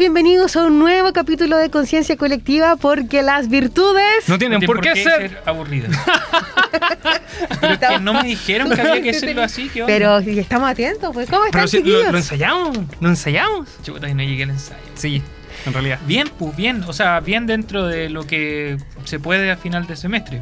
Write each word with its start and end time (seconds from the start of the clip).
Bienvenidos 0.00 0.56
a 0.56 0.64
un 0.64 0.78
nuevo 0.78 1.12
capítulo 1.12 1.58
de 1.58 1.68
Conciencia 1.68 2.16
Colectiva 2.16 2.76
porque 2.76 3.20
las 3.20 3.50
virtudes... 3.50 4.26
No 4.28 4.38
tienen 4.38 4.58
No 4.58 4.66
por 4.66 4.80
qué 4.80 4.96
ser. 4.96 5.42
aburridas. 5.44 5.90
Pero 7.60 7.74
es 7.74 7.78
que 7.78 7.98
no 7.98 8.14
me 8.14 8.22
dijeron 8.22 8.70
que 8.70 8.80
había 8.80 9.02
que 9.02 9.10
hacerlo 9.10 9.42
así. 9.42 9.68
¿qué 9.68 9.82
onda? 9.82 9.92
Pero 9.92 10.22
si 10.22 10.38
estamos 10.38 10.70
atentos, 10.70 11.10
pues 11.12 11.28
¿cómo 11.28 11.44
están 11.44 11.60
Pero 11.60 11.68
si 11.68 11.76
lo, 11.80 11.84
chiquillos? 11.84 12.12
lo 12.12 12.16
ensayamos, 12.16 12.78
lo 12.98 13.08
ensayamos. 13.10 13.68
Chuta, 13.82 14.08
y 14.08 14.14
no 14.14 14.22
llegué 14.22 14.44
al 14.44 14.50
ensayo. 14.50 14.80
Sí, 14.94 15.20
en 15.66 15.72
realidad. 15.74 15.98
Bien, 16.06 16.30
pues 16.38 16.56
bien. 16.56 16.82
O 16.84 16.94
sea, 16.94 17.20
bien 17.20 17.46
dentro 17.46 17.86
de 17.86 18.08
lo 18.08 18.26
que 18.26 18.78
se 19.04 19.18
puede 19.18 19.50
a 19.50 19.58
final 19.58 19.86
de 19.86 19.96
semestre. 19.96 20.40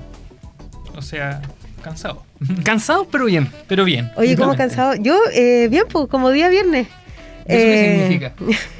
O 0.94 1.02
sea, 1.02 1.42
cansado. 1.82 2.22
Cansados, 2.62 3.08
pero 3.10 3.24
bien. 3.24 3.50
Pero 3.66 3.84
bien. 3.84 4.12
Oye, 4.14 4.36
¿cómo 4.36 4.54
cansado? 4.54 4.94
Yo, 4.94 5.18
eh, 5.32 5.66
bien, 5.68 5.82
pues 5.90 6.06
como 6.08 6.30
día 6.30 6.48
viernes. 6.48 6.86
¿Eso 7.48 7.64
qué 7.64 7.84
Eh, 7.84 8.08
significa? 8.08 8.32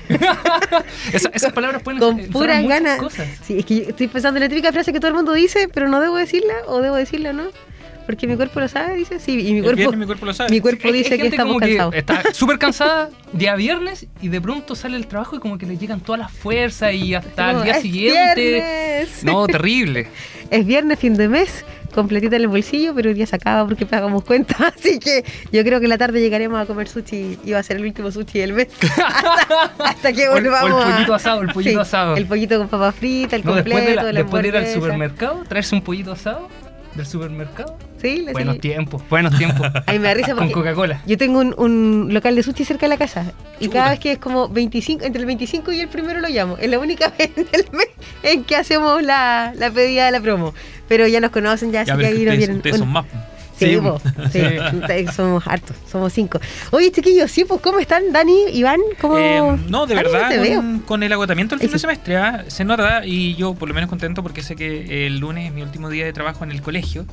Esa- 1.13 1.31
esas 1.33 1.53
palabras 1.53 1.83
pueden 1.83 2.01
Con 2.01 2.19
puras 2.29 2.67
ganas. 2.67 2.99
cosas. 2.99 3.27
Sí, 3.43 3.59
es 3.59 3.65
que 3.65 3.77
yo 3.77 3.83
estoy 3.89 4.09
pensando 4.09 4.39
en 4.39 4.45
la 4.45 4.49
típica 4.49 4.73
frase 4.73 4.93
que 4.93 5.01
todo 5.01 5.09
el 5.09 5.15
mundo 5.15 5.33
dice, 5.33 5.69
pero 5.73 5.89
no 5.89 6.01
debo 6.01 6.17
decirla, 6.17 6.55
o 6.67 6.81
debo 6.81 6.97
decirla, 6.97 7.33
¿no? 7.33 7.45
Porque 8.07 8.27
mi 8.27 8.37
cuerpo 8.37 8.61
lo 8.61 8.69
sabe, 8.69 8.97
dice. 8.97 9.21
Sí, 9.21 9.33
y 9.47 9.53
mi 9.53 9.61
cuerpo, 9.61 9.77
viernes 9.77 9.99
mi 10.01 10.07
cuerpo 10.07 10.25
lo 10.25 10.33
sabe. 10.33 10.49
mi 10.51 10.61
cuerpo 10.61 10.89
Hay- 10.89 10.95
hay 10.95 11.03
dice 11.03 11.19
que 11.19 11.27
estamos 11.27 11.59
cansados. 11.59 11.95
está 11.95 12.23
súper 12.33 12.59
cansada 12.59 13.11
día 13.35 13.55
viernes 13.55 14.07
y 14.23 14.29
de 14.29 14.41
pronto 14.41 14.75
sale 14.75 14.97
el 14.97 15.07
trabajo 15.07 15.37
y 15.37 15.41
como 15.41 15.59
que 15.59 15.67
le 15.67 15.77
llegan 15.77 16.01
todas 16.01 16.19
las 16.21 16.33
fuerzas 16.33 16.95
y 16.95 17.15
hasta 17.15 17.51
el 17.51 17.65
día 17.65 17.73
"Es 17.77 17.83
siguiente. 17.83 18.35
viernes". 18.51 19.25
No, 19.25 19.47
terrible. 19.47 20.09
Es 20.51 20.65
viernes, 20.65 20.99
fin 20.99 21.15
de 21.19 21.29
mes, 21.29 21.67
completita 21.95 22.37
en 22.37 22.43
el 22.43 22.49
bolsillo, 22.49 22.95
pero 22.95 23.11
el 23.11 23.17
día 23.17 23.27
se 23.27 23.37
acaba 23.37 23.67
porque 23.67 23.87
pagamos 23.87 24.25
cuenta. 24.25 24.57
Así 24.77 24.99
que 24.99 25.25
yo 25.53 25.63
creo 25.65 25.79
que 25.81 25.87
en 25.87 25.91
la 25.91 25.99
tarde 25.99 26.21
llegaremos 26.21 26.61
a 26.61 26.67
comer 26.67 26.89
sushi 26.89 27.39
y 27.45 27.53
va 27.53 27.59
a 27.59 27.63
ser 27.63 27.77
el 27.79 27.85
último 27.85 28.11
sushi 28.11 28.39
del 28.41 28.53
mes. 28.53 28.69
hasta, 28.83 29.73
hasta 29.85 30.13
que 30.13 30.29
O 30.29 30.37
el- 30.37 30.47
o 30.47 30.57
el 30.57 30.63
volvamos. 30.63 30.85
pollito 30.95 31.15
asado, 31.15 31.43
el 31.43 31.49
pollito 31.49 31.81
asado. 31.81 32.17
El 32.17 32.27
pollito 32.27 32.59
con 32.59 32.69
papa 32.69 32.93
frita, 32.93 33.37
el 33.37 33.45
No, 33.45 33.53
completo, 33.53 33.77
después 33.79 33.87
de, 33.87 33.95
la- 33.97 34.03
la 34.13 34.13
después 34.23 34.43
de 34.43 34.49
ir 34.49 34.57
al 34.57 34.67
supermercado, 34.69 35.45
traerse 35.49 35.75
un 35.75 35.83
pollito 35.83 36.13
asado 36.13 36.49
del 36.95 37.07
supermercado. 37.07 37.77
Sí, 38.01 38.27
Buenos 38.33 38.55
sí. 38.55 38.61
tiempos, 38.61 39.03
buenos 39.11 39.37
tiempos. 39.37 39.67
A 39.87 39.93
mí 39.93 39.99
me 39.99 40.07
da 40.09 40.15
risa 40.15 40.35
Con 40.35 40.51
Coca-Cola. 40.53 41.03
yo 41.07 41.17
tengo 41.19 41.41
un, 41.41 41.53
un 41.59 42.09
local 42.15 42.35
de 42.37 42.43
sushi 42.45 42.65
cerca 42.65 42.87
de 42.87 42.91
la 42.91 42.97
casa 42.97 43.33
y 43.61 43.65
Chuta. 43.67 43.79
cada 43.79 43.91
vez 43.91 44.01
que 44.01 44.13
es 44.13 44.19
como 44.19 44.49
25, 44.49 45.05
entre 45.05 45.21
el 45.21 45.27
25 45.27 45.73
y 45.73 45.81
el 45.81 45.89
primero 45.89 46.21
lo 46.21 46.29
llamo. 46.29 46.57
Es 46.59 46.69
la 46.71 46.79
única 46.79 47.13
vez 47.19 47.35
del 47.35 47.67
mes 47.73 47.89
en 48.23 48.45
que 48.45 48.55
hacemos 48.57 49.03
la, 49.03 49.53
la 49.57 49.71
pedida 49.71 50.07
de 50.07 50.13
la 50.13 50.21
promo. 50.21 50.55
Pero 50.89 51.07
ya 51.07 51.21
nos 51.21 51.31
conocen, 51.31 51.71
ya, 51.73 51.85
Ya, 51.85 51.95
así 51.95 52.03
que 52.03 52.07
ahí 52.09 52.25
nos 52.25 52.37
vienen. 52.37 52.57
ustedes 52.57 52.79
son 52.79 52.89
más. 52.89 53.05
Sí, 53.59 53.71
Sí, 53.73 53.77
po, 53.79 54.01
somos 55.13 55.45
hartos, 55.49 55.77
somos 55.91 56.13
cinco. 56.13 56.39
Oye, 56.71 56.93
chiquillos, 56.93 57.29
sí, 57.31 57.45
pues, 57.45 57.61
¿cómo 57.61 57.81
están, 57.81 58.13
Dani, 58.13 58.45
Iván? 58.53 58.79
¿Cómo? 59.01 59.19
Eh, 59.19 59.41
no, 59.69 59.85
de 59.87 59.97
Dani, 59.97 60.09
verdad, 60.13 60.29
te 60.29 60.39
veo. 60.39 60.61
con, 60.61 60.79
con 60.81 61.03
el 61.03 61.13
agotamiento 61.13 61.57
del 61.57 61.63
fin 61.63 61.73
de 61.73 61.79
semestre, 61.81 62.17
¿ah? 62.17 62.45
se 62.47 62.65
nota 62.65 63.05
y 63.05 63.35
yo 63.35 63.55
por 63.55 63.69
lo 63.69 63.75
menos 63.75 63.91
contento 63.91 64.23
porque 64.23 64.43
sé 64.43 64.55
que 64.55 65.07
el 65.07 65.19
lunes 65.19 65.47
es 65.49 65.53
mi 65.53 65.63
último 65.63 65.91
día 65.91 66.05
de 66.05 66.13
trabajo 66.13 66.45
en 66.45 66.53
el 66.53 66.63
colegio 66.63 67.05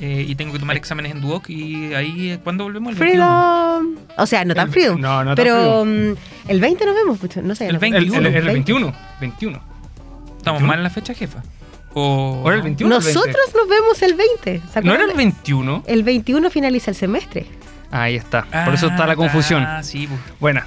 eh, 0.00 0.24
y 0.28 0.36
tengo 0.36 0.52
que 0.52 0.60
tomar 0.60 0.76
exámenes 0.76 1.10
en 1.10 1.20
Duoc 1.20 1.50
y 1.50 1.92
ahí, 1.94 2.30
eh, 2.30 2.38
¿cuándo 2.44 2.62
volvemos? 2.62 2.92
El 2.92 2.98
21. 3.00 3.24
Freedom. 3.26 3.96
O 4.16 4.26
sea, 4.26 4.44
no 4.44 4.54
tan 4.54 4.70
freedom. 4.70 5.00
no, 5.00 5.24
no 5.24 5.34
tan 5.34 5.44
pero 5.44 5.84
mm, 5.84 6.14
el 6.50 6.60
20 6.60 6.86
nos 6.86 6.94
vemos, 6.94 7.18
pucho, 7.18 7.42
no 7.42 7.54
sé. 7.56 7.66
El 7.66 7.74
no- 7.74 7.80
20. 7.80 7.98
El, 7.98 8.04
el- 8.14 8.26
el 8.26 8.32
20. 8.32 8.52
21. 8.52 8.92
21. 9.20 9.56
¿Estamos 10.38 10.60
21? 10.60 10.66
mal 10.68 10.78
en 10.78 10.84
la 10.84 10.90
fecha, 10.90 11.14
jefa? 11.14 11.42
O... 11.94 12.40
¿O 12.44 12.48
era 12.48 12.56
el 12.56 12.62
21 12.62 12.94
o 12.94 12.98
el 12.98 13.04
20? 13.04 13.18
Nosotros 13.20 13.54
nos 13.54 13.68
vemos 13.68 14.02
el 14.02 14.14
20. 14.14 14.62
¿se 14.72 14.82
¿No 14.82 14.94
era 14.94 15.04
el 15.04 15.14
21? 15.14 15.84
El 15.86 16.02
21 16.02 16.50
finaliza 16.50 16.90
el 16.90 16.96
semestre. 16.96 17.46
Ahí 17.90 18.16
está. 18.16 18.42
Por 18.64 18.74
eso 18.74 18.88
está 18.88 19.06
la 19.06 19.12
Ah, 19.12 19.16
confusión. 19.16 19.62
Ah, 19.62 19.80
sí, 19.84 20.08
pues. 20.08 20.18
Buena. 20.40 20.66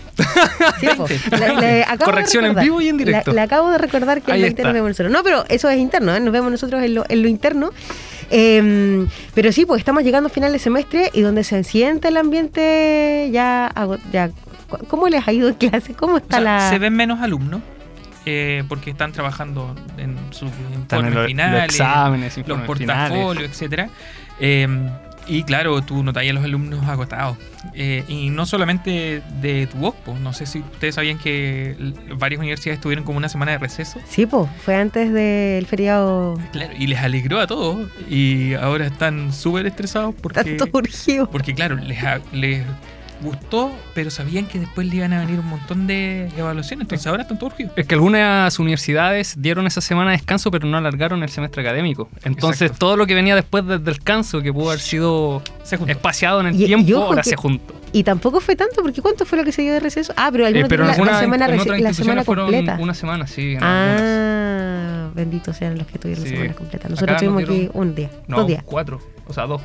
Sí, 0.79 0.87
po. 0.95 1.05
Le- 1.37 1.55
le 1.59 1.81
acabo 1.83 1.97
de 1.97 2.05
Corrección 2.05 2.45
en 2.45 2.55
vivo 2.55 2.79
y 2.79 2.87
en 2.87 2.95
directo. 2.95 3.31
Le, 3.31 3.35
le 3.35 3.41
acabo 3.41 3.69
de 3.69 3.77
recordar 3.77 4.21
que 4.21 4.31
el 4.31 4.35
Ahí 4.35 4.41
20 4.43 4.61
está. 4.61 4.69
nos 4.69 4.73
vemos 4.73 4.89
nosotros. 4.91 5.11
No, 5.11 5.23
pero 5.23 5.43
eso 5.49 5.69
es 5.69 5.77
interno, 5.77 6.15
¿eh? 6.15 6.21
nos 6.21 6.31
vemos 6.31 6.49
nosotros 6.51 6.81
en 6.81 6.93
lo, 6.95 7.03
en 7.09 7.21
lo 7.21 7.27
interno. 7.27 7.71
Eh, 8.29 9.05
pero 9.33 9.51
sí, 9.51 9.65
pues 9.65 9.79
estamos 9.79 10.03
llegando 10.03 10.27
a 10.27 10.29
final 10.29 10.53
de 10.53 10.59
semestre 10.59 11.09
y 11.13 11.19
donde 11.21 11.43
se 11.43 11.61
siente 11.65 12.07
el 12.07 12.15
ambiente 12.17 13.29
ya... 13.33 13.73
¿Cómo 14.89 15.07
les 15.07 15.25
ha 15.27 15.31
ido 15.33 15.47
en 15.49 15.55
clase? 15.55 15.93
¿Cómo 15.93 16.15
O 16.15 16.17
está 16.17 16.37
sea, 16.37 16.41
la...? 16.41 16.69
Se 16.69 16.79
ven 16.79 16.93
menos 16.93 17.21
alumnos 17.21 17.61
eh, 18.29 18.63
porque 18.67 18.89
están 18.91 19.11
trabajando 19.13 19.73
en 19.97 20.17
sus 20.31 20.49
informes 20.75 21.13
los, 21.13 21.25
finales, 21.27 21.53
los 21.53 21.63
exámenes, 21.65 22.37
los 22.37 22.47
informes 22.49 22.77
finales. 22.79 23.09
portafolios, 23.11 23.49
etcétera. 23.51 23.89
Eh, 24.39 24.67
y 25.29 25.43
claro, 25.43 25.81
tú 25.81 26.03
notas 26.03 26.25
a 26.25 26.31
los 26.33 26.43
alumnos 26.43 26.85
agotados. 26.87 27.37
Eh, 27.73 28.05
y 28.07 28.29
no 28.29 28.45
solamente 28.45 29.21
de 29.41 29.67
tu 29.67 29.85
OCPO. 29.85 30.17
No 30.19 30.31
sé 30.31 30.45
si 30.45 30.59
ustedes 30.59 30.95
sabían 30.95 31.17
que 31.17 31.75
varias 32.17 32.39
universidades 32.39 32.79
tuvieron 32.79 33.03
como 33.03 33.17
una 33.17 33.27
semana 33.27 33.51
de 33.51 33.57
receso. 33.57 33.99
Sí, 34.07 34.25
pues, 34.25 34.47
fue 34.63 34.75
antes 34.75 35.11
del 35.11 35.65
feriado. 35.65 36.39
Claro, 36.53 36.71
y 36.79 36.87
les 36.87 36.99
alegró 36.99 37.41
a 37.41 37.47
todos. 37.47 37.89
Y 38.09 38.53
ahora 38.53 38.85
están 38.87 39.33
súper 39.33 39.65
estresados 39.67 40.15
porque, 40.21 40.43
Tanto 40.55 40.77
urgido. 40.77 41.29
porque 41.29 41.53
claro, 41.53 41.75
les, 41.75 42.01
ha- 42.03 42.21
les 42.31 42.63
gustó, 43.21 43.71
pero 43.93 44.09
sabían 44.11 44.45
que 44.45 44.59
después 44.59 44.87
le 44.87 44.97
iban 44.97 45.13
a 45.13 45.19
venir 45.19 45.39
un 45.39 45.47
montón 45.47 45.87
de 45.87 46.29
evaluaciones. 46.37 46.83
Entonces 46.85 47.07
ahora 47.07 47.23
están 47.23 47.37
todos 47.39 47.53
urgidos. 47.53 47.73
Es 47.75 47.85
que 47.87 47.95
algunas 47.95 48.57
universidades 48.59 49.35
dieron 49.37 49.65
esa 49.67 49.81
semana 49.81 50.11
de 50.11 50.17
descanso, 50.17 50.51
pero 50.51 50.67
no 50.67 50.77
alargaron 50.77 51.23
el 51.23 51.29
semestre 51.29 51.61
académico. 51.61 52.09
Entonces, 52.23 52.61
Exacto. 52.63 52.79
todo 52.85 52.97
lo 52.97 53.07
que 53.07 53.15
venía 53.15 53.35
después 53.35 53.65
del 53.65 53.83
descanso, 53.83 54.41
que 54.41 54.53
pudo 54.53 54.69
haber 54.69 54.79
sido 54.81 55.41
espaciado 55.87 56.41
en 56.41 56.47
el 56.47 56.55
Y- 56.55 56.63
y 56.63 56.65
tiempo, 56.67 56.95
ojo 56.97 57.05
ahora 57.07 57.21
que- 57.23 57.29
se 57.31 57.35
juntó. 57.35 57.73
Y 57.93 58.03
tampoco 58.03 58.41
fue 58.41 58.55
tanto, 58.57 58.81
porque 58.81 59.01
¿cuánto 59.01 59.25
fue 59.25 59.37
lo 59.37 59.45
que 59.45 59.51
se 59.53 59.61
dio 59.61 59.73
de 59.73 59.79
receso? 59.79 60.13
Ah, 60.17 60.29
pero 60.31 60.45
Eh, 60.45 60.65
pero 60.67 60.83
la, 60.83 60.87
la 60.89 60.93
algunas- 60.93 61.19
semana, 61.21 61.47
la 61.47 61.57
semana 61.57 61.77
instituciones 61.79 62.25
fueron 62.25 62.45
completa. 62.47 62.77
una 62.79 62.93
semana, 62.93 63.27
sí. 63.27 63.55
Ah, 63.61 65.09
benditos 65.15 65.55
sean 65.55 65.77
los 65.77 65.87
que 65.87 65.97
tuvieron 65.97 66.23
Sí. 66.23 66.31
la 66.31 66.35
semana 66.37 66.53
completa. 66.55 66.77
Acá 66.87 66.89
Nosotros 66.89 67.13
nos 67.13 67.21
tuvimos 67.21 67.43
aquí 67.43 67.59
dieron- 67.59 67.77
un 67.77 67.95
día, 67.95 68.09
No, 68.27 68.37
dos 68.37 68.47
días. 68.47 68.63
cuatro. 68.65 68.99
O 69.27 69.33
sea, 69.33 69.45
dos. 69.45 69.61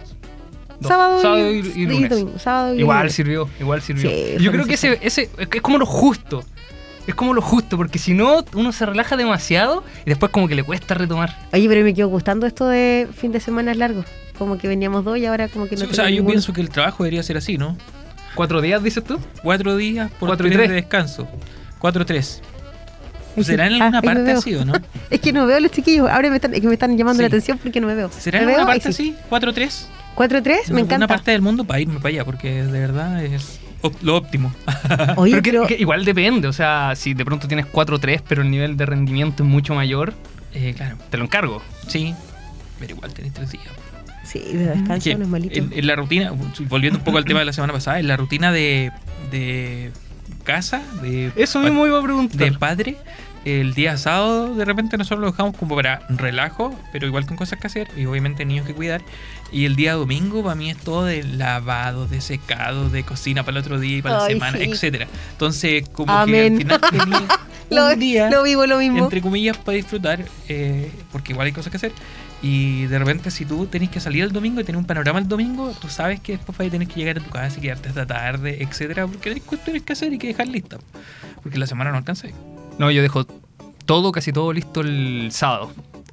Sábado, 0.89 1.49
y, 1.51 1.53
y, 1.53 1.83
y 1.83 1.87
lunes. 1.87 2.11
domingo. 2.11 2.39
Sábado 2.39 2.75
y 2.75 2.81
Igual 2.81 2.99
lunes. 2.99 3.15
sirvió, 3.15 3.49
igual 3.61 3.83
sirvió. 3.83 4.11
Sí, 4.11 4.37
Yo 4.41 4.51
creo 4.53 4.65
que 4.67 4.75
ese, 4.75 4.99
ese 5.03 5.29
es 5.39 5.61
como 5.63 5.79
lo 5.79 5.87
justo. 5.87 6.45
Es 7.07 7.17
como 7.17 7.35
lo 7.35 7.43
justo, 7.43 7.77
porque 7.77 7.99
si 7.99 8.15
no, 8.15 8.45
uno 8.55 8.71
se 8.73 8.87
relaja 8.87 9.17
demasiado 9.17 9.83
y 10.07 10.11
después 10.11 10.31
como 10.31 10.47
que 10.47 10.55
le 10.55 10.63
cuesta 10.63 10.95
retomar. 10.95 11.37
Oye, 11.53 11.69
pero 11.69 11.83
me 11.85 11.95
quedó 11.95 12.07
gustando 12.09 12.47
esto 12.47 12.67
de 12.69 13.09
fin 13.13 13.33
de 13.33 13.41
semana 13.41 13.75
largo. 13.75 14.05
Como 14.39 14.57
que 14.57 14.69
veníamos 14.69 15.05
dos 15.05 15.19
y 15.19 15.27
ahora 15.27 15.49
como 15.49 15.67
que 15.67 15.75
no 15.75 15.81
Sí, 15.85 15.89
o 15.91 15.95
sea, 15.95 16.05
yo 16.05 16.11
ninguno. 16.11 16.31
pienso 16.31 16.53
que 16.53 16.61
el 16.61 16.69
trabajo 16.71 17.03
debería 17.03 17.23
ser 17.25 17.37
así, 17.37 17.59
¿no? 17.59 17.77
¿Cuatro 18.37 18.61
días, 18.61 18.83
dices 18.83 19.03
tú? 19.03 19.19
Cuatro 19.43 19.77
días 19.77 20.11
por 20.13 20.29
Cuatro 20.29 20.47
y 20.47 20.51
tres 20.51 20.59
tres. 20.61 20.69
de 20.71 20.75
descanso. 20.77 21.29
Cuatro, 21.81 22.07
tres. 22.07 22.41
Sí. 23.37 23.45
¿Será 23.45 23.67
en 23.67 23.75
Ah, 23.81 23.87
alguna 23.87 24.03
parte 24.03 24.31
así 24.33 24.55
o 24.55 24.65
no? 24.65 24.73
Es 25.11 25.21
que 25.21 25.33
no 25.33 25.47
veo 25.47 25.57
a 25.57 25.61
los 25.61 25.71
chiquillos. 25.71 26.09
Ahora 26.11 26.29
me 26.31 26.37
están, 26.37 26.55
es 26.55 26.61
que 26.61 26.67
me 26.67 26.75
están 26.75 26.97
llamando 26.97 27.19
Sí. 27.19 27.23
la 27.23 27.29
atención 27.29 27.59
porque 27.59 27.81
no 27.81 27.87
me 27.87 27.95
veo. 27.95 28.11
¿Será 28.13 28.39
¿Me 28.39 28.45
en 28.45 28.49
alguna 28.51 28.67
parte 28.67 28.93
sí. 28.93 29.15
así? 29.15 29.23
¿Cuatro, 29.29 29.53
tres? 29.53 29.89
4-3, 30.15 30.19
me 30.19 30.21
En 30.21 30.55
alguna 30.55 30.81
encanta. 30.81 31.07
parte 31.09 31.31
del 31.31 31.41
mundo 31.41 31.65
para 31.65 31.81
irme 31.81 31.95
para 31.99 32.11
allá, 32.11 32.25
porque 32.27 32.63
de 32.65 32.81
verdad 32.81 33.25
es 33.25 33.59
lo 34.03 34.17
óptimo. 34.17 34.53
Oye, 35.17 35.33
pero, 35.33 35.43
que- 35.43 35.51
pero, 35.51 35.67
que 35.67 35.75
igual 35.81 36.05
depende, 36.05 36.49
o 36.49 36.53
sea, 36.53 36.93
si 36.97 37.15
de 37.15 37.25
pronto 37.25 37.49
tienes 37.49 37.65
4-3, 37.67 38.23
pero 38.29 38.43
el 38.43 38.51
nivel 38.51 38.77
de 38.77 38.85
rendimiento 38.85 39.43
es 39.43 39.49
mucho 39.49 39.75
mayor, 39.75 40.13
Eh, 40.55 40.75
claro, 40.77 40.99
te 41.11 41.17
lo 41.17 41.25
encargo. 41.25 41.63
sí. 41.89 42.15
Pero 42.79 42.95
igual 42.97 43.15
tenés 43.15 43.33
tres 43.33 43.51
días. 43.53 43.65
sí, 44.25 44.41
de 44.41 44.67
descanso 44.67 45.17
no 45.17 45.23
es 45.25 45.29
malito. 45.31 45.59
en, 45.59 45.73
en 45.73 45.87
la 45.87 45.97
rutina, 45.97 46.33
volviendo 46.69 46.99
un 46.99 47.05
poco 47.05 47.17
al 47.17 47.25
tema 47.25 47.39
de 47.39 47.47
la 47.47 47.53
semana 47.55 47.73
pasada, 47.73 47.99
en 47.99 48.07
la 48.09 48.17
rutina 48.19 48.53
de, 48.53 48.93
de 49.31 49.93
casa, 50.43 50.83
de, 51.03 51.33
Eso 51.37 51.61
mismo 51.61 51.87
iba 51.87 51.99
a 51.99 52.03
preguntar. 52.03 52.39
de 52.39 52.53
padre, 52.53 52.97
el 53.45 53.75
día 53.75 53.97
sábado 53.97 54.55
de 54.55 54.65
repente 54.65 54.97
nosotros 54.97 55.21
lo 55.21 55.31
dejamos 55.33 55.57
como 55.57 55.75
para 55.75 56.07
relajo, 56.09 56.79
pero 56.93 57.07
igual 57.07 57.27
con 57.27 57.37
cosas 57.37 57.59
que 57.59 57.67
hacer 57.67 57.89
y 57.97 58.07
obviamente 58.07 58.45
niños 58.45 58.67
que 58.67 58.75
cuidar. 58.75 59.03
Y 59.51 59.67
el 59.67 59.77
día 59.77 59.95
domingo 59.95 60.43
para 60.43 60.55
mí 60.55 60.71
es 60.71 60.79
todo 60.79 61.05
de 61.05 61.23
lavado, 61.25 62.07
de 62.07 62.21
secado, 62.21 62.89
de 62.89 63.03
cocina 63.03 63.43
para 63.43 63.59
el 63.59 63.65
otro 63.65 63.79
día 63.81 63.99
y 63.99 64.03
para 64.03 64.19
la 64.19 64.25
Ay, 64.27 64.35
semana, 64.35 64.59
sí. 64.59 64.65
etcétera. 64.65 65.09
Entonces, 65.33 65.89
como 65.91 66.13
Amén. 66.13 66.57
que 66.59 66.73
al 66.73 66.81
final 66.81 66.81
tenía 66.91 67.27
lo, 67.71 67.89
un 67.93 67.99
día 67.99 68.31
lo 68.31 68.43
vivo 68.45 68.67
lo 68.67 68.79
mismo. 68.79 69.05
entre 69.05 69.21
comillas, 69.21 69.57
para 69.59 69.77
disfrutar, 69.77 70.25
eh, 70.49 70.91
porque 71.11 71.33
igual 71.33 71.47
hay 71.47 71.53
cosas 71.53 71.71
que 71.71 71.77
hacer. 71.79 71.93
Y 72.43 72.87
de 72.87 72.99
repente, 72.99 73.31
si 73.31 73.45
tú 73.45 73.67
tenés 73.67 73.89
que 73.89 74.01
salir 74.01 74.25
el 74.25 74.33
domingo 74.33 74.61
y 74.61 74.65
tener 74.65 74.77
un 74.77 74.85
panorama 74.85 75.21
el 75.21 75.29
domingo, 75.29 75.73
tú 75.81 75.89
sabes 75.89 76.19
que 76.19 76.33
después 76.33 76.59
vas 76.59 76.67
a 76.67 76.71
tener 76.71 76.89
que 76.89 76.95
llegar 76.95 77.19
a 77.19 77.21
tu 77.21 77.31
casa 77.31 77.59
y 77.59 77.63
quedarte 77.63 77.89
hasta 77.89 78.05
tarde, 78.05 78.63
etcétera, 78.63 79.07
porque 79.07 79.31
hay 79.31 79.41
cuestiones 79.41 79.83
que 79.83 79.93
hacer 79.93 80.13
y 80.13 80.19
que 80.19 80.27
dejar 80.27 80.49
lista. 80.49 80.79
Porque 81.41 81.57
la 81.59 81.67
semana 81.69 81.93
no 81.93 81.99
alcanza. 81.99 82.29
No, 82.79 82.91
yo 82.91 83.01
dejo 83.01 83.25
todo, 83.87 84.11
casi 84.11 84.33
todo 84.33 84.53
listo 84.53 84.81
el 84.81 85.29
sábado. 85.31 85.73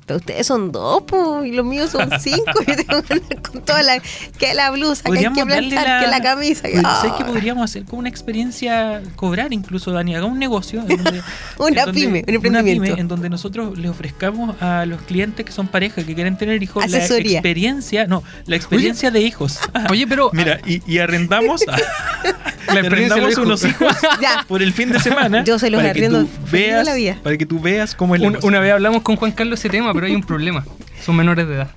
Pero 0.10 0.18
ustedes 0.18 0.48
son 0.48 0.72
dos, 0.72 1.04
po, 1.04 1.44
y 1.46 1.52
los 1.52 1.64
míos 1.64 1.92
son 1.92 2.10
cinco. 2.20 2.42
y 2.66 2.76
tengo 2.84 3.04
que 3.04 3.14
andar 3.14 3.42
con 3.44 3.62
toda 3.62 3.84
la. 3.84 4.00
Que 4.40 4.56
la 4.56 4.72
blusa, 4.72 5.04
que 5.04 5.20
hay 5.20 5.32
que 5.32 5.46
planchar, 5.46 6.04
que 6.04 6.08
la 6.10 6.20
camisa. 6.20 6.64
que- 6.64 6.82
Pues, 6.82 6.82
¿Sabes 6.84 7.14
qué 7.16 7.24
Ay. 7.26 7.32
podríamos 7.32 7.64
hacer 7.64 7.84
como 7.86 8.00
una 8.00 8.10
experiencia, 8.10 9.04
cobrar 9.16 9.54
incluso, 9.54 9.92
Dani? 9.92 10.16
Haga 10.16 10.26
un 10.26 10.40
negocio. 10.40 10.80
en 10.82 10.88
donde- 11.04 11.22
Una 11.60 11.68
en 11.70 11.76
donde- 11.76 11.92
pyme, 11.94 12.20
un 12.20 12.24
una 12.28 12.36
emprendimiento. 12.36 12.84
pyme 12.86 13.00
en 13.02 13.08
donde 13.08 13.30
nosotros 13.30 13.78
le 13.78 13.88
ofrezcamos 13.88 14.60
a 14.64 14.86
los 14.88 15.00
clientes 15.04 15.46
que 15.46 15.52
son 15.52 15.68
parejas, 15.68 16.04
que 16.06 16.16
quieren 16.16 16.38
tener 16.40 16.64
hijos, 16.64 16.84
Asesoría. 16.84 17.34
la 17.34 17.38
experiencia, 17.38 18.08
no, 18.08 18.24
la 18.48 18.56
experiencia 18.56 19.12
de 19.12 19.22
hijos. 19.22 19.60
Oye, 19.92 20.08
pero 20.08 20.32
Mira, 20.34 20.60
y, 20.66 20.82
y 20.92 20.98
arrendamos, 20.98 21.64
La 21.68 22.74
le 22.82 22.88
arrendamos 22.88 23.38
unos 23.38 23.64
hijos 23.66 23.96
Ya. 24.22 24.44
por 24.48 24.62
el 24.64 24.74
fin 24.74 24.92
de 24.92 25.00
semana. 25.00 25.44
Yo 25.44 25.60
se 25.60 25.70
los 25.70 25.80
para 25.80 25.94
que 25.94 26.00
arriendo 26.06 26.28
veas, 26.52 26.86
la 26.86 26.94
vida. 26.96 27.18
Para 27.22 27.38
que 27.38 27.46
tú 27.46 27.60
veas 27.60 27.94
cómo 27.96 28.16
es 28.16 28.22
la 28.22 28.28
un- 28.28 28.34
cosa. 28.36 28.48
una 28.48 28.60
vez 28.60 28.74
hablamos 28.74 29.02
con 29.04 29.16
Juan 29.16 29.32
Carlos 29.32 29.60
ese 29.60 29.70
tema, 29.70 29.92
pero 30.00 30.08
hay 30.08 30.16
un 30.16 30.24
problema. 30.24 30.64
Son 31.04 31.16
menores 31.16 31.48
de 31.48 31.56
edad. 31.56 31.70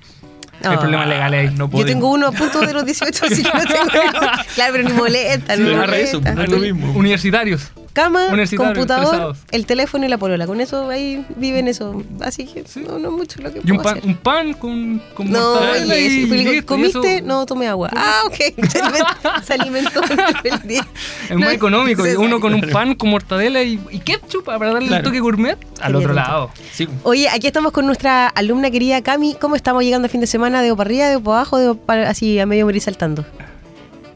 Hay 0.63 0.75
Ah. 0.75 0.79
problemas 0.79 1.07
legales 1.09 1.39
ahí. 1.49 1.55
No 1.57 1.65
Yo 1.65 1.69
podemos. 1.71 1.91
tengo 1.91 2.11
uno 2.11 2.27
a 2.27 2.31
punto 2.31 2.61
de 2.61 2.73
los 2.73 2.85
18, 2.85 3.25
así 3.25 3.43
que 3.43 3.49
no 3.53 3.65
tengo. 3.65 3.85
Claro, 4.55 4.73
pero 4.73 4.83
ni 4.87 4.93
molesta, 4.93 5.55
Sí, 5.57 5.61
no 5.61 5.69
agarra 5.71 5.97
eso, 5.97 6.19
molesta. 6.21 6.35
no 6.35 6.43
es 6.43 6.49
lo 6.49 6.57
mismo. 6.59 6.93
Universitarios. 6.93 7.71
Cama, 7.93 8.27
computador, 8.57 9.35
el 9.51 9.65
teléfono 9.67 10.05
y 10.05 10.09
la 10.09 10.17
polola. 10.17 10.47
Con 10.47 10.59
eso 10.61 10.89
ahí 10.89 11.23
viven 11.37 11.67
eso. 11.67 12.03
Así 12.21 12.45
que 12.45 12.63
no, 12.81 12.97
no 12.97 13.11
mucho 13.11 13.41
lo 13.41 13.53
que 13.53 13.61
Y 13.63 13.69
un 13.71 13.77
puedo 13.77 13.83
pan, 13.83 13.97
hacer. 13.99 14.09
un 14.09 14.15
pan 14.17 14.53
con, 14.53 15.01
con 15.13 15.29
No, 15.31 15.53
mortadela 15.53 15.93
oye, 15.93 16.05
y 16.07 16.57
y 16.57 16.61
¿comiste? 16.63 17.15
eso 17.17 17.25
No, 17.25 17.45
tomé 17.45 17.67
agua. 17.67 17.89
Ah, 17.95 18.21
ok. 18.25 18.35
Se 18.69 18.79
alimentó, 18.79 19.41
se 19.43 19.53
alimentó 19.53 20.01
durante 20.01 20.49
el 20.49 20.61
día. 20.67 20.87
Es 21.29 21.37
más 21.37 21.53
económico. 21.53 22.03
Uno 22.17 22.39
con 22.39 22.53
un 22.53 22.61
pan 22.61 22.95
con 22.95 23.09
mortadela 23.11 23.61
y, 23.61 23.79
y 23.91 23.99
ketchup 23.99 24.43
para 24.45 24.57
darle 24.73 24.87
Claro. 24.87 24.97
el 24.97 25.03
toque 25.03 25.19
gourmet 25.19 25.57
al 25.81 25.95
otro 25.95 26.13
lado. 26.13 26.49
Sí. 26.71 26.87
Oye, 27.03 27.29
aquí 27.29 27.47
estamos 27.47 27.71
con 27.71 27.85
nuestra 27.85 28.27
alumna 28.27 28.71
querida 28.71 29.01
Cami. 29.03 29.35
¿Cómo 29.39 29.55
estamos 29.55 29.83
llegando 29.83 30.07
a 30.07 30.09
fin 30.09 30.19
de 30.21 30.27
semana? 30.27 30.61
¿De 30.61 30.75
para 30.75 30.87
arriba, 30.87 31.05
de 31.07 31.19
para 31.19 31.37
abajo, 31.37 31.57
de 31.59 31.75
para- 31.75 32.09
así 32.09 32.39
a 32.39 32.45
medio 32.45 32.65
morir 32.65 32.81
saltando? 32.81 33.23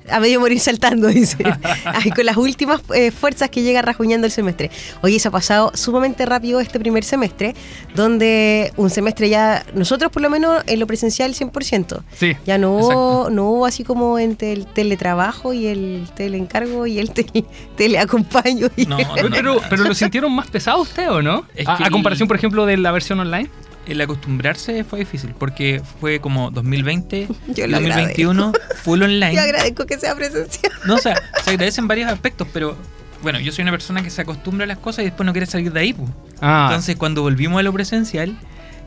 A 0.10 0.20
medio 0.20 0.40
morir 0.40 0.60
saltando, 0.60 1.08
dice. 1.10 1.38
Ay, 1.86 2.12
con 2.12 2.26
las 2.26 2.38
últimas 2.38 2.82
eh, 2.94 3.12
fuerzas 3.12 3.50
que 3.50 3.62
llega 3.62 3.82
rajuñando 3.82 4.26
el 4.26 4.32
semestre. 4.32 4.72
Oye, 5.02 5.20
se 5.20 5.28
ha 5.28 5.32
pasado 5.32 5.72
sumamente 5.74 6.26
rápido 6.26 6.60
este 6.60 6.80
primer 6.80 7.04
semestre, 7.04 7.56
donde 7.96 8.72
un 8.78 8.90
semestre 8.90 9.30
ya, 9.30 9.66
nosotros 9.74 10.12
por 10.12 10.22
lo 10.22 10.30
menos 10.30 10.64
en 10.68 10.80
lo 10.80 10.88
presencial 10.88 11.34
100%. 11.34 12.02
Sí. 12.18 12.34
Ya 12.46 12.58
no 12.58 12.74
hubo, 12.76 13.30
no 13.30 13.50
hubo 13.50 13.66
así 13.66 13.84
como 13.84 14.20
entre 14.20 14.54
el 14.54 14.66
teletrabajo 14.68 15.54
y 15.54 15.68
el 15.68 16.08
teleencargo 16.16 16.86
y 16.88 17.00
el 17.00 17.12
tele, 17.12 17.46
teleacompaño. 17.76 18.68
y- 18.76 18.86
No, 18.88 18.98
Pero, 19.16 19.30
pero, 19.30 19.62
pero 19.70 19.84
lo 19.84 19.94
sintieron 19.94 20.34
más 20.34 20.48
pesado 20.48 20.82
usted 20.82 21.10
o 21.12 21.22
no? 21.22 21.46
Es 21.56 21.68
a, 21.68 21.78
que 21.78 21.84
a 21.84 21.88
el- 21.88 21.92
comparación, 21.92 22.28
por 22.28 22.38
ejemplo, 22.38 22.66
de 22.66 22.78
la 22.78 22.92
versión 22.92 23.20
online. 23.20 23.50
El 23.88 24.02
acostumbrarse 24.02 24.84
fue 24.84 25.00
difícil 25.00 25.34
porque 25.38 25.82
fue 26.00 26.20
como 26.20 26.52
2020, 26.52 27.28
Yo 27.48 27.68
lo 27.68 27.80
2021, 27.80 28.54
full 28.84 29.02
online. 29.02 29.34
Yo 29.34 29.42
agradezco 29.42 29.86
que 29.86 29.98
sea 29.98 30.14
presencial. 30.16 30.72
No, 30.86 30.96
o 30.96 31.00
sea, 31.00 31.16
se 31.44 31.52
agradecen 31.52 31.88
varios 31.88 32.12
aspectos, 32.12 32.48
pero 32.54 32.78
bueno, 33.22 33.40
yo 33.40 33.52
soy 33.52 33.64
una 33.64 33.72
persona 33.72 34.04
que 34.04 34.10
se 34.10 34.22
acostumbra 34.22 34.66
a 34.66 34.68
las 34.68 34.78
cosas 34.78 35.04
y 35.04 35.06
después 35.06 35.26
no 35.26 35.32
quiere 35.32 35.46
salir 35.48 35.72
de 35.72 35.80
ahí. 35.80 35.94
po. 35.94 36.06
Ah, 36.42 36.68
Entonces, 36.70 36.96
cuando 36.96 37.22
volvimos 37.22 37.60
a 37.60 37.64
lo 37.64 37.74
presencial, 37.74 38.38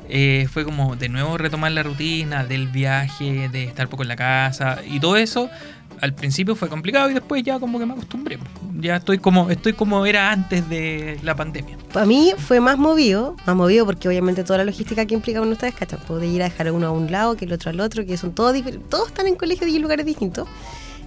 eh, 0.08 0.48
fue 0.52 0.64
como 0.64 0.96
de 0.96 1.08
nuevo 1.08 1.38
retomar 1.38 1.72
la 1.72 1.82
rutina 1.82 2.44
del 2.44 2.68
viaje, 2.68 3.48
de 3.48 3.64
estar 3.64 3.88
poco 3.88 4.02
en 4.02 4.08
la 4.08 4.16
casa 4.16 4.80
y 4.86 5.00
todo 5.00 5.16
eso. 5.16 5.48
Al 6.00 6.14
principio 6.14 6.56
fue 6.56 6.68
complicado 6.68 7.10
y 7.10 7.14
después 7.14 7.42
ya 7.42 7.58
como 7.58 7.78
que 7.78 7.86
me 7.86 7.92
acostumbré. 7.92 8.38
Ya 8.78 8.96
estoy 8.96 9.18
como 9.18 9.50
estoy 9.50 9.74
como 9.74 10.06
era 10.06 10.32
antes 10.32 10.68
de 10.68 11.18
la 11.22 11.34
pandemia. 11.34 11.76
Para 11.92 12.06
mí 12.06 12.32
fue 12.38 12.60
más 12.60 12.78
movido, 12.78 13.36
más 13.46 13.56
movido 13.56 13.84
porque 13.84 14.08
obviamente 14.08 14.44
toda 14.44 14.58
la 14.58 14.64
logística 14.64 15.04
que 15.06 15.14
implica 15.14 15.40
uno 15.40 15.52
ustedes, 15.52 15.74
¿cachan? 15.74 16.00
Poder 16.00 16.28
ir 16.28 16.42
a 16.42 16.44
dejar 16.44 16.72
uno 16.72 16.86
a 16.86 16.90
un 16.90 17.10
lado, 17.10 17.36
que 17.36 17.44
el 17.44 17.52
otro 17.52 17.70
al 17.70 17.80
otro, 17.80 18.06
que 18.06 18.16
son 18.16 18.34
todos 18.34 18.54
diferentes, 18.54 18.88
todos 18.88 19.08
están 19.08 19.26
en 19.26 19.36
colegios 19.36 19.70
y 19.70 19.78
lugares 19.78 20.06
distintos. 20.06 20.48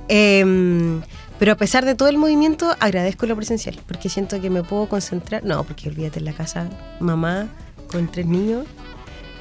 Em, 0.07 1.01
pero 1.39 1.53
a 1.53 1.55
pesar 1.55 1.85
de 1.85 1.95
todo 1.95 2.09
el 2.09 2.17
movimiento, 2.17 2.75
agradezco 2.79 3.25
lo 3.25 3.35
presencial, 3.35 3.79
porque 3.87 4.09
siento 4.09 4.39
que 4.41 4.49
me 4.49 4.63
puedo 4.63 4.87
concentrar. 4.87 5.43
No, 5.43 5.63
porque 5.63 5.89
olvídate 5.89 6.19
en 6.19 6.25
la 6.25 6.33
casa, 6.33 6.69
mamá 6.99 7.47
con 7.87 8.07
tres 8.11 8.25
niños, 8.25 8.65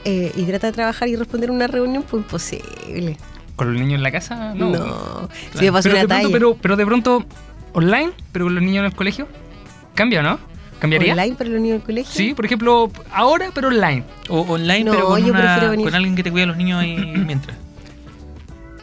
eh, 0.04 0.32
y 0.34 0.42
trata 0.44 0.68
de 0.68 0.72
trabajar 0.72 1.08
y 1.08 1.16
responder 1.16 1.50
una 1.50 1.66
reunión, 1.66 2.02
pues 2.02 2.22
imposible. 2.22 3.16
Con 3.64 3.72
los 3.72 3.80
niños 3.80 3.96
en 3.98 4.02
la 4.02 4.10
casa, 4.12 4.54
no. 4.54 4.70
No, 4.70 5.28
me 5.60 5.72
pasó 5.72 5.88
pero, 5.90 5.94
una 5.94 6.00
de 6.00 6.06
pronto, 6.08 6.30
pero, 6.32 6.54
pero 6.60 6.76
de 6.76 6.86
pronto, 6.86 7.24
online, 7.72 8.10
pero 8.32 8.46
con 8.46 8.54
los 8.54 8.62
niños 8.62 8.80
en 8.80 8.86
el 8.86 8.94
colegio, 8.94 9.28
¿cambia 9.94 10.22
no? 10.22 10.38
¿Cambiaría? 10.78 11.12
¿Online 11.12 11.36
para 11.36 11.48
los 11.50 11.60
niños 11.60 11.78
del 11.78 11.82
colegio? 11.86 12.12
Sí, 12.12 12.34
por 12.34 12.44
ejemplo, 12.44 12.90
ahora, 13.12 13.50
pero 13.54 13.68
online. 13.68 14.02
O 14.28 14.40
online, 14.40 14.84
No, 14.84 14.90
pero 14.92 15.06
con, 15.06 15.20
yo 15.24 15.30
una- 15.32 15.40
prefiero 15.40 15.70
venir. 15.70 15.86
con 15.86 15.94
alguien 15.94 16.16
que 16.16 16.22
te 16.24 16.32
cuida 16.32 16.44
a 16.44 16.46
los 16.48 16.56
niños 16.56 16.80
ahí 16.80 16.96
mientras. 17.26 17.56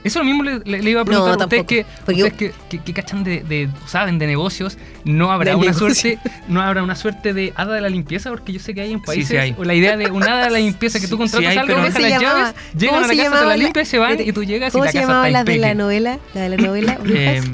Eso 0.03 0.19
lo 0.19 0.25
mismo 0.25 0.43
le, 0.43 0.59
le- 0.59 0.81
le 0.81 0.89
iba 0.91 1.01
a 1.01 1.05
preguntar 1.05 1.35
No, 1.37 1.41
a 1.43 1.45
ustedes 1.45 1.65
tampoco, 1.65 1.67
que, 1.67 1.85
porque 2.05 2.23
ustedes 2.23 2.53
que, 2.69 2.77
que- 2.77 2.83
que 2.83 2.93
cachan 2.93 3.23
de, 3.23 3.43
de- 3.43 3.69
saben 3.85 4.17
de 4.17 4.27
negocios, 4.27 4.77
no 5.03 5.31
habrá 5.31 5.51
De 5.51 5.55
una 5.57 5.65
negocios. 5.71 5.97
suerte, 5.97 6.19
no 6.47 6.61
habrá 6.61 6.83
una 6.83 6.95
suerte 6.95 7.33
de 7.33 7.51
hada 7.57 7.73
de 7.75 7.81
la 7.81 7.89
limpieza, 7.89 8.29
porque 8.29 8.53
yo 8.53 8.59
sé 8.59 8.73
que 8.73 8.81
hay 8.81 8.93
en 8.93 8.99
Sí, 8.99 9.05
países 9.05 9.27
sí 9.27 9.37
hay. 9.37 9.55
o 9.57 9.63
la 9.65 9.73
idea 9.73 9.97
de 9.97 10.09
un 10.09 10.23
hada 10.23 10.45
de 10.45 10.51
la 10.51 10.59
limpieza 10.59 10.99
que 10.99 11.07
tú 11.07 11.15
Sí, 11.15 11.17
contratas 11.17 11.39
sí 11.41 11.45
hay, 11.51 11.57
algo, 11.57 11.75
dejas 11.75 11.85
¿Cómo 11.93 11.95
se 12.05 12.09
las 12.09 12.21
llamaba? 12.21 12.39
llaves, 12.39 12.55
llegan 12.79 12.95
¿Cómo 12.95 13.05
a 13.05 13.07
se 13.07 13.07
la 13.07 13.07
casa, 13.07 13.09
te 13.09 13.23
llamaba 13.23 13.41
la 13.41 13.57
la- 13.57 13.63
limpian, 13.63 13.85
se 13.85 13.97
van 13.97 14.19
y 14.21 14.31
tú 14.31 14.43
llegas 14.43 14.69
y 14.69 14.71
¿Cómo 14.73 14.85
la 14.85 14.91
se 14.91 14.99
casa 15.01 15.11
está 15.11 15.29
las 15.29 15.45
de 15.45 15.51
impeque. 15.53 15.59
la 15.59 15.73
novela? 15.75 16.19
¿La 16.33 16.41
de 16.41 16.49
la 16.49 16.57
novela? 16.57 16.97
¿Brujas? 17.03 17.45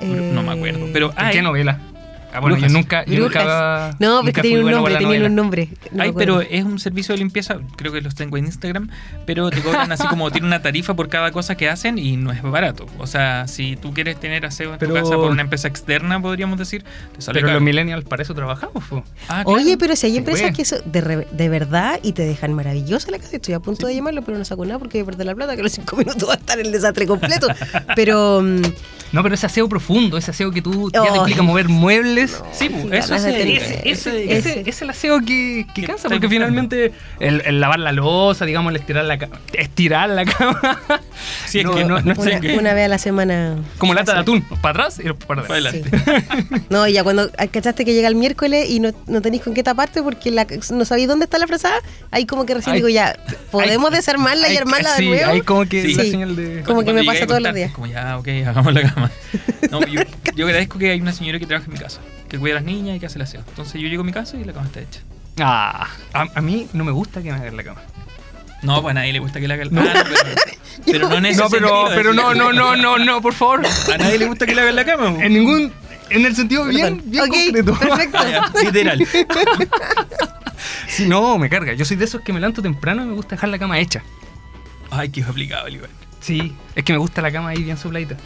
Eh, 0.00 0.30
no 0.34 0.42
me 0.42 0.52
acuerdo. 0.52 0.86
Pero 0.92 1.10
¿En 1.12 1.18
hay, 1.24 1.32
qué 1.32 1.42
novela? 1.42 1.78
Ah, 2.34 2.40
bueno, 2.40 2.56
Brujas. 2.56 2.72
yo 2.72 2.78
nunca, 2.78 3.04
yo 3.06 3.20
nunca 3.20 3.96
No, 4.00 4.16
nunca 4.16 4.22
porque 4.24 4.40
fui 4.40 4.42
tenían 4.42 4.58
un 4.58 4.62
bueno 4.64 4.76
nombre, 4.78 5.00
novela. 5.04 5.26
un 5.26 5.34
nombre. 5.36 5.68
No 5.92 6.02
acuerdo. 6.02 6.18
pero 6.18 6.40
es 6.40 6.64
un 6.64 6.78
servicio 6.80 7.12
de 7.14 7.18
limpieza, 7.18 7.58
creo 7.76 7.92
que 7.92 8.00
los 8.00 8.14
tengo 8.16 8.36
en 8.36 8.46
Instagram, 8.46 8.90
pero 9.24 9.50
te 9.50 9.60
cobran 9.62 9.90
así 9.92 10.06
como 10.08 10.30
tiene 10.32 10.46
una 10.46 10.60
tarifa 10.60 10.94
por 10.94 11.08
cada 11.08 11.30
cosa 11.30 11.56
que 11.56 11.68
hacen 11.68 11.96
y 11.98 12.16
no 12.16 12.32
es 12.32 12.42
barato. 12.42 12.86
O 12.98 13.06
sea, 13.06 13.46
si 13.46 13.76
tú 13.76 13.94
quieres 13.94 14.18
tener 14.18 14.44
aseo 14.46 14.72
en 14.72 14.78
Pero- 14.78 14.94
tu 14.94 15.00
casa 15.00 15.14
por 15.16 15.30
una 15.30 15.42
empresa 15.42 15.68
externa, 15.68 16.20
podríamos 16.20 16.58
decir, 16.58 16.84
te 17.14 17.22
sale 17.22 17.36
Pero 17.38 17.46
caro. 17.48 17.60
los 17.60 17.64
millennials 17.64 18.04
para 18.04 18.22
eso 18.22 18.34
trabajamos. 18.34 18.82
Ah, 19.28 19.44
claro. 19.44 19.50
Oye, 19.50 19.78
pero 19.78 19.94
si 19.94 20.06
hay 20.06 20.16
empresas 20.16 20.52
que 20.54 20.62
eso 20.62 20.76
de, 20.84 21.00
re- 21.00 21.28
de 21.30 21.48
verdad 21.48 22.00
y 22.02 22.12
te 22.12 22.22
dejan 22.24 22.52
maravillosa 22.52 23.10
la 23.12 23.18
casa, 23.18 23.36
estoy 23.36 23.54
a 23.54 23.60
punto 23.60 23.86
de 23.86 23.94
llamarlo, 23.94 24.22
pero 24.22 24.36
no 24.38 24.44
saco 24.44 24.64
nada 24.66 24.78
porque 24.80 24.98
voy 24.98 25.02
a 25.02 25.06
perder 25.06 25.26
la 25.26 25.34
plata, 25.36 25.54
que 25.54 25.60
a 25.60 25.62
los 25.62 25.72
cinco 25.72 25.96
minutos 25.96 26.28
va 26.28 26.32
a 26.34 26.36
estar 26.36 26.58
el 26.58 26.72
desastre 26.72 27.06
completo. 27.06 27.46
Pero 27.94 28.42
mm, 28.42 28.62
No, 29.14 29.22
pero 29.22 29.34
ese 29.34 29.46
aseo 29.46 29.68
profundo, 29.68 30.18
ese 30.18 30.32
aseo 30.32 30.50
que 30.50 30.60
tú 30.60 30.90
ya 30.92 31.02
te 31.10 31.16
implica 31.18 31.42
mover 31.42 31.68
muebles. 31.68 32.42
Sí, 32.52 32.68
pues, 32.68 33.04
eso 33.10 33.14
tener- 33.16 33.48
ese- 33.48 33.80
Ese, 33.88 34.24
ese- 34.24 34.36
ese, 34.36 34.62
es 34.68 34.82
el 34.82 34.90
aseo 34.90 35.20
que, 35.20 35.64
cansa, 35.86 36.08
porque 36.08 36.26
buscando. 36.26 36.28
finalmente 36.28 36.92
el, 37.20 37.40
el 37.46 37.60
lavar 37.60 37.78
la 37.78 37.92
losa, 37.92 38.44
digamos, 38.44 38.70
el 38.70 38.76
estirar 38.76 39.04
la 39.04 39.16
cama. 39.18 39.40
Estirar 39.52 40.10
la 40.10 40.24
cama. 40.24 40.80
Sí, 41.46 41.60
es 41.60 41.64
no, 41.64 41.74
que- 41.74 41.84
no, 41.84 42.00
no 42.00 42.12
es 42.12 42.18
una, 42.18 42.40
que- 42.40 42.58
una 42.58 42.74
vez 42.74 42.86
a 42.86 42.88
la 42.88 42.98
semana. 42.98 43.56
como 43.78 43.94
lata 43.94 44.14
de 44.14 44.18
atún, 44.20 44.42
para 44.42 44.70
atrás 44.84 44.98
y 44.98 45.04
para 45.12 45.42
Para 45.42 45.54
adelante. 45.54 45.88
adelante. 45.96 46.62
No, 46.68 46.86
y 46.88 46.92
ya 46.92 47.04
cuando 47.04 47.30
cachaste 47.52 47.84
que 47.84 47.94
llega 47.94 48.08
el 48.08 48.16
miércoles 48.16 48.68
y 48.68 48.80
no, 48.80 48.90
no 49.06 49.22
tenéis 49.22 49.42
con 49.42 49.54
qué 49.54 49.62
taparte 49.62 50.02
porque 50.02 50.30
la, 50.32 50.46
no 50.72 50.84
sabéis 50.84 51.06
dónde 51.08 51.24
está 51.24 51.38
la 51.38 51.46
frazada, 51.46 51.76
ahí 52.10 52.26
como 52.26 52.44
que 52.46 52.54
recién 52.54 52.74
digo 52.74 52.88
ya, 52.88 53.16
podemos 53.52 53.90
desarmarla 53.92 54.52
y 54.52 54.56
armarla 54.56 54.90
de 54.92 54.96
sí, 54.96 55.08
nuevo. 55.08 55.30
hay 55.30 55.40
como 55.42 55.64
que 55.66 55.82
Sí. 55.82 55.94
la 55.94 56.02
Sí. 56.02 56.10
señal 56.10 56.34
de... 56.36 56.62
Como 56.62 56.82
que 56.84 56.92
me 56.92 57.04
pasa 57.04 57.26
todos 57.26 57.40
los 57.40 57.54
días. 57.54 57.72
Como 57.72 57.86
ya, 57.86 58.18
ok, 58.18 58.28
hagamos 58.46 58.74
la 58.74 58.82
cama. 58.82 59.03
No, 59.70 59.84
yo, 59.86 60.00
yo 60.36 60.46
agradezco 60.46 60.78
que 60.78 60.90
hay 60.90 61.00
una 61.00 61.12
señora 61.12 61.38
que 61.38 61.46
trabaja 61.46 61.66
en 61.66 61.72
mi 61.74 61.78
casa, 61.78 62.00
que 62.28 62.38
cuida 62.38 62.54
a 62.54 62.56
las 62.56 62.64
niñas 62.64 62.96
y 62.96 63.00
que 63.00 63.06
hace 63.06 63.18
el 63.18 63.22
aseo. 63.22 63.42
Entonces 63.48 63.80
yo 63.80 63.88
llego 63.88 64.02
a 64.02 64.04
mi 64.06 64.12
casa 64.12 64.36
y 64.36 64.44
la 64.44 64.52
cama 64.52 64.66
está 64.66 64.80
hecha. 64.80 65.00
Ah, 65.40 65.88
a, 66.12 66.26
a 66.34 66.40
mí 66.40 66.68
no 66.72 66.84
me 66.84 66.92
gusta 66.92 67.22
que 67.22 67.32
me 67.32 67.38
hagan 67.38 67.56
la 67.56 67.64
cama. 67.64 67.80
No, 68.62 68.80
pues 68.82 68.92
a 68.92 68.94
nadie 68.94 69.12
le 69.12 69.18
gusta 69.18 69.40
que 69.40 69.48
le 69.48 69.54
hagan 69.54 69.74
la 69.74 69.82
cama. 69.82 70.04
pero, 70.04 70.36
pero 70.86 71.08
no 71.08 71.16
en 71.16 71.26
ese 71.26 71.40
No, 71.42 71.50
pero, 71.50 71.68
sentido, 71.68 71.90
pero 71.96 72.10
es 72.10 72.16
no, 72.16 72.28
que- 72.32 72.38
no, 72.38 72.52
no, 72.52 72.76
no, 72.76 72.98
no, 72.98 73.20
por 73.20 73.34
favor. 73.34 73.62
A 73.92 73.98
nadie 73.98 74.18
le 74.18 74.26
gusta 74.26 74.46
que 74.46 74.54
le 74.54 74.60
hagan 74.62 74.76
la 74.76 74.84
cama. 74.84 75.24
En 75.24 75.32
ningún... 75.32 75.72
En 76.10 76.24
el 76.26 76.36
sentido 76.36 76.66
bien, 76.66 77.00
bien 77.06 77.24
Ok, 77.24 77.30
concreto. 77.30 77.74
perfecto. 77.78 78.18
Literal. 78.62 79.06
Si 80.86 81.06
no, 81.08 81.38
me 81.38 81.48
carga. 81.48 81.72
Yo 81.72 81.84
soy 81.84 81.96
de 81.96 82.04
esos 82.04 82.20
que 82.20 82.32
me 82.32 82.40
levanto 82.40 82.62
temprano 82.62 83.02
y 83.02 83.06
me 83.06 83.14
gusta 83.14 83.34
dejar 83.36 83.48
la 83.50 83.58
cama 83.58 83.78
hecha. 83.78 84.02
Ay, 84.90 85.08
qué 85.08 85.22
aplicado, 85.22 85.68
Iván. 85.68 85.90
Sí, 86.20 86.54
es 86.74 86.84
que 86.84 86.92
me 86.92 86.98
gusta 86.98 87.20
la 87.22 87.32
cama 87.32 87.48
ahí 87.50 87.62
bien 87.62 87.76
sopladita. 87.76 88.16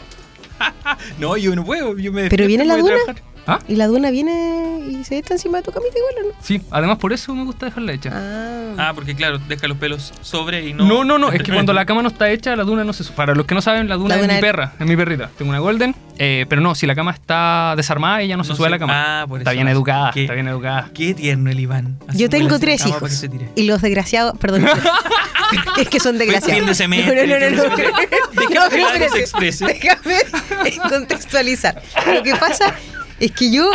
No, 1.19 1.37
yo 1.37 1.55
no 1.55 1.63
puedo. 1.63 1.97
Yo 1.97 2.11
me 2.11 2.29
Pero 2.29 2.47
viene 2.47 2.65
la 2.65 2.75
voy 2.75 2.81
a 2.81 2.83
duna. 2.93 3.03
trabajar. 3.05 3.28
¿Ah? 3.47 3.59
Y 3.67 3.75
la 3.75 3.87
duna 3.87 4.11
viene 4.11 4.79
y 4.89 5.03
se 5.03 5.17
está 5.19 5.33
encima 5.33 5.57
de 5.57 5.63
tu 5.63 5.71
camita 5.71 5.97
igual, 5.97 6.25
¿o 6.25 6.27
no? 6.29 6.35
Sí, 6.43 6.61
además 6.71 6.97
por 6.97 7.13
eso 7.13 7.33
me 7.33 7.43
gusta 7.45 7.65
dejarla 7.65 7.93
hecha. 7.93 8.11
Ah. 8.13 8.55
Ah, 8.77 8.91
porque 8.95 9.15
claro, 9.15 9.39
deja 9.39 9.67
los 9.67 9.77
pelos 9.77 10.13
sobre 10.21 10.67
y 10.67 10.73
no. 10.73 10.85
No, 10.85 11.03
no, 11.03 11.17
no, 11.17 11.31
es 11.31 11.43
que 11.43 11.51
cuando 11.51 11.73
la 11.73 11.85
cama 11.85 12.01
no 12.01 12.09
está 12.09 12.29
hecha, 12.29 12.55
la 12.55 12.63
duna 12.63 12.83
no 12.83 12.93
se 12.93 13.03
sube. 13.03 13.15
Para 13.15 13.35
los 13.35 13.45
que 13.45 13.55
no 13.55 13.61
saben, 13.61 13.89
la 13.89 13.95
duna 13.95 14.15
La 14.15 14.21
es 14.21 14.27
mi 14.35 14.39
perra, 14.41 14.73
es 14.79 14.85
mi 14.87 14.95
perrita. 14.95 15.29
Tengo 15.37 15.49
una 15.49 15.59
golden, 15.59 15.95
eh, 16.17 16.45
pero 16.47 16.61
no, 16.61 16.75
si 16.75 16.85
la 16.87 16.95
cama 16.95 17.11
está 17.11 17.73
desarmada, 17.75 18.21
ella 18.21 18.37
no 18.37 18.43
se 18.43 18.51
No 18.51 18.55
sube 18.55 18.67
a 18.67 18.69
la 18.69 18.79
cama. 18.79 19.21
Ah, 19.21 19.27
por 19.27 19.39
está 19.39 19.51
eso 19.51 19.55
bien 19.57 19.65
no 19.65 19.71
educada, 19.71 20.11
¿Qué? 20.11 20.21
está 20.21 20.33
bien 20.33 20.47
educada. 20.47 20.89
Qué 20.93 21.13
tierno 21.13 21.49
el 21.49 21.59
Iván. 21.59 21.97
Así 22.07 22.19
Yo 22.19 22.29
tengo 22.29 22.59
tres 22.59 22.85
hijos 22.85 23.25
y 23.55 23.63
los 23.63 23.81
desgraciados, 23.81 24.37
perdón, 24.37 24.65
es 25.77 25.89
que 25.89 25.99
son 25.99 26.17
desgraciados. 26.17 26.57
fin 26.57 26.65
de 26.65 26.75
semestre, 26.75 27.27
No, 27.27 27.39
no, 27.39 27.63
no, 27.63 27.69
no. 27.69 27.75
Deja 28.39 28.99
No, 28.99 29.15
exprese. 29.15 29.65
Déjame 29.65 30.89
contextualizar. 30.89 31.81
Lo 32.13 32.23
que 32.23 32.35
pasa 32.35 32.75
es 33.19 33.31
que 33.31 33.51
yo, 33.51 33.69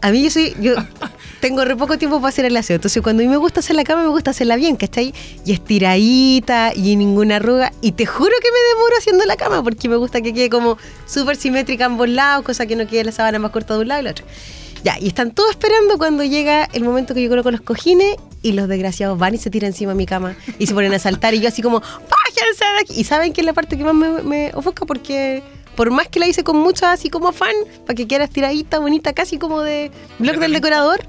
a 0.00 0.10
mí 0.10 0.22
yo 0.22 0.30
soy, 0.30 0.54
yo 0.60 0.74
tengo 1.40 1.64
re 1.64 1.76
poco 1.76 1.98
tiempo 1.98 2.16
para 2.16 2.28
hacer 2.28 2.44
el 2.44 2.56
aseo. 2.56 2.76
Entonces, 2.76 3.02
cuando 3.02 3.22
a 3.22 3.26
mí 3.26 3.30
me 3.30 3.36
gusta 3.36 3.60
hacer 3.60 3.76
la 3.76 3.84
cama, 3.84 4.02
me 4.02 4.08
gusta 4.08 4.30
hacerla 4.30 4.56
bien, 4.56 4.76
¿cachai? 4.76 5.14
Y 5.44 5.52
estiradita 5.52 6.72
y 6.74 6.96
ninguna 6.96 7.36
arruga. 7.36 7.72
Y 7.80 7.92
te 7.92 8.06
juro 8.06 8.32
que 8.42 8.50
me 8.50 8.58
demoro 8.74 8.96
haciendo 8.98 9.24
la 9.24 9.36
cama 9.36 9.62
porque 9.62 9.88
me 9.88 9.96
gusta 9.96 10.20
que 10.20 10.32
quede 10.32 10.50
como 10.50 10.78
súper 11.06 11.36
simétrica 11.36 11.86
ambos 11.86 12.08
lados, 12.08 12.44
cosa 12.44 12.66
que 12.66 12.76
no 12.76 12.86
quede 12.86 13.04
la 13.04 13.12
sábana 13.12 13.38
más 13.38 13.50
corta 13.50 13.74
de 13.74 13.80
un 13.80 13.88
lado 13.88 14.00
y 14.00 14.04
la 14.04 14.10
otro. 14.10 14.24
Ya, 14.84 14.96
y 15.00 15.08
están 15.08 15.32
todos 15.32 15.50
esperando 15.50 15.98
cuando 15.98 16.22
llega 16.22 16.64
el 16.72 16.84
momento 16.84 17.12
que 17.12 17.22
yo 17.22 17.28
coloco 17.28 17.50
los 17.50 17.60
cojines 17.60 18.16
y 18.42 18.52
los 18.52 18.68
desgraciados 18.68 19.18
van 19.18 19.34
y 19.34 19.38
se 19.38 19.50
tiran 19.50 19.68
encima 19.68 19.90
de 19.90 19.96
mi 19.96 20.06
cama 20.06 20.36
y 20.56 20.68
se 20.68 20.74
ponen 20.74 20.94
a 20.94 21.00
saltar 21.00 21.34
y 21.34 21.40
yo 21.40 21.48
así 21.48 21.62
como, 21.62 21.80
¡bájense 21.80 22.64
de 22.64 22.80
aquí! 22.80 23.00
Y 23.00 23.02
saben 23.02 23.32
que 23.32 23.40
es 23.40 23.44
la 23.44 23.52
parte 23.52 23.76
que 23.76 23.82
más 23.82 24.22
me 24.24 24.52
ofusca 24.54 24.86
porque 24.86 25.42
por 25.78 25.92
más 25.92 26.08
que 26.08 26.18
la 26.18 26.26
hice 26.26 26.42
con 26.42 26.56
mucho 26.56 26.86
así 26.86 27.08
como 27.08 27.30
fan, 27.30 27.54
para 27.86 27.94
que 27.94 28.08
quede 28.08 28.24
estiradita, 28.24 28.80
bonita, 28.80 29.12
casi 29.12 29.38
como 29.38 29.62
de 29.62 29.92
blog 30.18 30.34
¿De 30.34 30.40
del 30.40 30.40
revista? 30.40 30.56
decorador, 30.58 31.00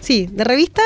sí, 0.00 0.28
de 0.30 0.44
revista, 0.44 0.80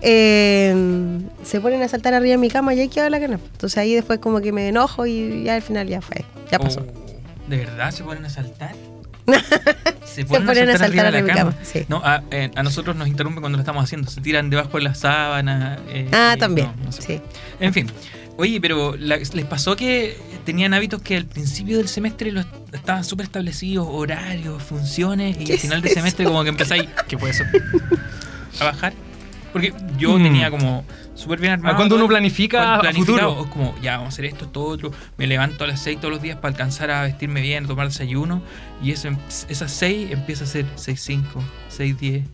eh, 0.00 1.18
se 1.42 1.60
ponen 1.60 1.82
a 1.82 1.88
saltar 1.88 2.14
arriba 2.14 2.32
de 2.32 2.38
mi 2.38 2.48
cama 2.50 2.72
y 2.74 2.80
ahí 2.80 2.88
queda 2.88 3.10
la 3.10 3.18
cana. 3.18 3.40
Entonces 3.52 3.78
ahí 3.78 3.94
después 3.94 4.20
como 4.20 4.40
que 4.40 4.52
me 4.52 4.68
enojo 4.68 5.06
y 5.06 5.42
ya 5.42 5.56
al 5.56 5.62
final 5.62 5.88
ya 5.88 6.00
fue, 6.00 6.24
ya 6.52 6.58
pasó. 6.60 6.80
Oh, 6.88 7.50
¿De 7.50 7.56
verdad 7.56 7.90
se 7.90 8.04
ponen 8.04 8.24
a 8.24 8.30
saltar? 8.30 8.74
Se 10.06 10.24
ponen 10.24 10.48
a 10.70 10.78
saltar 10.78 10.82
arriba 10.88 11.02
de 11.02 11.08
arriba 11.08 11.16
de 11.18 11.22
mi 11.22 11.38
cama, 11.38 11.54
sí. 11.62 11.84
No, 11.88 12.00
a, 12.02 12.22
eh, 12.30 12.50
a 12.54 12.62
nosotros 12.62 12.96
nos 12.96 13.08
interrumpen 13.08 13.40
cuando 13.42 13.56
lo 13.58 13.62
estamos 13.62 13.84
haciendo. 13.84 14.10
Se 14.10 14.20
tiran 14.22 14.48
debajo 14.50 14.78
de 14.78 14.84
la 14.84 14.94
sábana. 14.94 15.78
eh, 15.90 16.08
Ah, 16.12 16.34
también, 16.38 16.68
no, 16.78 16.84
no 16.86 16.92
se 16.92 17.02
sí. 17.02 17.20
En 17.60 17.74
fin. 17.74 17.88
Oye, 18.38 18.58
pero 18.60 18.96
la- 18.96 19.16
¿les 19.18 19.44
pasó 19.44 19.76
que 19.76 20.16
tenían 20.48 20.72
hábitos 20.72 21.02
que 21.02 21.14
al 21.14 21.26
principio 21.26 21.76
del 21.76 21.88
semestre 21.88 22.32
los 22.32 22.46
estaban 22.72 23.04
súper 23.04 23.24
establecidos, 23.26 23.86
horarios, 23.90 24.62
funciones, 24.62 25.36
y 25.38 25.44
¿Qué 25.44 25.52
al 25.52 25.56
es 25.56 25.60
final 25.60 25.82
del 25.82 25.90
eso? 25.90 26.00
semestre 26.00 26.24
como 26.24 26.42
que 26.42 26.48
empezáis 26.48 26.88
¿Qué 27.06 27.18
fue 27.18 27.28
eso? 27.30 27.44
a 28.60 28.64
bajar? 28.64 28.94
Porque 29.52 29.74
yo 29.98 30.18
Mm. 30.18 30.22
tenía 30.22 30.50
como 30.50 30.84
súper 31.14 31.38
bien 31.40 31.52
armado. 31.52 31.76
Cuando 31.76 31.96
uno 31.96 32.08
planifica 32.08 32.76
a 32.76 32.92
futuro. 32.94 33.46
Como, 33.50 33.74
ya, 33.82 33.98
vamos 33.98 34.06
a 34.06 34.08
hacer 34.14 34.24
esto, 34.24 34.46
esto, 34.46 34.62
otro. 34.64 34.90
Me 35.18 35.26
levanto 35.26 35.64
a 35.64 35.66
las 35.66 35.80
6 35.80 35.98
todos 36.00 36.12
los 36.14 36.22
días 36.22 36.36
para 36.36 36.48
alcanzar 36.52 36.90
a 36.90 37.02
vestirme 37.02 37.42
bien, 37.42 37.64
a 37.64 37.68
tomar 37.68 37.88
desayuno. 37.88 38.42
Y 38.82 38.92
eso, 38.92 39.08
em- 39.08 39.18
esas 39.50 39.70
6 39.70 40.10
empieza 40.12 40.44
a 40.44 40.46
ser 40.46 40.64
6.5, 40.76 41.42
6.10, 41.68 42.24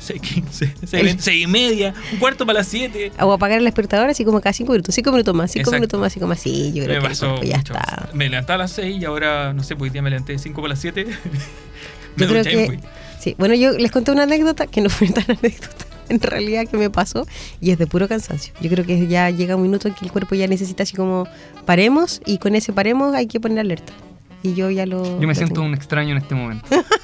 6.15, 0.00 1.18
6 1.18 1.42
y 1.42 1.46
media, 1.46 1.94
un 2.12 2.18
cuarto 2.18 2.46
para 2.46 2.60
las 2.60 2.68
7. 2.68 3.12
O 3.20 3.32
apagar 3.32 3.58
el 3.58 3.64
despertador 3.64 4.08
así 4.08 4.24
como 4.24 4.40
cada 4.40 4.52
cinco 4.52 4.72
minutos, 4.72 4.94
cinco 4.94 5.12
minutos 5.12 5.34
más, 5.34 5.50
cinco 5.50 5.60
Exacto. 5.70 5.76
minutos 5.76 6.00
más, 6.00 6.06
así 6.12 6.20
como 6.20 6.32
así, 6.32 6.72
yo 6.72 6.84
creo 6.84 6.96
Me 6.96 7.02
que 7.02 7.08
pasó 7.08 7.26
cuerpo 7.28 7.44
ya 7.46 7.56
mucho. 7.58 7.74
está. 7.74 8.08
Me 8.14 8.28
levantaba 8.28 8.54
a 8.54 8.58
las 8.58 8.72
6 8.72 9.00
y 9.00 9.04
ahora, 9.04 9.52
no 9.52 9.62
sé, 9.62 9.76
pues 9.76 9.90
hoy 9.90 9.92
día 9.92 10.02
me 10.02 10.10
levanté 10.10 10.38
5 10.38 10.56
para 10.60 10.70
las 10.70 10.80
7. 10.80 11.04
me 12.16 12.24
Yo 12.24 12.28
creo 12.28 12.44
que 12.44 12.66
fui. 12.66 12.78
sí. 13.20 13.34
Bueno, 13.38 13.54
yo 13.54 13.72
les 13.72 13.90
conté 13.90 14.10
una 14.12 14.22
anécdota 14.24 14.66
que 14.66 14.80
no 14.80 14.88
fue 14.90 15.08
tan 15.08 15.24
anécdota, 15.38 15.84
en 16.08 16.20
realidad 16.20 16.66
que 16.68 16.76
me 16.76 16.90
pasó 16.90 17.26
y 17.60 17.70
es 17.70 17.78
de 17.78 17.86
puro 17.86 18.08
cansancio. 18.08 18.52
Yo 18.60 18.70
creo 18.70 18.84
que 18.86 19.06
ya 19.06 19.30
llega 19.30 19.54
un 19.56 19.62
minuto 19.62 19.86
en 19.88 19.94
que 19.94 20.04
el 20.04 20.10
cuerpo 20.12 20.34
ya 20.34 20.46
necesita 20.48 20.82
así 20.82 20.96
como 20.96 21.28
paremos 21.66 22.20
y 22.26 22.38
con 22.38 22.54
ese 22.54 22.72
paremos 22.72 23.14
hay 23.14 23.26
que 23.26 23.38
poner 23.38 23.60
alerta. 23.60 23.92
Y 24.42 24.54
yo 24.54 24.70
ya 24.70 24.86
lo. 24.86 25.04
Yo 25.04 25.20
me 25.20 25.26
lo 25.28 25.34
siento 25.34 25.54
tengo. 25.56 25.66
un 25.66 25.74
extraño 25.74 26.12
en 26.12 26.16
este 26.22 26.34
momento. 26.34 26.64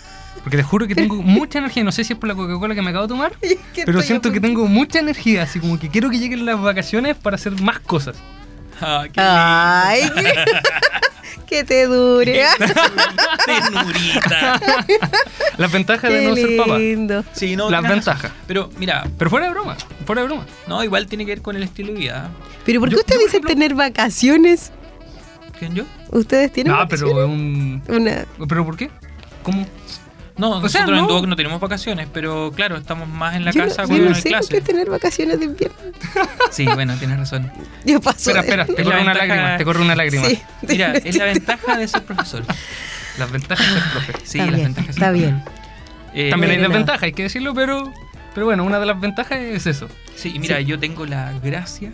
Porque 0.47 0.59
te 0.59 0.63
juro 0.63 0.87
que 0.87 0.95
tengo 0.95 1.17
mucha 1.23 1.59
energía. 1.59 1.83
No 1.83 1.91
sé 1.91 2.05
si 2.05 2.13
es 2.13 2.19
por 2.21 2.29
la 2.29 2.37
Coca-Cola 2.37 2.73
que 2.77 2.81
me 2.83 2.91
acabo 2.91 3.07
de 3.07 3.09
tomar, 3.09 3.33
que 3.75 3.85
pero 3.85 4.01
siento 4.01 4.31
que 4.31 4.39
tengo 4.41 4.69
mucha 4.69 5.01
energía. 5.01 5.43
Así 5.43 5.59
como 5.59 5.77
que 5.77 5.89
quiero 5.89 6.09
que 6.09 6.21
lleguen 6.21 6.47
las 6.47 6.61
vacaciones 6.61 7.17
para 7.17 7.35
hacer 7.35 7.61
más 7.61 7.81
cosas. 7.81 8.15
Ah, 8.81 9.07
qué 9.13 9.21
Ay, 9.21 10.09
que, 10.15 10.35
que 11.47 11.65
te 11.65 11.87
dure. 11.87 12.45
Ternurita. 13.45 14.61
Las 15.57 15.73
ventajas 15.73 16.13
de 16.13 16.21
Qué 16.21 16.29
no 16.29 16.37
ser 16.37 16.57
papá. 16.57 16.79
lindo. 16.79 17.25
Sí, 17.33 17.57
no, 17.57 17.71
Las 17.71 17.83
ventajas. 17.83 18.31
Pero 18.47 18.71
mira, 18.79 19.05
Pero 19.19 19.31
fuera 19.31 19.47
de 19.47 19.53
broma, 19.53 19.77
fuera 20.05 20.23
de 20.23 20.29
broma. 20.29 20.47
no, 20.69 20.85
igual 20.85 21.07
tiene 21.07 21.25
que 21.25 21.33
ver 21.33 21.43
con 21.43 21.57
el 21.57 21.63
estilo 21.63 21.93
de 21.93 21.99
vida. 21.99 22.31
Pero 22.65 22.81
¿por 22.81 22.89
qué 22.89 22.95
Yo- 22.97 23.01
usted 23.01 23.15
yo, 23.15 23.19
por 23.21 23.25
dice 23.27 23.37
ejemplo- 23.39 23.49
tener 23.55 23.75
vacaciones? 23.75 24.71
¿Quién 25.59 25.75
yo? 25.75 25.85
¿Ustedes 26.11 26.53
tienen 26.53 26.73
No, 26.73 26.79
vacaciones? 26.79 27.15
pero 27.15 27.25
es 27.27 27.31
un. 27.33 27.83
Una... 27.89 28.25
¿Pero 28.49 28.65
por 28.65 28.77
qué? 28.77 28.91
¿Cómo? 29.43 29.67
No, 30.39 30.51
O 30.51 30.69
sea, 30.69 30.83
nosotros 30.83 30.99
en 30.99 31.05
no. 31.07 31.09
Duoc 31.09 31.27
no 31.27 31.35
tenemos 31.37 31.61
vacaciones, 31.61 32.09
pero 32.13 32.53
claro, 32.55 32.77
estamos 32.77 33.09
más 33.09 33.37
en 33.37 33.45
la 33.47 33.53
yo 33.53 33.63
no- 33.63 33.69
casa 33.69 33.83
yo 33.83 33.89
cuando 33.89 34.05
no 34.05 34.11
no 34.11 34.17
hay 34.17 34.23
sé 34.23 34.29
clase. 34.29 34.61
tener 34.61 34.91
vacaciones 34.91 35.39
de 35.39 35.45
invierno. 35.47 35.77
Sí, 36.51 36.67
bueno, 36.75 36.95
tienes 36.97 37.19
razón. 37.19 37.51
Yo 37.85 38.01
paso. 38.01 38.31
Espera, 38.31 38.43
de- 38.43 38.47
espera, 38.49 38.67
te 38.67 38.75
corre 38.85 38.87
una 39.03 39.13
ventaja- 39.13 39.27
lágrima, 39.27 39.57
te 39.59 39.65
corre 39.65 39.81
una 39.83 39.95
lágrima. 39.97 40.25
Sí. 40.27 40.43
Mira, 40.69 40.93
es 40.93 41.17
la 41.17 41.25
ventaja 41.25 41.77
de 41.79 41.89
ser 41.89 42.03
profesor. 42.05 42.45
Las 43.19 43.31
ventajas 43.31 43.67
de 43.75 43.81
ser 43.81 43.91
profe. 43.93 44.13
Sí, 44.25 44.39
está 44.39 44.47
las 44.47 44.55
bien, 44.55 44.67
ventajas. 44.67 44.91
está 44.91 45.11
bien. 45.11 45.43
Eh, 46.15 46.31
También 46.31 46.53
hay 46.53 46.59
desventajas, 46.59 47.03
hay 47.03 47.13
que 47.13 47.23
decirlo, 47.25 47.55
pero. 47.55 47.93
Pero 48.35 48.45
bueno, 48.47 48.65
una 48.65 48.79
de 48.79 48.85
las 48.87 49.01
ventajas 49.01 49.39
es 49.39 49.67
eso. 49.67 49.89
Sí, 50.15 50.33
y 50.35 50.39
mira, 50.39 50.61
yo 50.61 50.79
tengo 50.79 51.07
la 51.07 51.33
gracia, 51.43 51.91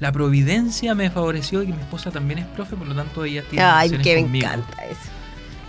la 0.00 0.10
providencia 0.10 0.96
me 0.96 1.08
favoreció 1.10 1.62
y 1.62 1.66
que 1.66 1.72
mi 1.72 1.80
esposa 1.80 2.10
también 2.10 2.40
es 2.40 2.46
profe, 2.46 2.74
por 2.74 2.88
lo 2.88 2.94
tanto 2.96 3.24
ella 3.24 3.42
tiene 3.48 3.64
Ay, 3.64 3.90
que 3.90 4.16
me 4.16 4.22
conmigo. 4.22 4.46
encanta 4.46 4.82
eso. 4.84 4.98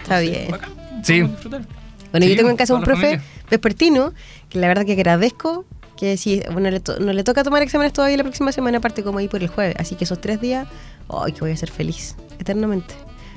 Está 0.01 0.21
Entonces, 0.21 0.39
bien. 0.39 0.51
bacán, 0.51 0.71
Sí. 1.03 1.21
disfrutar. 1.21 1.61
Bueno, 2.11 2.25
Sí, 2.25 2.31
yo 2.31 2.37
tengo 2.37 2.49
en 2.49 2.57
casa 2.57 2.73
un 2.73 2.83
profe 2.83 3.19
vespertino, 3.49 4.13
que 4.49 4.59
la 4.59 4.67
verdad 4.67 4.85
que 4.85 4.93
agradezco, 4.93 5.65
que 5.97 6.15
sí, 6.17 6.41
bueno, 6.51 6.69
le 6.69 6.81
no 6.99 7.13
le 7.13 7.23
toca 7.23 7.43
tomar 7.43 7.61
exámenes 7.63 7.91
todavía 7.93 8.17
la 8.17 8.23
próxima 8.23 8.51
semana, 8.51 8.77
aparte 8.77 9.03
como 9.03 9.19
ahí 9.19 9.27
por 9.27 9.41
el 9.41 9.49
jueves. 9.49 9.75
Así 9.79 9.95
que 9.95 10.03
esos 10.05 10.21
tres 10.21 10.39
días, 10.39 10.67
ay, 11.09 11.31
que 11.33 11.39
voy 11.41 11.51
a 11.51 11.57
ser 11.57 11.71
feliz, 11.71 12.15
eternamente. 12.39 12.93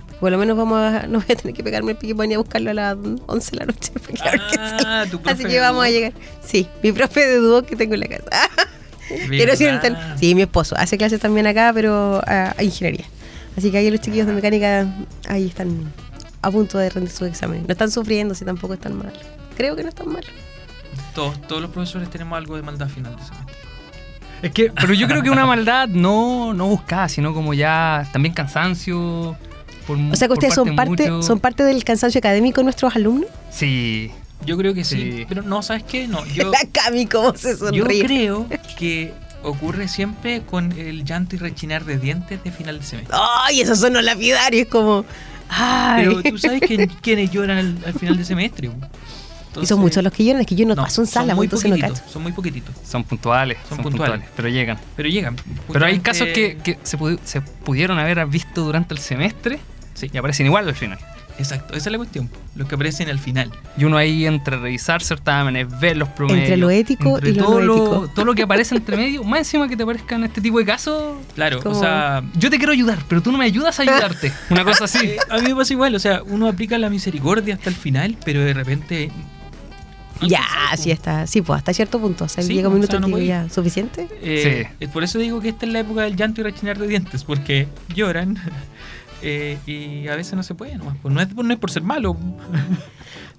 Porque 0.06 0.20
por 0.20 0.30
lo 0.32 0.38
menos 0.38 0.56
vamos 0.56 0.78
a, 0.78 1.06
no 1.08 1.20
voy 1.20 1.26
a 1.32 1.36
tener 1.36 1.54
que 1.54 1.62
pegarme 1.64 1.92
el 1.92 1.96
pique 1.98 2.14
para 2.14 2.28
ir 2.28 2.34
a 2.34 2.38
buscarlo 2.38 2.70
a 2.70 2.74
las 2.74 2.96
11 3.26 3.50
de 3.50 3.56
la 3.56 3.64
noche. 3.66 3.92
Ah, 4.84 5.04
tu 5.10 5.18
profe 5.20 5.32
Así 5.34 5.44
que 5.44 5.58
vamos 5.60 5.84
a 5.84 5.88
llegar. 5.90 6.12
Sí, 6.42 6.66
mi 6.82 6.92
profe 6.92 7.26
de 7.26 7.36
dúo 7.36 7.62
que 7.62 7.76
tengo 7.76 7.94
en 7.94 8.00
la 8.00 8.06
casa. 8.08 8.24
¿Verdad? 9.28 9.80
tal- 9.82 10.16
sí, 10.20 10.34
mi 10.36 10.42
esposo 10.42 10.76
hace 10.78 10.96
clases 10.96 11.18
también 11.18 11.46
acá, 11.46 11.72
pero 11.74 12.20
a, 12.26 12.54
a 12.56 12.62
ingeniería. 12.62 13.06
Así 13.56 13.70
que 13.72 13.78
ahí 13.78 13.90
los 13.90 14.00
chiquillos 14.00 14.26
de 14.28 14.32
mecánica 14.32 14.86
ahí 15.28 15.46
están 15.48 15.92
a 16.42 16.50
punto 16.50 16.78
de 16.78 16.88
rendir 16.90 17.10
su 17.12 17.24
examen. 17.24 17.64
No 17.66 17.72
están 17.72 17.90
sufriendo, 17.90 18.34
si 18.34 18.44
tampoco 18.44 18.74
están 18.74 18.96
mal. 18.96 19.12
Creo 19.56 19.76
que 19.76 19.82
no 19.82 19.88
están 19.90 20.08
mal. 20.08 20.24
Todos, 21.14 21.40
todos 21.42 21.60
los 21.62 21.70
profesores 21.70 22.08
tenemos 22.10 22.36
algo 22.36 22.56
de 22.56 22.62
maldad 22.62 22.88
final 22.88 23.14
de 23.16 23.22
semestre. 23.22 23.54
Es 24.42 24.52
que, 24.52 24.72
pero 24.72 24.94
yo 24.94 25.06
creo 25.06 25.22
que 25.22 25.28
una 25.30 25.44
maldad 25.44 25.88
no, 25.88 26.54
no 26.54 26.66
buscada, 26.66 27.08
sino 27.08 27.34
como 27.34 27.52
ya 27.52 28.08
también 28.12 28.34
cansancio. 28.34 29.36
por 29.86 29.98
O 29.98 30.16
sea 30.16 30.28
que 30.28 30.32
ustedes 30.34 30.54
son 30.54 30.68
de 30.68 30.72
parte, 30.72 31.10
mucho- 31.10 31.22
son 31.22 31.40
parte 31.40 31.62
del 31.62 31.84
cansancio 31.84 32.18
académico 32.20 32.60
de 32.60 32.64
nuestros 32.64 32.96
alumnos. 32.96 33.28
Sí. 33.50 34.10
Yo 34.46 34.56
creo 34.56 34.72
que 34.72 34.84
sí, 34.84 35.12
Sí. 35.18 35.26
pero 35.28 35.42
no, 35.42 35.60
¿sabes 35.62 35.82
qué? 35.82 36.08
No, 36.08 36.24
yo, 36.34 36.50
La 36.50 36.60
Cami, 36.72 37.04
cómo 37.06 37.36
se 37.36 37.50
yo 37.50 37.56
sonríe. 37.66 38.04
creo 38.04 38.46
que 38.78 39.12
ocurre 39.42 39.88
siempre 39.88 40.40
con 40.42 40.72
el 40.72 41.04
llanto 41.04 41.36
y 41.36 41.38
rechinar 41.38 41.84
de 41.84 41.98
dientes 41.98 42.42
de 42.42 42.50
final 42.50 42.78
de 42.78 42.84
semestre. 42.86 43.14
Ay, 43.44 43.60
esos 43.60 43.78
son 43.80 43.92
los 43.92 44.02
lapidarios, 44.02 44.68
como. 44.68 45.04
Ay. 45.50 46.04
Pero 46.06 46.22
tú 46.22 46.38
sabes 46.38 46.60
que, 46.60 46.86
quiénes 47.02 47.30
lloran 47.30 47.58
al, 47.58 47.78
al 47.86 47.94
final 47.94 48.16
de 48.16 48.24
semestre. 48.24 48.70
y 49.60 49.66
son 49.66 49.80
muchos 49.80 50.02
los 50.04 50.12
que 50.12 50.24
lloran, 50.24 50.40
es 50.42 50.46
que 50.46 50.54
yo 50.54 50.64
no, 50.66 50.76
paso 50.76 51.02
en 51.02 51.06
son 51.06 51.06
sala, 51.06 51.34
muy 51.34 51.46
entonces 51.46 51.70
no 51.70 51.76
cacho. 51.78 52.02
Son 52.08 52.22
muy 52.22 52.32
poquititos, 52.32 52.74
Son 52.84 53.02
puntuales, 53.04 53.58
Son 53.68 53.76
son, 53.78 53.82
puntuales. 53.84 54.12
puntuales. 54.20 54.32
pero 54.36 54.48
llegan. 54.48 54.78
pero 54.96 55.08
llegan. 55.08 55.36
Pero 55.72 55.86
hay 55.86 55.98
casos 56.00 56.28
que, 56.28 56.56
que 56.62 56.78
se, 56.84 56.96
pudi- 56.98 57.18
se 57.24 57.40
pudieron 57.40 57.98
haber 57.98 58.24
visto 58.26 58.62
durante 58.62 58.94
el 58.94 59.00
semestre 59.00 59.58
Sí, 59.94 60.08
y 60.12 60.16
aparecen 60.16 60.46
igual 60.46 60.66
al 60.68 60.74
final. 60.76 60.98
Exacto, 61.40 61.74
esa 61.74 61.88
es 61.88 61.92
la 61.92 61.98
cuestión. 61.98 62.30
Los 62.54 62.68
que 62.68 62.74
aparecen 62.76 63.08
al 63.08 63.18
final. 63.18 63.50
Y 63.76 63.84
uno 63.84 63.96
ahí 63.96 64.26
entre 64.26 64.56
revisar 64.58 65.02
certámenes, 65.02 65.66
ver 65.80 65.96
los 65.96 66.08
promedios. 66.10 66.42
Entre 66.44 66.56
lo 66.56 66.70
ético 66.70 67.16
entre 67.16 67.30
y 67.30 67.34
lo 67.34 67.44
todo 67.44 67.60
no 67.60 67.74
ético. 67.74 68.08
todo 68.14 68.24
lo 68.24 68.34
que 68.34 68.42
aparece 68.42 68.74
entre 68.74 68.96
medio, 68.98 69.24
más 69.24 69.40
encima 69.40 69.68
que 69.68 69.76
te 69.76 69.82
aparezcan 69.82 70.22
este 70.24 70.40
tipo 70.40 70.58
de 70.58 70.64
casos. 70.64 71.16
Claro, 71.34 71.60
Como- 71.62 71.76
o 71.76 71.80
sea, 71.80 72.22
Yo 72.36 72.50
te 72.50 72.58
quiero 72.58 72.72
ayudar, 72.72 72.98
pero 73.08 73.20
tú 73.22 73.32
no 73.32 73.38
me 73.38 73.44
ayudas 73.46 73.78
a 73.78 73.82
ayudarte. 73.82 74.32
Una 74.50 74.64
cosa 74.64 74.84
así. 74.84 74.98
eh, 75.04 75.16
a 75.28 75.38
mí 75.38 75.48
me 75.48 75.56
pasa 75.56 75.72
igual. 75.72 75.94
O 75.94 75.98
sea, 75.98 76.22
uno 76.24 76.46
aplica 76.48 76.78
la 76.78 76.90
misericordia 76.90 77.54
hasta 77.54 77.70
el 77.70 77.76
final, 77.76 78.16
pero 78.24 78.40
de 78.40 78.54
repente. 78.54 79.10
Ya, 80.22 80.40
alcanza, 80.42 80.76
sí 80.82 80.90
está. 80.90 81.26
Sí, 81.26 81.40
pues 81.40 81.56
hasta 81.56 81.72
cierto 81.72 81.98
punto. 81.98 82.24
O 82.24 82.28
sea, 82.28 82.44
Sí, 82.44 82.52
llega 82.52 82.68
un 82.68 82.74
o 82.74 82.76
minuto 82.76 82.92
sea, 82.92 83.02
en 83.02 83.10
no 83.10 83.16
que 83.16 83.24
ya, 83.24 83.48
¿suficiente? 83.48 84.06
Eh, 84.20 84.68
eh, 84.78 84.88
Por 84.88 85.02
eso 85.02 85.18
digo 85.18 85.40
que 85.40 85.48
esta 85.48 85.64
es 85.64 85.72
la 85.72 85.80
época 85.80 86.02
del 86.02 86.14
llanto 86.14 86.42
y 86.42 86.44
rechinar 86.44 86.78
de 86.78 86.86
dientes, 86.88 87.24
porque 87.24 87.68
lloran 87.94 88.38
eh, 89.22 89.58
y 89.66 90.08
a 90.08 90.16
veces 90.16 90.34
no 90.34 90.42
se 90.42 90.54
puede 90.54 90.76
nomás. 90.76 90.96
Pues 91.02 91.14
no, 91.14 91.20
es, 91.20 91.34
no 91.34 91.52
es 91.52 91.58
por 91.58 91.70
ser 91.70 91.82
malo. 91.82 92.16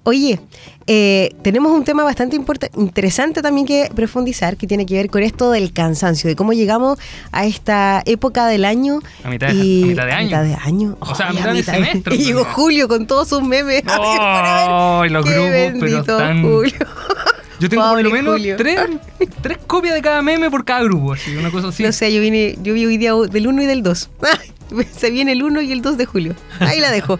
Oye, 0.04 0.40
eh, 0.88 1.30
tenemos 1.42 1.70
un 1.70 1.84
tema 1.84 2.02
bastante 2.02 2.36
interesante 2.76 3.40
también 3.40 3.68
que 3.68 3.88
profundizar, 3.94 4.56
que 4.56 4.66
tiene 4.66 4.84
que 4.84 4.94
ver 4.94 5.08
con 5.08 5.22
esto 5.22 5.52
del 5.52 5.72
cansancio, 5.72 6.28
de 6.28 6.34
cómo 6.34 6.52
llegamos 6.52 6.98
a 7.30 7.46
esta 7.46 8.02
época 8.04 8.46
del 8.48 8.64
año. 8.64 8.98
A 9.22 9.28
mitad 9.30 9.46
de- 9.48 9.54
y- 9.54 9.82
a 9.84 9.86
mitad 9.86 10.06
de 10.06 10.12
año. 10.12 10.24
mitad 10.26 10.42
de 10.42 10.54
año. 10.56 10.96
O 10.98 11.14
sea, 11.14 11.26
a 11.26 11.30
Ay, 11.30 11.36
mitad 11.36 11.52
de 11.54 11.62
semestre, 11.62 12.14
Y 12.16 12.24
llegó. 12.24 12.44
Julio 12.44 12.88
con 12.88 13.06
todos 13.06 13.28
sus 13.28 13.42
memes. 13.44 13.84
¡Oh! 13.96 15.04
y 15.06 15.08
los 15.10 15.24
Qué 15.24 15.32
grupos, 15.34 15.50
pero 15.52 15.72
bendito 15.80 15.98
están. 16.18 16.42
Julio. 16.42 16.74
Yo 17.60 17.68
tengo 17.68 17.88
por 17.90 18.02
lo 18.02 18.10
menos 18.10 18.32
Julio. 18.32 18.56
tres, 18.56 18.80
tres 19.40 19.58
copias 19.68 19.94
de 19.94 20.02
cada 20.02 20.20
meme 20.20 20.50
por 20.50 20.64
cada 20.64 20.82
grupo, 20.82 21.12
así, 21.12 21.36
una 21.36 21.52
cosa 21.52 21.68
así. 21.68 21.84
No 21.84 21.92
sé, 21.92 22.12
yo 22.12 22.20
vine, 22.20 22.58
yo 22.60 22.74
vi 22.74 22.84
hoy 22.86 22.96
día 22.96 23.12
del 23.14 23.46
1 23.46 23.62
y 23.62 23.66
del 23.66 23.84
2. 23.84 24.10
Se 24.96 25.10
viene 25.10 25.32
el 25.32 25.42
1 25.42 25.62
y 25.62 25.72
el 25.72 25.82
2 25.82 25.98
de 25.98 26.06
julio. 26.06 26.36
Ahí 26.60 26.80
la 26.80 26.90
dejo. 26.90 27.18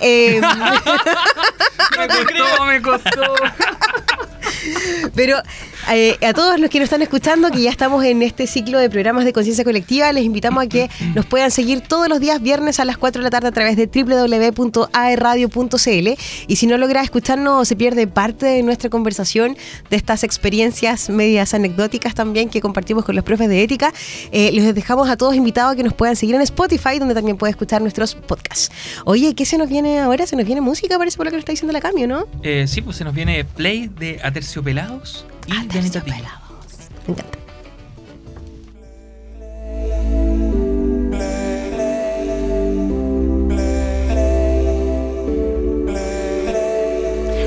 Eh, 0.00 0.40
me 1.98 2.08
costó, 2.08 2.64
me 2.66 2.82
costó. 2.82 3.34
pero 5.14 5.42
Eh, 5.90 6.16
a 6.24 6.32
todos 6.32 6.60
los 6.60 6.70
que 6.70 6.78
nos 6.78 6.84
están 6.84 7.02
escuchando, 7.02 7.50
que 7.50 7.62
ya 7.62 7.70
estamos 7.70 8.04
en 8.04 8.22
este 8.22 8.46
ciclo 8.46 8.78
de 8.78 8.88
programas 8.88 9.24
de 9.24 9.32
conciencia 9.32 9.64
colectiva, 9.64 10.12
les 10.12 10.24
invitamos 10.24 10.64
a 10.64 10.68
que 10.68 10.88
nos 11.14 11.26
puedan 11.26 11.50
seguir 11.50 11.80
todos 11.80 12.08
los 12.08 12.20
días 12.20 12.40
viernes 12.40 12.78
a 12.80 12.84
las 12.84 12.96
4 12.96 13.20
de 13.20 13.24
la 13.24 13.30
tarde 13.30 13.48
a 13.48 13.52
través 13.52 13.76
de 13.76 13.86
www.aerradio.cl 13.86 16.08
y 16.46 16.56
si 16.56 16.66
no 16.66 16.78
logra 16.78 17.02
escucharnos 17.02 17.66
se 17.66 17.76
pierde 17.76 18.06
parte 18.06 18.46
de 18.46 18.62
nuestra 18.62 18.90
conversación, 18.90 19.56
de 19.90 19.96
estas 19.96 20.24
experiencias 20.24 21.10
medias 21.10 21.54
anecdóticas 21.54 22.14
también 22.14 22.48
que 22.48 22.60
compartimos 22.60 23.04
con 23.04 23.16
los 23.16 23.24
profes 23.24 23.48
de 23.48 23.62
ética, 23.62 23.92
eh, 24.30 24.50
les 24.52 24.74
dejamos 24.74 25.08
a 25.08 25.16
todos 25.16 25.34
invitados 25.34 25.72
a 25.72 25.76
que 25.76 25.82
nos 25.82 25.94
puedan 25.94 26.16
seguir 26.16 26.36
en 26.36 26.42
Spotify, 26.42 26.98
donde 26.98 27.14
también 27.14 27.36
puede 27.36 27.50
escuchar 27.50 27.82
nuestros 27.82 28.14
podcasts. 28.14 28.70
Oye, 29.04 29.34
¿qué 29.34 29.44
se 29.44 29.58
nos 29.58 29.68
viene 29.68 29.98
ahora? 29.98 30.26
Se 30.26 30.36
nos 30.36 30.46
viene 30.46 30.60
música, 30.60 30.98
parece 30.98 31.16
por 31.16 31.26
lo 31.26 31.30
que 31.30 31.36
nos 31.36 31.42
está 31.42 31.52
diciendo 31.52 31.72
la 31.72 31.80
cambio, 31.80 32.06
¿no? 32.06 32.26
Eh, 32.42 32.66
sí, 32.68 32.82
pues 32.82 32.96
se 32.96 33.04
nos 33.04 33.14
viene 33.14 33.44
Play 33.44 33.88
de 33.88 34.20
Aterciopelados 34.22 35.26
y 35.46 35.78
Anita 35.78 36.00
Tijoux. 36.00 36.22
Me 37.06 37.14
encanta. 37.14 37.38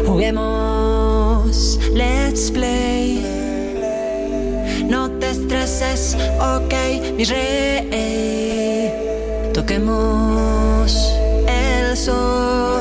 Juguemos, 0.05 1.79
let's 1.93 2.51
play. 2.51 3.21
No 4.89 5.09
te 5.19 5.29
estreses, 5.31 6.15
ok, 6.39 6.73
mi 7.17 7.23
rey. 7.25 8.91
Toquemos 9.53 10.91
el 11.47 11.95
son. 11.97 12.74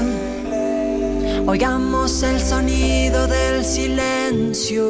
Oigamos 1.46 2.22
el 2.22 2.40
sonido 2.40 3.26
del 3.26 3.64
silencio. 3.64 4.88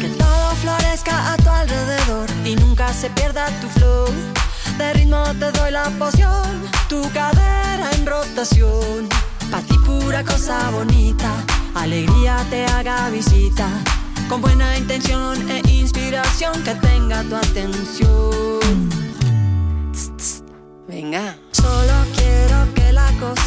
Que 0.00 0.08
todo 0.08 0.50
florezca 0.62 1.32
a 1.32 1.36
tu 1.36 1.50
alrededor 1.50 2.28
y 2.46 2.56
nunca 2.56 2.92
se 2.94 3.10
pierda 3.10 3.46
tu 3.60 3.68
flow. 3.78 4.06
De 4.78 4.92
ritmo 4.94 5.22
te 5.38 5.52
doy 5.52 5.70
la 5.70 5.90
poción, 5.98 6.62
tu 6.88 7.02
cadera 7.12 7.90
en 7.92 8.06
rotación. 8.06 9.06
Pa' 9.50 9.60
ti 9.60 9.76
pura 9.84 10.24
cosa 10.24 10.70
bonita, 10.70 11.30
alegría 11.74 12.44
te 12.48 12.64
haga 12.64 13.10
visita. 13.10 13.68
Con 14.30 14.40
buena 14.40 14.78
intención 14.78 15.36
e 15.50 15.60
inspiración 15.70 16.54
que 16.64 16.74
tenga 16.76 17.22
tu 17.24 17.36
atención. 17.36 18.97
Venga. 20.88 21.36
Solo 21.52 21.92
quiero 22.16 22.74
que 22.74 22.92
la 22.94 23.12
goces, 23.20 23.37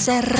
hacer 0.00 0.39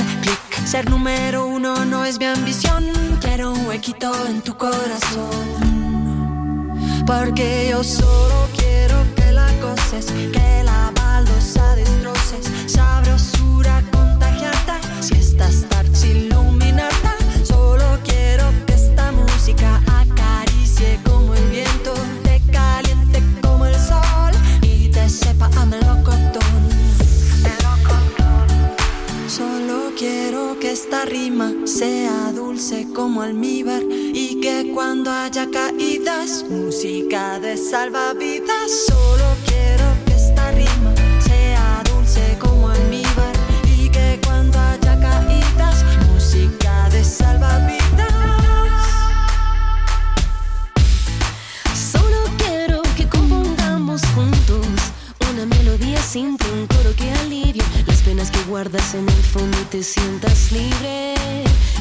en 58.93 59.07
el 59.07 59.23
fondo 59.23 59.57
y 59.61 59.65
te 59.65 59.83
sientas 59.83 60.51
libre, 60.51 61.15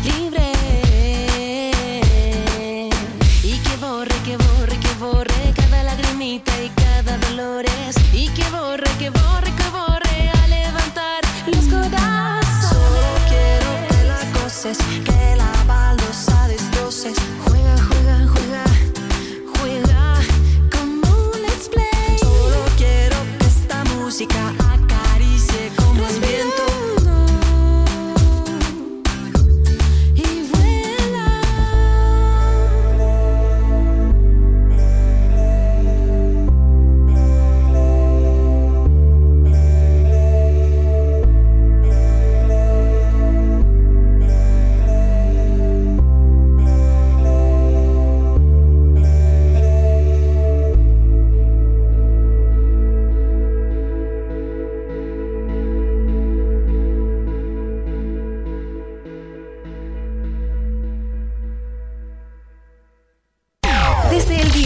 libre. 0.04 0.59
Goces, 14.70 14.78
que 15.04 15.36
la 15.36 15.64
baldosa 15.66 16.48
destroces. 16.48 17.16
Juega, 17.44 17.76
juega, 17.82 18.26
juega, 18.28 18.64
juega 19.58 20.20
como 20.70 21.32
un 21.32 21.42
let's 21.42 21.68
play. 21.68 22.18
Solo 22.18 22.64
quiero 22.76 23.16
que 23.38 23.46
esta 23.46 23.84
música 23.84 24.54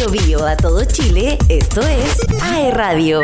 Biobío 0.05 0.47
a 0.47 0.55
todo 0.55 0.85
Chile, 0.85 1.39
esto 1.49 1.81
es 1.81 2.19
AE 2.43 2.73
Radio. 2.73 3.23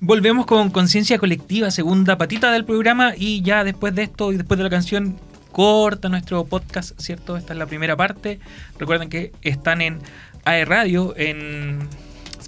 Volvemos 0.00 0.46
con 0.46 0.70
Conciencia 0.70 1.18
Colectiva, 1.18 1.70
segunda 1.70 2.16
patita 2.16 2.50
del 2.52 2.64
programa 2.64 3.12
y 3.14 3.42
ya 3.42 3.64
después 3.64 3.94
de 3.94 4.04
esto 4.04 4.32
y 4.32 4.38
después 4.38 4.56
de 4.56 4.64
la 4.64 4.70
canción 4.70 5.18
corta 5.52 6.08
nuestro 6.08 6.46
podcast, 6.46 6.98
¿cierto? 6.98 7.36
Esta 7.36 7.52
es 7.52 7.58
la 7.58 7.66
primera 7.66 7.96
parte. 7.96 8.40
Recuerden 8.78 9.10
que 9.10 9.32
están 9.42 9.82
en 9.82 9.98
AE 10.44 10.64
Radio, 10.64 11.12
en 11.18 11.86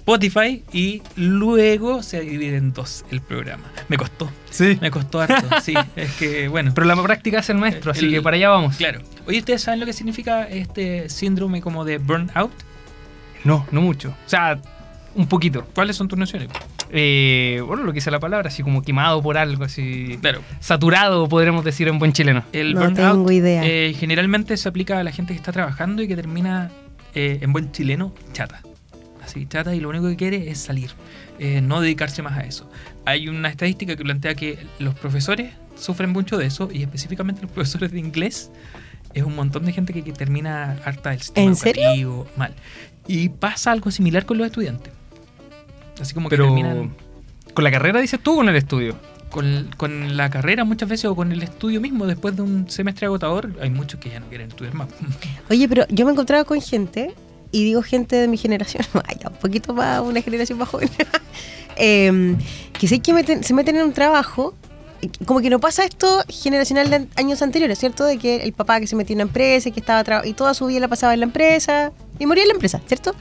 Spotify 0.07 0.63
y 0.71 1.01
luego 1.17 2.01
se 2.01 2.21
divide 2.21 2.55
en 2.55 2.71
dos 2.71 3.03
el 3.11 3.19
programa. 3.19 3.65
Me 3.89 3.97
costó, 3.97 4.31
Sí. 4.49 4.77
me 4.79 4.89
costó 4.89 5.19
harto, 5.19 5.45
sí. 5.61 5.73
Es 5.97 6.13
que, 6.13 6.47
bueno. 6.47 6.71
Pero 6.73 6.87
la 6.87 6.95
práctica 7.03 7.39
es 7.39 7.49
el 7.49 7.57
maestro, 7.57 7.91
así 7.91 8.05
El- 8.05 8.11
que 8.13 8.21
para 8.21 8.37
allá 8.37 8.47
vamos. 8.47 8.77
Claro. 8.77 9.01
Oye, 9.27 9.39
¿ustedes 9.39 9.61
saben 9.63 9.81
lo 9.81 9.85
que 9.85 9.91
significa 9.91 10.47
este 10.47 11.09
síndrome 11.09 11.59
como 11.59 11.83
de 11.83 11.97
burnout? 11.97 12.53
No, 13.43 13.67
no 13.71 13.81
mucho. 13.81 14.11
O 14.25 14.29
sea, 14.29 14.57
un 15.13 15.27
poquito. 15.27 15.65
¿Cuáles 15.75 15.97
son 15.97 16.07
tus 16.07 16.17
nociones? 16.17 16.47
Eh, 16.89 17.61
bueno, 17.67 17.83
lo 17.83 17.91
que 17.91 17.95
dice 17.97 18.09
la 18.09 18.21
palabra, 18.21 18.47
así 18.47 18.63
como 18.63 18.81
quemado 18.83 19.21
por 19.21 19.37
algo, 19.37 19.65
así. 19.65 20.17
Claro. 20.21 20.39
Saturado, 20.61 21.27
podremos 21.27 21.65
decir 21.65 21.89
en 21.89 21.99
buen 21.99 22.13
chileno. 22.13 22.45
El 22.53 22.75
No 22.75 22.79
burnout 22.79 22.95
tengo 23.17 23.31
idea. 23.33 23.61
eh, 23.65 23.93
generalmente 23.99 24.55
se 24.55 24.69
aplica 24.69 24.99
a 24.99 25.03
la 25.03 25.11
gente 25.11 25.33
que 25.33 25.37
está 25.37 25.51
trabajando 25.51 26.01
y 26.01 26.07
que 26.07 26.15
termina 26.15 26.71
eh, 27.13 27.39
en 27.41 27.51
buen 27.51 27.73
chileno 27.73 28.13
chata. 28.31 28.61
Chata 29.45 29.75
y 29.75 29.79
lo 29.79 29.89
único 29.89 30.07
que 30.07 30.15
quiere 30.15 30.49
es 30.49 30.57
salir, 30.57 30.89
eh, 31.39 31.61
no 31.61 31.81
dedicarse 31.81 32.21
más 32.21 32.37
a 32.37 32.41
eso. 32.41 32.69
Hay 33.05 33.27
una 33.29 33.49
estadística 33.49 33.95
que 33.95 34.03
plantea 34.03 34.35
que 34.35 34.57
los 34.79 34.95
profesores 34.95 35.53
sufren 35.77 36.09
mucho 36.11 36.37
de 36.37 36.45
eso 36.47 36.69
y 36.71 36.81
específicamente 36.81 37.41
los 37.41 37.51
profesores 37.53 37.91
de 37.91 37.99
inglés 37.99 38.51
es 39.13 39.23
un 39.23 39.35
montón 39.35 39.65
de 39.65 39.73
gente 39.73 39.93
que, 39.93 40.03
que 40.03 40.11
termina 40.13 40.77
harta 40.83 41.11
del 41.11 41.21
sistema 41.21 41.47
¿En 41.47 41.55
serio? 41.55 41.83
educativo, 41.83 42.27
mal. 42.35 42.53
Y 43.07 43.29
pasa 43.29 43.71
algo 43.71 43.91
similar 43.91 44.25
con 44.25 44.37
los 44.37 44.47
estudiantes. 44.47 44.91
Así 46.01 46.13
como 46.13 46.29
que 46.29 46.35
Pero. 46.35 46.45
terminan 46.47 46.93
¿Con 47.53 47.63
la 47.63 47.71
carrera 47.71 47.99
dices 48.01 48.19
tú 48.21 48.33
o 48.33 48.35
con 48.37 48.49
el 48.49 48.55
estudio? 48.55 48.95
con, 49.29 49.69
con 49.77 50.15
la 50.15 50.29
carrera 50.29 50.63
muchas 50.63 50.87
veces 50.87 51.05
o 51.05 51.15
con 51.15 51.31
el 51.31 51.43
estudio 51.43 51.81
mismo 51.81 52.05
después 52.05 52.35
de 52.35 52.41
un 52.41 52.69
semestre 52.69 53.07
agotador, 53.07 53.51
hay 53.61 53.69
muchos 53.69 53.99
que 53.99 54.09
ya 54.09 54.19
no 54.19 54.27
quieren 54.27 54.47
estudiar 54.49 54.73
más. 54.73 54.87
Oye, 55.49 55.67
pero 55.67 55.85
yo 55.89 56.05
me 56.05 56.11
encontraba 56.11 56.43
con 56.43 56.61
gente, 56.61 57.13
y 57.51 57.63
digo 57.63 57.81
gente 57.81 58.15
de 58.15 58.27
mi 58.27 58.37
generación, 58.37 58.85
un 58.93 59.35
poquito 59.37 59.73
más, 59.73 60.01
una 60.01 60.21
generación 60.21 60.57
más 60.59 60.69
joven, 60.69 60.89
em, 61.75 62.37
que 62.79 62.87
sé 62.87 62.99
que 62.99 63.13
meten- 63.13 63.43
se 63.43 63.53
meten 63.53 63.77
en 63.77 63.83
un 63.83 63.93
trabajo, 63.93 64.53
como 65.25 65.41
que 65.41 65.49
no 65.49 65.59
pasa 65.59 65.83
esto 65.85 66.23
generacional 66.27 66.89
de 66.89 67.07
años 67.15 67.41
anteriores, 67.41 67.77
¿cierto? 67.77 68.03
De 68.03 68.17
que 68.17 68.37
el 68.37 68.53
papá 68.53 68.79
que 68.79 68.87
se 68.87 68.95
metió 68.95 69.13
en 69.13 69.17
una 69.17 69.23
empresa 69.29 69.69
que 69.71 69.79
estaba 69.79 70.25
y 70.25 70.33
toda 70.33 70.53
su 70.53 70.65
vida 70.65 70.79
la 70.79 70.87
pasaba 70.87 71.13
en 71.13 71.19
la 71.19 71.25
empresa 71.27 71.91
y 72.17 72.25
moría 72.25 72.43
en 72.43 72.49
la 72.49 72.53
empresa, 72.55 72.81
¿cierto? 72.87 73.13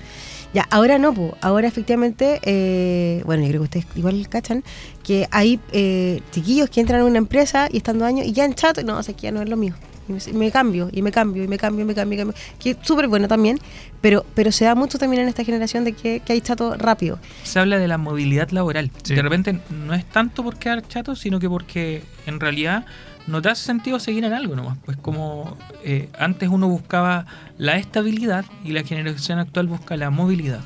Ya, 0.57 0.67
ahora 0.71 0.99
no, 0.99 1.13
po. 1.13 1.37
ahora 1.43 1.69
efectivamente, 1.69 2.41
eh, 2.43 3.21
bueno, 3.27 3.43
yo 3.43 3.49
creo 3.51 3.61
que 3.61 3.65
ustedes 3.65 3.87
igual 3.95 4.27
cachan, 4.27 4.65
que 5.05 5.29
hay 5.31 5.61
eh, 5.73 6.23
chiquillos 6.31 6.71
que 6.71 6.81
entran 6.81 7.03
a 7.03 7.05
una 7.05 7.19
empresa 7.19 7.69
y 7.71 7.77
están 7.77 7.99
dos 7.99 8.09
años 8.09 8.27
y 8.27 8.33
ya 8.33 8.47
en 8.47 8.55
chat, 8.55 8.83
no, 8.83 8.97
o 8.97 9.03
sea, 9.03 9.15
que 9.15 9.25
ya 9.25 9.33
no 9.33 9.43
es 9.43 9.51
lo 9.51 9.59
mío. 9.59 9.75
Y 10.09 10.15
me, 10.15 10.39
me 10.39 10.51
cambio, 10.51 10.89
y 10.91 11.03
me 11.03 11.13
cambio, 11.13 11.45
y 11.45 11.47
me 11.47 11.59
cambio, 11.59 11.83
y 11.83 11.85
me 11.85 11.95
cambio, 11.95 12.15
y 12.15 12.17
me 12.17 12.33
cambio. 12.33 12.43
Que 12.59 12.71
es 12.71 12.79
súper 12.81 13.07
bueno 13.07 13.29
también, 13.29 13.59
pero, 14.01 14.25
pero 14.35 14.51
se 14.51 14.65
da 14.65 14.75
mucho 14.75 14.97
también 14.97 15.25
en 15.25 15.29
esta 15.29 15.45
generación 15.45 15.85
de 15.85 15.93
que, 15.93 16.21
que 16.21 16.33
hay 16.33 16.41
chato 16.41 16.75
rápido. 16.75 17.19
Se 17.43 17.59
habla 17.59 17.77
de 17.79 17.87
la 17.87 17.99
movilidad 17.99 18.49
laboral. 18.49 18.91
Sí. 19.03 19.15
De 19.15 19.21
repente 19.21 19.61
no 19.69 19.93
es 19.93 20.07
tanto 20.07 20.43
por 20.43 20.57
quedar 20.57 20.89
chato, 20.89 21.17
sino 21.17 21.39
que 21.39 21.51
porque 21.51 22.03
en 22.25 22.41
realidad 22.41 22.87
no 23.27 23.43
te 23.43 23.49
hace 23.49 23.65
sentido 23.65 23.99
seguir 23.99 24.25
en 24.25 24.33
algo 24.33 24.55
nomás. 24.57 24.79
Pues 24.85 24.97
como 24.97 25.57
eh, 25.85 26.09
antes 26.19 26.49
uno 26.49 26.69
buscaba 26.69 27.27
la 27.59 27.77
estabilidad 27.77 28.45
y 28.65 28.73
la 28.73 28.83
generación 28.85 29.39
actual 29.39 29.67
busca 29.67 29.97
la 29.97 30.11
movilidad. 30.11 30.61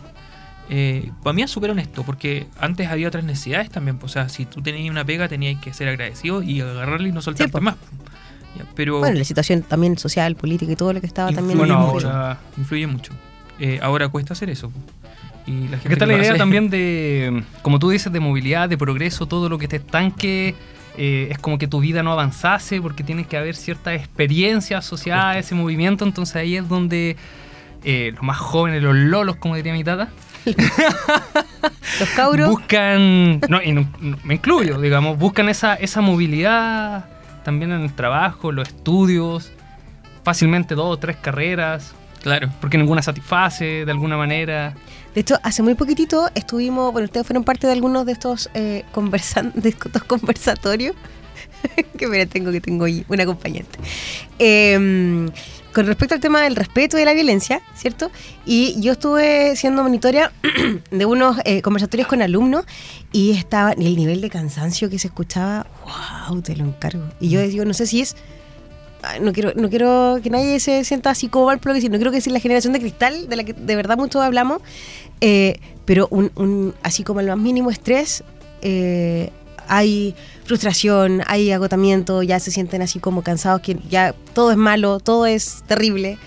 Eh, 0.72 1.10
para 1.24 1.32
mí 1.34 1.42
es 1.42 1.50
súper 1.50 1.70
honesto, 1.70 2.04
porque 2.04 2.46
antes 2.60 2.86
había 2.88 3.08
otras 3.08 3.24
necesidades 3.24 3.70
también. 3.70 3.98
pues, 3.98 4.12
O 4.12 4.14
sea, 4.14 4.28
si 4.28 4.44
tú 4.46 4.62
tenías 4.62 4.88
una 4.90 5.04
pega, 5.04 5.26
tenías 5.28 5.60
que 5.60 5.72
ser 5.72 5.88
agradecido 5.88 6.42
y 6.42 6.60
agarrarle 6.60 7.08
y 7.08 7.12
no 7.12 7.22
soltarte 7.22 7.50
pues. 7.50 7.62
más. 7.64 7.74
Ya, 8.56 8.64
pero 8.74 8.98
Bueno, 9.00 9.16
la 9.18 9.24
situación 9.24 9.62
también 9.62 9.96
social, 9.98 10.36
política 10.36 10.72
y 10.72 10.76
todo 10.76 10.92
lo 10.92 11.00
que 11.00 11.06
estaba 11.06 11.32
también. 11.32 11.58
Influye 11.58 11.74
Bueno, 11.74 11.92
mucho. 11.92 12.08
ahora. 12.10 12.38
influye 12.56 12.86
mucho. 12.86 13.12
Eh, 13.58 13.78
ahora 13.82 14.08
cuesta 14.08 14.32
hacer 14.34 14.50
eso. 14.50 14.70
Y 15.46 15.62
la 15.68 15.78
gente 15.78 15.88
¿Qué 15.88 15.96
tal 15.96 16.08
la 16.08 16.18
idea 16.18 16.36
también 16.36 16.70
de, 16.70 17.42
como 17.62 17.78
tú 17.78 17.90
dices, 17.90 18.12
de 18.12 18.20
movilidad, 18.20 18.68
de 18.68 18.78
progreso, 18.78 19.26
todo 19.26 19.48
lo 19.48 19.58
que 19.58 19.66
te 19.68 19.76
estanque? 19.76 20.54
Eh, 20.96 21.28
es 21.30 21.38
como 21.38 21.58
que 21.58 21.66
tu 21.68 21.80
vida 21.80 22.02
no 22.02 22.12
avanzase 22.12 22.80
porque 22.80 23.02
tiene 23.04 23.24
que 23.24 23.36
haber 23.36 23.54
cierta 23.56 23.94
experiencia 23.94 24.78
asociada 24.78 25.30
a 25.30 25.38
ese 25.38 25.54
movimiento. 25.54 26.04
Entonces 26.04 26.36
ahí 26.36 26.56
es 26.56 26.68
donde 26.68 27.16
eh, 27.84 28.12
los 28.14 28.22
más 28.22 28.38
jóvenes, 28.38 28.82
los 28.82 28.94
lolos, 28.94 29.36
como 29.36 29.56
diría 29.56 29.72
mi 29.72 29.84
tata, 29.84 30.08
Los 32.00 32.08
cabros. 32.10 32.48
buscan, 32.50 33.40
no, 33.48 33.62
y 33.62 33.72
no- 33.72 33.88
no- 34.00 34.18
me 34.24 34.34
incluyo, 34.34 34.80
digamos, 34.80 35.18
buscan 35.18 35.48
esa, 35.48 35.74
esa 35.74 36.00
movilidad 36.00 37.04
también 37.44 37.72
en 37.72 37.82
el 37.82 37.92
trabajo, 37.94 38.52
los 38.52 38.68
estudios, 38.68 39.50
fácilmente 40.24 40.74
dos 40.74 40.86
o 40.86 40.96
tres 40.98 41.16
carreras, 41.16 41.94
Claro. 42.22 42.50
porque 42.60 42.76
ninguna 42.78 43.02
satisface 43.02 43.84
de 43.84 43.90
alguna 43.90 44.16
manera. 44.16 44.74
De 45.14 45.20
hecho, 45.22 45.38
hace 45.42 45.62
muy 45.62 45.74
poquitito 45.74 46.30
estuvimos, 46.34 46.92
bueno, 46.92 47.06
ustedes 47.06 47.26
fueron 47.26 47.44
parte 47.44 47.66
de 47.66 47.72
algunos 47.72 48.06
de 48.06 48.12
estos, 48.12 48.50
eh, 48.54 48.84
conversan- 48.92 49.52
de 49.54 49.70
estos 49.70 50.04
conversatorios. 50.04 50.94
que 51.98 52.06
mira, 52.06 52.26
tengo 52.26 52.52
que 52.52 52.60
tengo 52.60 52.84
ahí 52.84 53.04
un 53.08 53.20
acompañante. 53.20 53.78
Eh, 54.38 55.28
con 55.72 55.86
respecto 55.86 56.14
al 56.16 56.20
tema 56.20 56.42
del 56.42 56.56
respeto 56.56 56.96
y 56.96 57.00
de 57.00 57.06
la 57.06 57.14
violencia, 57.14 57.60
¿cierto? 57.76 58.10
Y 58.44 58.80
yo 58.80 58.92
estuve 58.92 59.54
siendo 59.56 59.82
monitoria 59.84 60.32
de 60.90 61.06
unos 61.06 61.36
eh, 61.44 61.62
conversatorios 61.62 62.08
con 62.08 62.22
alumnos 62.22 62.64
y 63.12 63.30
estaba 63.32 63.72
el 63.72 63.96
nivel 63.96 64.20
de 64.20 64.30
cansancio 64.30 64.90
que 64.90 64.98
se 64.98 65.06
escuchaba, 65.08 65.66
wow, 66.28 66.42
te 66.42 66.56
lo 66.56 66.64
encargo. 66.64 67.04
Y 67.20 67.28
yo 67.28 67.40
digo, 67.42 67.64
no 67.64 67.72
sé 67.74 67.86
si 67.86 68.00
es 68.00 68.16
no 69.20 69.32
quiero, 69.32 69.52
no 69.56 69.68
quiero 69.68 70.18
que 70.22 70.30
nadie 70.30 70.60
se 70.60 70.84
sienta 70.84 71.10
así 71.10 71.28
como 71.28 71.50
decir, 71.50 71.90
no 71.90 71.96
quiero 71.96 72.12
que 72.12 72.20
sea 72.20 72.32
la 72.32 72.40
generación 72.40 72.72
de 72.72 72.80
cristal, 72.80 73.28
de 73.28 73.36
la 73.36 73.44
que 73.44 73.52
de 73.52 73.76
verdad 73.76 73.96
mucho 73.96 74.20
hablamos, 74.20 74.60
eh, 75.20 75.58
pero 75.84 76.08
así 76.82 77.02
como 77.02 77.20
el 77.20 77.26
más 77.26 77.38
mínimo 77.38 77.70
estrés, 77.70 78.22
eh, 78.62 79.30
hay 79.68 80.14
frustración, 80.44 81.22
hay 81.26 81.52
agotamiento, 81.52 82.22
ya 82.22 82.40
se 82.40 82.50
sienten 82.50 82.82
así 82.82 82.98
como 82.98 83.22
cansados, 83.22 83.60
que 83.60 83.76
ya 83.88 84.14
todo 84.34 84.50
es 84.50 84.56
malo, 84.56 85.00
todo 85.00 85.26
es 85.26 85.62
terrible. 85.66 86.18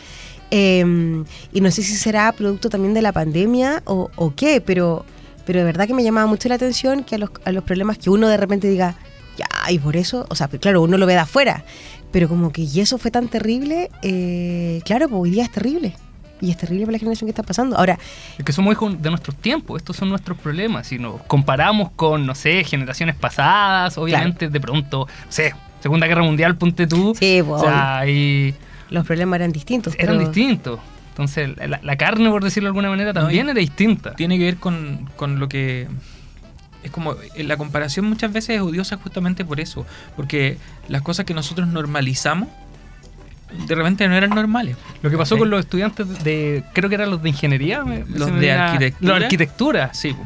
Eh, 0.51 1.23
y 1.51 1.61
no 1.61 1.71
sé 1.71 1.81
si 1.81 1.95
será 1.95 2.31
producto 2.31 2.69
también 2.69 2.93
de 2.93 3.01
la 3.01 3.11
pandemia 3.11 3.81
o, 3.85 4.11
o 4.15 4.35
qué, 4.35 4.61
pero, 4.61 5.03
pero 5.45 5.59
de 5.59 5.65
verdad 5.65 5.87
que 5.87 5.95
me 5.95 6.03
llamaba 6.03 6.27
mucho 6.27 6.47
la 6.47 6.55
atención 6.55 7.03
que 7.03 7.15
a 7.15 7.17
los, 7.17 7.31
a 7.43 7.51
los 7.51 7.63
problemas 7.63 7.97
que 7.97 8.11
uno 8.11 8.27
de 8.27 8.37
repente 8.37 8.67
diga, 8.67 8.95
ya, 9.35 9.47
y 9.71 9.79
por 9.79 9.97
eso, 9.97 10.27
o 10.29 10.35
sea, 10.35 10.47
claro, 10.47 10.81
uno 10.81 10.97
lo 10.97 11.05
ve 11.05 11.13
de 11.13 11.19
afuera, 11.19 11.65
pero 12.13 12.29
como 12.29 12.53
que 12.53 12.61
y 12.61 12.79
eso 12.79 12.97
fue 12.97 13.11
tan 13.11 13.27
terrible, 13.27 13.89
eh, 14.03 14.81
claro, 14.85 15.09
pues 15.09 15.19
hoy 15.21 15.31
día 15.31 15.43
es 15.43 15.51
terrible. 15.51 15.93
Y 16.41 16.51
es 16.51 16.57
terrible 16.57 16.85
para 16.85 16.93
la 16.93 16.99
generación 16.99 17.27
que 17.27 17.31
está 17.31 17.43
pasando. 17.43 17.77
Ahora, 17.77 17.97
Es 18.37 18.43
que 18.43 18.51
somos 18.51 18.73
hijos 18.73 19.01
de 19.01 19.09
nuestros 19.09 19.35
tiempos, 19.37 19.77
estos 19.81 19.95
son 19.95 20.09
nuestros 20.09 20.37
problemas. 20.37 20.87
Si 20.87 20.99
nos 20.99 21.21
comparamos 21.23 21.91
con, 21.95 22.25
no 22.25 22.35
sé, 22.35 22.63
generaciones 22.65 23.15
pasadas, 23.15 23.97
obviamente 23.97 24.49
de 24.49 24.59
pronto, 24.59 25.07
no 25.25 25.31
sé, 25.31 25.53
Segunda 25.81 26.05
Guerra 26.07 26.23
Mundial, 26.23 26.57
ponte 26.57 26.85
tú. 26.87 27.13
Sí, 27.17 27.41
pues, 27.45 27.61
o 27.61 27.65
sea, 27.65 27.99
ahí 27.99 28.53
los 28.89 29.05
problemas 29.05 29.37
eran 29.37 29.51
distintos. 29.51 29.95
eran 29.97 30.17
pero- 30.17 30.29
distintos. 30.29 30.79
Entonces, 31.09 31.49
la, 31.57 31.79
la 31.81 31.95
carne, 31.95 32.29
por 32.29 32.43
decirlo 32.43 32.67
de 32.67 32.69
alguna 32.71 32.89
manera, 32.89 33.13
también 33.13 33.45
y- 33.47 33.49
era 33.51 33.59
distinta. 33.59 34.13
tiene 34.15 34.37
que 34.37 34.43
ver 34.45 34.57
con, 34.57 35.09
con 35.15 35.39
lo 35.39 35.47
que 35.47 35.87
es 36.83 36.91
como 36.91 37.13
eh, 37.13 37.43
la 37.43 37.57
comparación 37.57 38.05
muchas 38.05 38.31
veces 38.33 38.57
es 38.57 38.61
odiosa 38.61 38.97
justamente 38.97 39.43
por 39.45 39.59
eso, 39.59 39.85
porque 40.15 40.57
las 40.87 41.01
cosas 41.01 41.25
que 41.25 41.33
nosotros 41.33 41.67
normalizamos 41.67 42.49
de 43.67 43.75
repente 43.75 44.07
no 44.07 44.15
eran 44.15 44.31
normales. 44.31 44.75
Lo 45.03 45.09
que 45.11 45.17
pasó 45.17 45.35
Sí. 45.35 45.39
con 45.39 45.49
los 45.51 45.59
estudiantes 45.59 46.23
de, 46.23 46.63
creo 46.73 46.89
que 46.89 46.95
eran 46.95 47.11
los 47.11 47.21
de 47.21 47.29
ingeniería, 47.29 47.83
Los 48.07 48.39
de 48.39 48.51
arquitectura. 48.51 49.13
Los 49.13 49.23
arquitectura, 49.23 49.93
Sí, 49.93 50.13
po. 50.13 50.25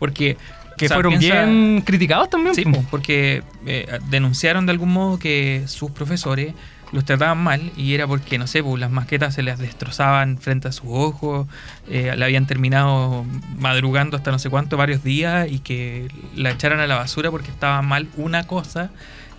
porque 0.00 0.36
que 0.76 0.86
o 0.86 0.88
sea, 0.88 0.96
fueron 0.96 1.18
piensa- 1.20 1.44
bien 1.44 1.82
criticados 1.82 2.28
también. 2.30 2.52
Sí, 2.56 2.64
po. 2.64 2.72
po, 2.72 2.84
porque 2.90 3.44
eh, 3.64 3.86
denunciaron 4.10 4.66
de 4.66 4.72
algún 4.72 4.92
modo 4.92 5.20
que 5.20 5.62
sus 5.66 5.92
profesores 5.92 6.52
los 6.92 7.04
trataban 7.04 7.38
mal 7.38 7.72
y 7.76 7.94
era 7.94 8.06
porque, 8.06 8.38
no 8.38 8.46
sé, 8.46 8.62
po, 8.62 8.76
las 8.76 8.90
maquetas 8.90 9.34
se 9.34 9.42
les 9.42 9.58
destrozaban 9.58 10.38
frente 10.38 10.68
a 10.68 10.72
sus 10.72 10.86
ojos, 10.88 11.46
eh, 11.88 12.12
la 12.16 12.26
habían 12.26 12.46
terminado 12.46 13.24
madrugando 13.58 14.16
hasta 14.16 14.30
no 14.30 14.38
sé 14.38 14.50
cuánto, 14.50 14.76
varios 14.76 15.02
días 15.02 15.50
y 15.50 15.58
que 15.58 16.08
la 16.36 16.50
echaran 16.50 16.80
a 16.80 16.86
la 16.86 16.96
basura 16.96 17.30
porque 17.30 17.50
estaba 17.50 17.82
mal 17.82 18.08
una 18.16 18.46
cosa. 18.46 18.90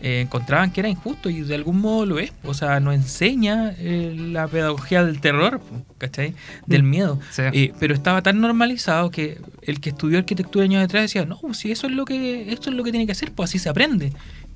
eh, 0.01 0.21
encontraban 0.21 0.71
que 0.71 0.81
era 0.81 0.89
injusto 0.89 1.29
y 1.29 1.39
de 1.41 1.55
algún 1.55 1.79
modo 1.79 2.05
lo 2.05 2.19
es. 2.19 2.31
O 2.43 2.53
sea, 2.53 2.79
nos 2.81 2.93
enseña 2.93 3.71
eh, 3.79 4.13
la 4.15 4.45
pedagogía 4.47 5.03
del 5.03 5.19
terror, 5.21 5.61
po, 5.61 5.83
¿cachai? 5.97 6.35
Del 6.67 6.83
Mm. 6.83 6.89
miedo. 6.89 7.19
Sí. 7.31 7.41
Eh, 7.53 7.73
pero 7.79 7.93
estaba 7.95 8.21
tan 8.21 8.39
normalizado 8.41 9.09
que 9.09 9.39
el 9.63 9.79
que 9.79 9.89
estudió 9.91 10.17
arquitectura 10.19 10.65
años 10.65 10.83
atrás 10.83 11.03
decía, 11.03 11.25
no, 11.25 11.39
si 11.53 11.71
eso 11.71 11.87
es 11.87 11.93
lo 11.93 12.03
que, 12.05 12.51
esto 12.51 12.69
es 12.69 12.75
lo 12.75 12.83
que 12.83 12.91
tiene 12.91 13.05
que 13.07 13.13
hacer, 13.13 13.31
pues 13.31 13.49
así 13.49 13.57
se 13.57 13.69
aprende. 13.69 14.11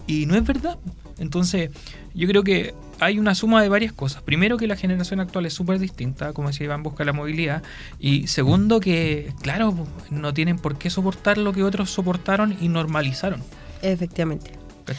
Y 0.07 0.25
no 0.25 0.35
es 0.35 0.43
verdad. 0.43 0.77
Entonces, 1.17 1.69
yo 2.13 2.27
creo 2.27 2.43
que 2.43 2.73
hay 2.99 3.19
una 3.19 3.35
suma 3.35 3.61
de 3.61 3.69
varias 3.69 3.93
cosas. 3.93 4.21
Primero, 4.21 4.57
que 4.57 4.67
la 4.67 4.75
generación 4.75 5.19
actual 5.19 5.45
es 5.45 5.53
súper 5.53 5.79
distinta, 5.79 6.33
como 6.33 6.49
decía 6.49 6.65
Iván, 6.65 6.83
busca 6.83 7.03
la 7.03 7.13
movilidad. 7.13 7.63
Y 7.99 8.27
segundo, 8.27 8.79
que, 8.79 9.33
claro, 9.41 9.87
no 10.09 10.33
tienen 10.33 10.57
por 10.57 10.77
qué 10.77 10.89
soportar 10.89 11.37
lo 11.37 11.53
que 11.53 11.63
otros 11.63 11.89
soportaron 11.89 12.55
y 12.59 12.69
normalizaron. 12.69 13.41
Efectivamente. 13.81 14.51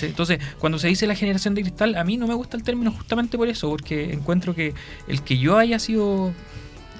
Entonces, 0.02 0.38
cuando 0.58 0.78
se 0.78 0.88
dice 0.88 1.06
la 1.06 1.14
generación 1.14 1.54
de 1.54 1.62
cristal, 1.62 1.96
a 1.96 2.04
mí 2.04 2.16
no 2.16 2.26
me 2.26 2.34
gusta 2.34 2.56
el 2.56 2.62
término 2.62 2.92
justamente 2.92 3.36
por 3.36 3.48
eso, 3.48 3.68
porque 3.68 4.12
encuentro 4.12 4.54
que 4.54 4.72
el 5.08 5.22
que 5.22 5.38
yo 5.38 5.58
haya 5.58 5.78
sido 5.78 6.32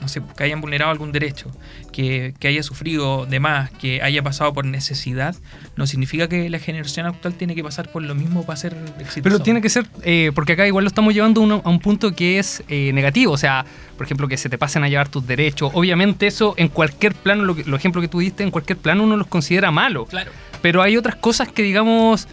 no 0.01 0.09
sé, 0.09 0.23
que 0.37 0.45
hayan 0.45 0.61
vulnerado 0.61 0.91
algún 0.91 1.13
derecho, 1.13 1.51
que, 1.93 2.35
que 2.39 2.49
haya 2.49 2.63
sufrido 2.63 3.27
de 3.27 3.41
más, 3.41 3.71
que 3.71 4.03
haya 4.03 4.23
pasado 4.23 4.53
por 4.53 4.65
necesidad, 4.65 5.35
no 5.77 5.87
significa 5.87 6.29
que 6.29 6.49
la 6.51 6.59
generación 6.59 7.07
actual 7.07 7.35
tiene 7.35 7.55
que 7.55 7.63
pasar 7.63 7.91
por 7.91 8.03
lo 8.03 8.15
mismo 8.15 8.45
para 8.47 8.57
ser 8.57 8.75
exitoso. 8.99 9.23
Pero 9.23 9.39
tiene 9.41 9.61
que 9.61 9.69
ser, 9.69 9.87
eh, 10.03 10.33
porque 10.35 10.53
acá 10.55 10.67
igual 10.67 10.85
lo 10.85 10.89
estamos 10.89 11.13
llevando 11.15 11.41
a 11.41 11.45
uno- 11.45 11.63
a 11.65 11.69
un 11.71 11.81
punto 11.81 12.13
que 12.15 12.39
es 12.39 12.63
eh, 12.69 12.93
negativo, 12.95 13.33
o 13.33 13.39
sea, 13.39 13.65
por 13.97 14.07
ejemplo, 14.07 14.27
que 14.29 14.37
se 14.37 14.49
te 14.49 14.57
pasen 14.57 14.83
a 14.85 14.89
llevar 14.89 15.09
tus 15.09 15.27
derechos. 15.27 15.71
Obviamente 15.75 16.27
eso 16.27 16.55
en 16.57 16.69
cualquier 16.69 17.15
plano, 17.15 17.45
lo, 17.45 17.55
que- 17.55 17.65
lo 17.65 17.77
ejemplo 17.77 18.01
que 18.01 18.09
tú 18.09 18.21
diste, 18.21 18.43
en 18.43 18.51
cualquier 18.51 18.79
plano 18.79 19.05
uno 19.05 19.17
los 19.17 19.27
considera 19.27 19.71
malo. 19.71 20.07
Claro. 20.07 20.31
Pero 20.63 20.83
hay 20.83 20.97
otras 20.97 21.17
cosas 21.17 21.49
que, 21.49 21.63
digamos, 21.63 22.29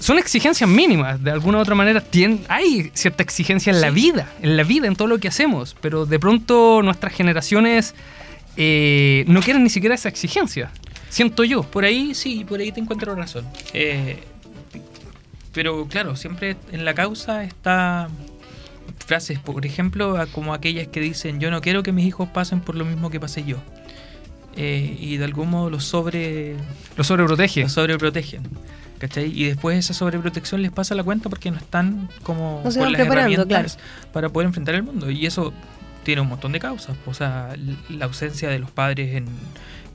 son 0.00 0.18
exigencias 0.18 0.68
mínimas. 0.68 1.22
De 1.22 1.30
alguna 1.30 1.58
u 1.58 1.60
otra 1.60 1.74
manera, 1.74 2.02
hay 2.48 2.90
cierta 2.94 3.22
exigencia 3.22 3.70
en 3.72 3.80
la 3.80 3.88
Sí. 3.88 3.94
vida, 3.94 4.32
en 4.42 4.56
la 4.56 4.62
vida, 4.64 4.86
en 4.86 4.96
todo 4.96 5.08
lo 5.08 5.18
que 5.18 5.28
hacemos. 5.28 5.76
Pero 5.80 6.06
de 6.06 6.18
pronto 6.18 6.80
nuestras 6.82 7.12
generaciones 7.12 7.94
eh, 8.56 9.24
no 9.28 9.40
quieren 9.40 9.62
ni 9.62 9.70
siquiera 9.70 9.94
esa 9.94 10.08
exigencia. 10.08 10.70
Siento 11.10 11.44
yo. 11.44 11.62
Por 11.62 11.84
ahí 11.84 12.14
sí, 12.14 12.44
por 12.48 12.60
ahí 12.60 12.72
te 12.72 12.80
encuentro 12.80 13.14
razón. 13.14 13.46
Eh, 13.72 14.18
pero 15.52 15.86
claro, 15.88 16.16
siempre 16.16 16.56
en 16.72 16.84
la 16.84 16.94
causa 16.94 17.44
está 17.44 18.08
frases, 19.06 19.38
por 19.38 19.64
ejemplo, 19.64 20.16
como 20.32 20.52
aquellas 20.54 20.86
que 20.88 21.00
dicen 21.00 21.40
yo 21.40 21.50
no 21.50 21.60
quiero 21.62 21.82
que 21.82 21.92
mis 21.92 22.06
hijos 22.06 22.28
pasen 22.28 22.60
por 22.60 22.74
lo 22.74 22.84
mismo 22.84 23.10
que 23.10 23.18
pasé 23.20 23.44
yo. 23.44 23.56
Eh, 24.56 24.96
y 25.00 25.16
de 25.18 25.24
algún 25.24 25.50
modo 25.50 25.70
los 25.70 25.84
sobre 25.84 26.56
Lo 26.96 27.04
sobreprotege. 27.04 27.62
los 27.62 27.72
sobreprotegen. 27.72 28.42
¿Cachai? 28.98 29.32
Y 29.32 29.44
después 29.44 29.78
esa 29.78 29.94
sobreprotección 29.94 30.62
les 30.62 30.72
pasa 30.72 30.94
la 30.94 31.04
cuenta 31.04 31.28
porque 31.28 31.50
no 31.50 31.58
están 31.58 32.08
como 32.22 32.62
No 32.64 32.70
se 32.70 32.78
con 32.78 32.86
van 32.86 32.92
las 32.92 33.06
herramientas 33.06 33.78
para 34.12 34.28
poder 34.28 34.46
enfrentar 34.46 34.74
el 34.74 34.82
mundo. 34.82 35.10
Y 35.10 35.26
eso 35.26 35.52
tiene 36.02 36.20
un 36.20 36.28
montón 36.28 36.52
de 36.52 36.60
causas. 36.60 36.96
O 37.06 37.14
sea, 37.14 37.54
la 37.88 38.06
ausencia 38.06 38.48
de 38.48 38.58
los 38.58 38.70
padres 38.70 39.14
en, 39.14 39.26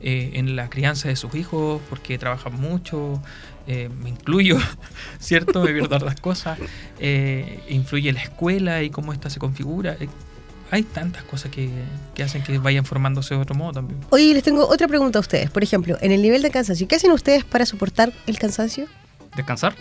eh, 0.01 0.31
en 0.35 0.55
la 0.55 0.69
crianza 0.69 1.07
de 1.09 1.15
sus 1.15 1.35
hijos 1.35 1.81
porque 1.89 2.17
trabajan 2.17 2.59
mucho. 2.59 3.21
eh, 3.67 3.89
me 4.01 4.09
incluyo, 4.09 4.57
¿cierto? 5.19 5.63
Me 5.63 5.71
pierdo 5.71 5.97
las 5.99 6.19
cosas. 6.19 6.59
Eh, 6.99 7.61
influye 7.69 8.11
la 8.11 8.21
escuela 8.21 8.83
y 8.83 8.89
cómo 8.89 9.13
ésta 9.13 9.29
se 9.29 9.39
configura. 9.39 9.95
Hay 10.71 10.84
tantas 10.84 11.23
cosas 11.23 11.52
que, 11.52 11.69
que 12.15 12.23
hacen 12.23 12.41
que 12.43 12.58
vayan 12.58 12.84
formándose 12.86 13.36
de 13.36 13.41
otro 13.41 13.56
modo 13.56 13.73
también. 13.73 13.99
Oye, 14.10 14.34
les 14.34 14.43
tengo 14.43 14.67
otra 14.67 14.88
pregunta 14.88 15.19
a 15.19 15.21
ustedes. 15.21 15.49
Por 15.52 15.63
ejemplo, 15.63 15.97
en 16.02 16.12
el 16.12 16.21
nivel 16.21 16.41
de 16.41 16.49
cansancio, 16.52 16.88
¿qué 16.88 16.95
hacen 16.95 17.12
ustedes 17.12 17.43
para 17.43 17.65
soportar 17.65 18.12
el 18.26 18.39
cansancio? 18.39 18.88
¿Descansar? 19.36 19.76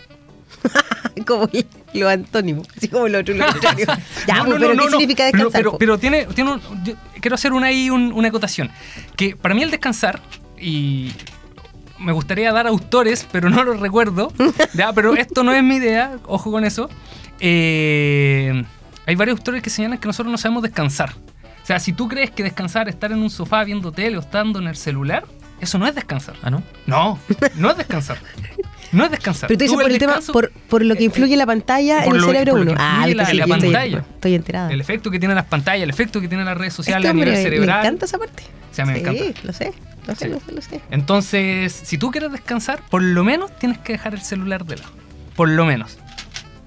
Como 1.27 1.49
lo 1.93 2.09
antónimo, 2.09 2.63
así 2.75 2.87
como 2.87 3.07
lo 3.07 3.19
otro, 3.19 3.35
lo 3.35 3.45
contrario. 3.51 3.85
Ya, 4.27 4.37
No, 4.37 4.45
pues, 4.45 4.53
no, 4.53 4.59
pero 4.59 4.73
no, 4.75 4.83
¿qué 4.83 4.89
no, 4.89 4.97
significa 4.97 5.23
descansar? 5.25 5.63
Pero, 5.77 5.97
tiene, 5.97 6.25
tiene 6.27 6.53
un- 6.53 6.61
yo 6.83 6.93
quiero 7.21 7.35
hacer 7.35 7.53
una, 7.53 7.67
ahí 7.67 7.89
un- 7.89 8.13
una 8.13 8.29
acotación. 8.29 8.69
Que 9.15 9.35
para 9.35 9.53
mí 9.55 9.61
el 9.63 9.69
descansar, 9.71 10.21
y 10.59 11.11
me 11.99 12.11
gustaría 12.13 12.51
dar 12.51 12.65
autores, 12.67 13.27
pero 13.31 13.49
no 13.49 13.63
los 13.63 13.79
recuerdo. 13.79 14.31
ya, 14.73 14.91
pero 14.93 15.15
esto 15.15 15.43
no 15.43 15.53
es 15.53 15.63
mi 15.63 15.75
idea, 15.75 16.17
ojo 16.25 16.51
con 16.51 16.65
eso. 16.65 16.89
Eh, 17.39 18.63
hay 19.05 19.15
varios 19.15 19.37
autores 19.37 19.61
que 19.61 19.69
señalan 19.69 19.97
que 19.97 20.07
nosotros 20.07 20.31
no 20.31 20.37
sabemos 20.37 20.63
descansar. 20.63 21.13
O 21.63 21.65
sea, 21.65 21.79
si 21.79 21.93
tú 21.93 22.07
crees 22.07 22.31
que 22.31 22.43
descansar 22.43 22.89
es 22.89 22.95
estar 22.95 23.11
en 23.11 23.19
un 23.19 23.29
sofá 23.29 23.63
viendo 23.63 23.91
tele 23.91 24.17
o 24.17 24.19
estando 24.19 24.59
en 24.59 24.67
el 24.67 24.75
celular, 24.75 25.23
eso 25.61 25.77
no 25.77 25.87
es 25.87 25.95
descansar. 25.95 26.35
¿Ah, 26.43 26.49
no? 26.49 26.61
No, 26.87 27.17
no 27.55 27.71
es 27.71 27.77
descansar. 27.77 28.17
No 28.91 29.05
es 29.05 29.11
descansar. 29.11 29.47
Pero 29.47 29.57
tú 29.57 29.63
dices 29.63 29.77
por 29.81 29.89
el 29.91 29.97
tema, 29.97 30.19
por, 30.33 30.51
por 30.51 30.83
lo 30.83 30.95
que 30.95 31.05
influye 31.05 31.37
la 31.37 31.45
pantalla 31.45 32.03
en 32.03 32.11
el 32.15 32.21
lo- 32.21 32.27
cerebro 32.27 32.53
uno. 32.55 32.73
Ah, 32.77 33.07
la- 33.07 33.25
sí, 33.25 33.37
la 33.37 33.45
yo 33.45 33.53
estoy- 33.55 33.71
pantalla. 33.71 33.99
Estoy 34.15 34.35
enterada. 34.35 34.71
El 34.73 34.81
efecto 34.81 35.09
que 35.09 35.19
tiene 35.19 35.33
las 35.35 35.45
pantallas, 35.45 35.83
el 35.83 35.89
efecto 35.89 36.19
que 36.19 36.27
tienen 36.27 36.45
las 36.45 36.57
redes 36.57 36.73
sociales 36.73 37.05
Este 37.09 37.09
a 37.09 37.13
nivel 37.25 37.41
cerebral. 37.41 37.79
encanta 37.79 38.05
esa 38.05 38.17
parte. 38.17 38.43
Sí, 38.71 38.81
a 38.81 38.85
mí 38.85 38.91
me 38.91 38.99
sí, 38.99 39.05
encanta. 39.05 39.41
lo 39.43 39.53
sé, 39.53 39.73
lo 40.05 40.15
sé, 40.15 40.25
Sí. 40.25 40.31
lo 40.31 40.39
sé, 40.41 40.51
lo 40.51 40.61
sé. 40.61 40.81
Entonces, 40.91 41.71
si 41.71 41.97
tú 41.97 42.11
quieres 42.11 42.31
descansar, 42.31 42.81
por 42.89 43.01
lo 43.01 43.23
menos 43.23 43.57
tienes 43.57 43.77
que 43.77 43.93
dejar 43.93 44.13
el 44.15 44.21
celular 44.21 44.65
de 44.65 44.75
lado. 44.77 44.91
Por 45.35 45.47
lo 45.49 45.65
menos. 45.65 45.97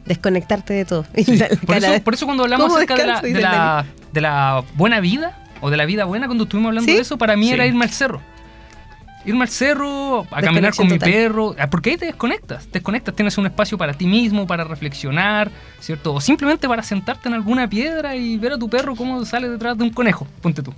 Desconectarte 0.07 0.73
de 0.75 0.85
todo. 0.85 1.05
Y 1.17 1.37
la- 1.37 1.49
Por 1.49 1.77
eso, 1.77 1.91
de- 1.93 2.01
por 2.01 2.15
eso 2.15 2.27
cuando 2.27 2.45
hablamos 2.45 2.67
¿Cómo 2.67 2.77
acerca 2.77 2.95
de 2.97 3.07
la, 3.07 3.21
de, 3.21 3.41
la, 3.41 3.85
de 4.13 4.21
la 4.21 4.65
buena 4.75 5.01
vida 5.01 5.39
o 5.61 5.71
de 5.71 5.77
la 5.77 5.85
vida 5.85 6.05
buena, 6.05 6.27
cuando 6.27 6.45
estuvimos 6.45 6.69
hablando 6.71 6.89
¿Sí? 6.91 6.95
de 6.97 7.03
eso, 7.03 7.19
para 7.19 7.37
mí 7.37 7.49
Sí. 7.49 7.53
era 7.55 7.67
irme 7.67 7.85
al 7.85 7.91
cerro. 7.91 8.21
Irme 9.27 9.43
al 9.43 9.49
cerro, 9.49 10.27
a 10.31 10.41
caminar 10.41 10.75
con 10.75 10.87
mi 10.87 10.95
total. 10.95 11.11
perro, 11.11 11.55
ah, 11.59 11.69
porque 11.69 11.91
ahí 11.91 11.97
te 11.97 12.07
desconectas. 12.07 12.67
Te 12.67 12.79
desconectas, 12.79 13.15
tienes 13.15 13.37
un 13.39 13.47
espacio 13.47 13.77
para 13.77 13.93
ti 13.93 14.07
mismo, 14.07 14.47
para 14.47 14.65
reflexionar, 14.65 15.51
¿cierto? 15.81 16.15
O 16.15 16.21
simplemente 16.21 16.69
para 16.69 16.83
sentarte 16.83 17.29
en 17.29 17.35
alguna 17.35 17.69
piedra 17.69 18.15
y 18.15 18.37
ver 18.39 18.53
a 18.53 18.59
tu 18.59 18.69
perro 18.69 18.95
cómo 18.95 19.25
sale 19.25 19.49
detrás 19.49 19.77
de 19.77 19.85
un 19.85 19.91
conejo. 19.91 20.27
Ponte 20.41 20.63
tú. 20.63 20.73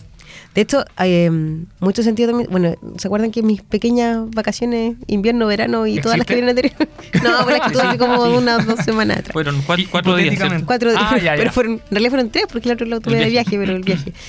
De 0.55 0.63
hecho, 0.63 0.85
hay 0.97 1.25
em, 1.25 1.67
mucho 1.79 2.03
sentido 2.03 2.31
también. 2.31 2.51
Bueno, 2.51 2.75
¿se 2.97 3.07
acuerdan 3.07 3.31
que 3.31 3.43
mis 3.43 3.63
pequeñas 3.63 4.31
vacaciones, 4.31 4.97
invierno, 5.07 5.47
verano 5.47 5.87
y 5.87 6.01
todas 6.01 6.19
las 6.19 6.27
que 6.27 6.35
¿Existe? 6.35 6.63
vienen 6.63 6.75
anteriores? 6.75 7.23
No, 7.23 7.45
pero 7.45 7.57
es 7.57 7.63
que 7.63 7.71
tuve 7.73 7.83
hace 7.83 7.99
como 7.99 8.23
unas 8.37 8.67
dos 8.67 8.81
semanas 8.81 9.19
atrás. 9.19 9.33
Fueron 9.33 9.63
cuatro, 9.63 9.85
cuatro 9.91 10.17
días. 10.17 10.39
Cuatro 10.65 10.91
días. 10.91 11.03
Ah, 11.05 11.17
ya, 11.19 11.23
ya. 11.23 11.37
Pero 11.37 11.53
fueron, 11.53 11.73
en 11.75 11.91
realidad 11.91 12.11
fueron 12.11 12.31
tres 12.31 12.47
porque 12.51 12.69
el 12.69 12.75
otro 12.75 12.87
lo 12.87 13.01
tuve 13.01 13.19
El 13.19 13.25
de 13.25 13.31
viaje, 13.31 13.59
pero 13.59 13.77
el 13.77 13.83
viaje. 13.83 14.13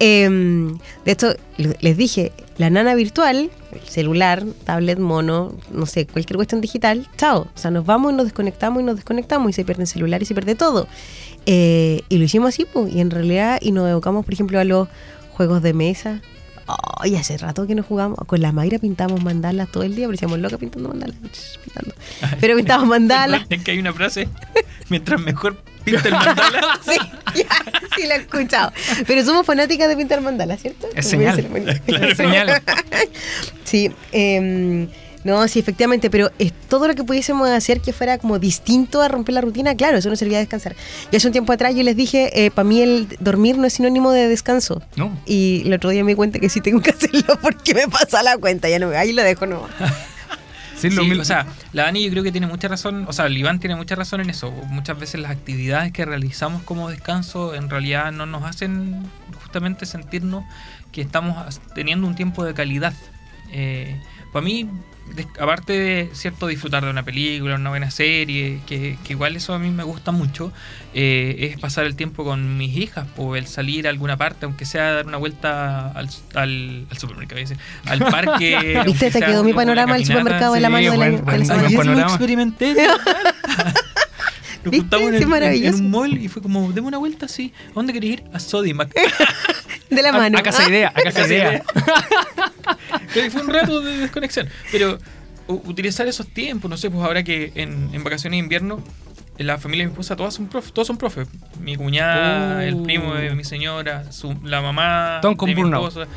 Em, 0.00 0.78
de 1.04 1.12
hecho, 1.12 1.34
les 1.56 1.96
dije, 1.96 2.32
la 2.56 2.70
nana 2.70 2.94
virtual, 2.94 3.50
el 3.72 3.88
celular, 3.88 4.44
tablet, 4.64 4.98
mono, 4.98 5.54
no 5.72 5.86
sé, 5.86 6.06
cualquier 6.06 6.36
cuestión 6.36 6.60
digital, 6.60 7.08
chao. 7.16 7.48
O 7.54 7.58
sea, 7.58 7.70
nos 7.70 7.84
vamos 7.84 8.12
y 8.12 8.16
nos 8.16 8.26
desconectamos 8.26 8.82
y 8.82 8.84
nos 8.84 8.96
desconectamos 8.96 9.50
y 9.50 9.52
se 9.52 9.64
pierde 9.64 9.82
el 9.82 9.88
celular 9.88 10.22
y 10.22 10.26
se 10.26 10.34
pierde 10.34 10.54
todo. 10.54 10.86
Eh, 11.46 12.02
y 12.08 12.18
lo 12.18 12.24
hicimos 12.24 12.50
así, 12.50 12.64
pues, 12.64 12.92
y 12.92 13.00
en 13.00 13.10
realidad, 13.10 13.58
y 13.60 13.72
nos 13.72 13.88
evocamos, 13.88 14.24
por 14.24 14.34
ejemplo, 14.34 14.60
a 14.60 14.64
los 14.64 14.88
juegos 15.32 15.62
de 15.62 15.72
mesa. 15.72 16.20
Ay, 17.00 17.16
hace 17.16 17.38
rato 17.38 17.66
que 17.66 17.74
no 17.74 17.82
jugamos. 17.82 18.18
Con 18.26 18.42
la 18.42 18.52
Mayra 18.52 18.78
pintamos 18.78 19.22
mandalas 19.22 19.70
todo 19.70 19.84
el 19.84 19.96
día, 19.96 20.06
parecíamos 20.06 20.38
locas 20.38 20.58
pintando 20.58 20.90
mandalas. 20.90 21.16
pintando. 21.64 21.94
Pero 22.40 22.56
pintamos 22.56 22.86
mandalas. 22.88 23.46
Es 23.48 23.62
que 23.62 23.70
hay 23.70 23.78
una 23.78 23.92
frase, 23.92 24.28
mientras 24.88 25.20
mejor 25.20 25.56
pinta 25.84 26.08
el 26.08 26.14
mandala. 26.14 26.80
Sí, 26.84 26.96
ya, 27.34 27.48
sí 27.96 28.06
la 28.06 28.16
he 28.16 28.18
escuchado. 28.18 28.72
Pero 29.06 29.24
somos 29.24 29.46
fanáticas 29.46 29.88
de 29.88 29.96
pintar 29.96 30.20
mandalas, 30.20 30.60
¿cierto? 30.60 30.88
Es 30.94 31.06
señal. 31.06 31.48
Mónica. 31.48 31.80
Es 32.06 32.16
señal. 32.16 32.62
Sí, 33.64 33.90
em, 34.12 34.88
no, 35.24 35.46
sí, 35.46 35.58
efectivamente, 35.58 36.08
pero 36.08 36.30
es 36.38 36.54
todo 36.70 36.88
lo 36.88 36.94
que 36.94 37.04
pudiésemos 37.04 37.50
hacer 37.50 37.82
que 37.82 37.92
fuera 37.92 38.16
como 38.16 38.38
distinto 38.38 39.02
a 39.02 39.08
romper 39.08 39.34
la 39.34 39.42
rutina, 39.42 39.74
claro, 39.74 39.98
eso 39.98 40.08
no 40.08 40.16
servía 40.16 40.38
de 40.38 40.44
descansar. 40.44 40.74
Y 41.10 41.16
hace 41.16 41.26
un 41.26 41.32
tiempo 41.32 41.52
atrás 41.52 41.74
yo 41.74 41.82
les 41.82 41.94
dije, 41.94 42.50
para 42.54 42.66
mí 42.66 42.80
el 42.80 43.08
dormir 43.20 43.58
no 43.58 43.66
es 43.66 43.74
sinónimo 43.74 44.10
de 44.10 44.26
descanso. 44.26 44.80
No. 44.96 45.20
Y 45.26 45.64
el 45.66 45.74
otro 45.74 45.90
día 45.90 46.02
me 46.02 46.12
di 46.12 46.16
cuenta 46.16 46.38
que 46.38 46.48
sí 46.48 46.62
tengo 46.62 46.80
que 46.80 46.90
hacerlo 46.90 47.38
porque 47.42 47.74
me 47.74 47.88
pasa 47.88 48.22
la 48.22 48.38
cuenta, 48.38 48.70
ya 48.70 48.78
no, 48.78 48.88
ahí 48.88 49.12
lo 49.12 49.22
dejo, 49.22 49.44
no. 49.44 49.68
Sí, 50.78 50.90
lo 50.90 51.02
Sí, 51.02 51.08
mismo. 51.08 51.22
o 51.22 51.24
sea, 51.24 51.46
la 51.72 51.84
Dani 51.84 52.04
yo 52.04 52.10
creo 52.10 52.22
que 52.22 52.32
tiene 52.32 52.46
mucha 52.46 52.68
razón, 52.68 53.04
o 53.08 53.12
sea, 53.12 53.26
el 53.26 53.36
Iván 53.36 53.58
tiene 53.58 53.74
mucha 53.76 53.94
razón 53.94 54.20
en 54.20 54.30
eso. 54.30 54.50
Muchas 54.68 54.98
veces 54.98 55.20
las 55.20 55.30
actividades 55.30 55.92
que 55.92 56.04
realizamos 56.04 56.62
como 56.62 56.88
descanso 56.88 57.54
en 57.54 57.68
realidad 57.68 58.12
no 58.12 58.26
nos 58.26 58.44
hacen 58.44 59.02
justamente 59.42 59.86
sentirnos 59.86 60.44
que 60.92 61.00
estamos 61.00 61.60
teniendo 61.74 62.06
un 62.06 62.14
tiempo 62.14 62.44
de 62.44 62.54
calidad. 62.54 62.94
Eh, 63.50 64.00
para 64.32 64.44
mí, 64.44 64.68
aparte 65.40 65.72
de 65.72 66.10
cierto 66.12 66.46
disfrutar 66.46 66.84
de 66.84 66.90
una 66.90 67.02
película, 67.04 67.54
una 67.56 67.70
buena 67.70 67.90
serie, 67.90 68.60
que, 68.66 68.96
que 69.04 69.12
igual 69.12 69.36
eso 69.36 69.54
a 69.54 69.58
mí 69.58 69.70
me 69.70 69.82
gusta 69.82 70.12
mucho, 70.12 70.52
eh, 70.94 71.50
es 71.52 71.60
pasar 71.60 71.84
el 71.86 71.96
tiempo 71.96 72.24
con 72.24 72.56
mis 72.56 72.76
hijas, 72.76 73.06
o 73.16 73.36
el 73.36 73.46
salir 73.46 73.86
a 73.86 73.90
alguna 73.90 74.16
parte, 74.16 74.46
aunque 74.46 74.64
sea 74.64 74.92
dar 74.92 75.06
una 75.06 75.16
vuelta 75.16 75.90
al, 75.92 76.08
al, 76.34 76.86
al 76.90 76.98
supermercado, 76.98 77.40
al 77.86 77.98
parque. 78.00 78.80
¿Viste? 78.86 79.10
Te 79.10 79.20
quedó 79.20 79.42
mi 79.44 79.52
panorama 79.52 79.94
del 79.94 80.02
caminata. 80.02 80.20
supermercado 80.20 80.56
en 80.56 80.62
la 80.62 80.68
sí, 80.68 80.72
mano 80.72 80.90
de 80.92 80.98
la, 80.98 81.94
de 81.96 82.02
experimenté. 82.02 82.74
Nos 84.64 84.72
¿Viste? 84.72 84.96
juntamos 84.96 85.08
en, 85.14 85.52
Sí, 85.54 85.66
en- 85.66 85.74
un 85.76 85.90
mall 85.90 86.18
y 86.18 86.28
fue 86.28 86.42
como, 86.42 86.72
deme 86.72 86.88
una 86.88 86.98
vuelta 86.98 87.26
así. 87.26 87.52
¿A 87.70 87.74
dónde 87.74 87.92
querés 87.92 88.10
ir? 88.10 88.24
A 88.32 88.40
Sodimac. 88.40 88.90
De 89.90 90.02
la 90.02 90.12
mano. 90.12 90.38
A, 90.38 90.42
casa 90.42 90.68
idea, 90.68 90.92
a 90.94 91.00
casa 91.02 91.26
idea. 91.26 91.62
Fue 93.30 93.42
un 93.42 93.48
rato 93.48 93.80
de 93.80 93.96
desconexión. 93.98 94.48
Pero 94.70 94.98
utilizar 95.46 96.06
esos 96.06 96.26
tiempos, 96.28 96.70
no 96.70 96.76
sé, 96.76 96.90
pues 96.90 97.02
ahora 97.04 97.22
que 97.22 97.52
en, 97.54 97.90
en 97.92 98.04
vacaciones 98.04 98.36
de 98.36 98.42
invierno, 98.42 98.82
en 99.38 99.46
la 99.46 99.56
familia 99.58 99.84
de 99.84 99.86
mi 99.88 99.92
esposa 99.92 100.16
todas 100.16 100.34
son 100.34 100.48
profes, 100.48 100.72
todos 100.72 100.86
son 100.88 100.98
profes. 100.98 101.26
Mi 101.60 101.76
cuñada, 101.76 102.58
Oh. 102.58 102.60
el 102.60 102.82
primo 102.82 103.14
de 103.14 103.34
mi 103.34 103.44
señora, 103.44 104.10
su, 104.12 104.36
la 104.44 104.60
mamá 104.60 105.20
con 105.22 105.36
de 105.36 105.46
mi 105.46 105.54
burnout. 105.54 106.08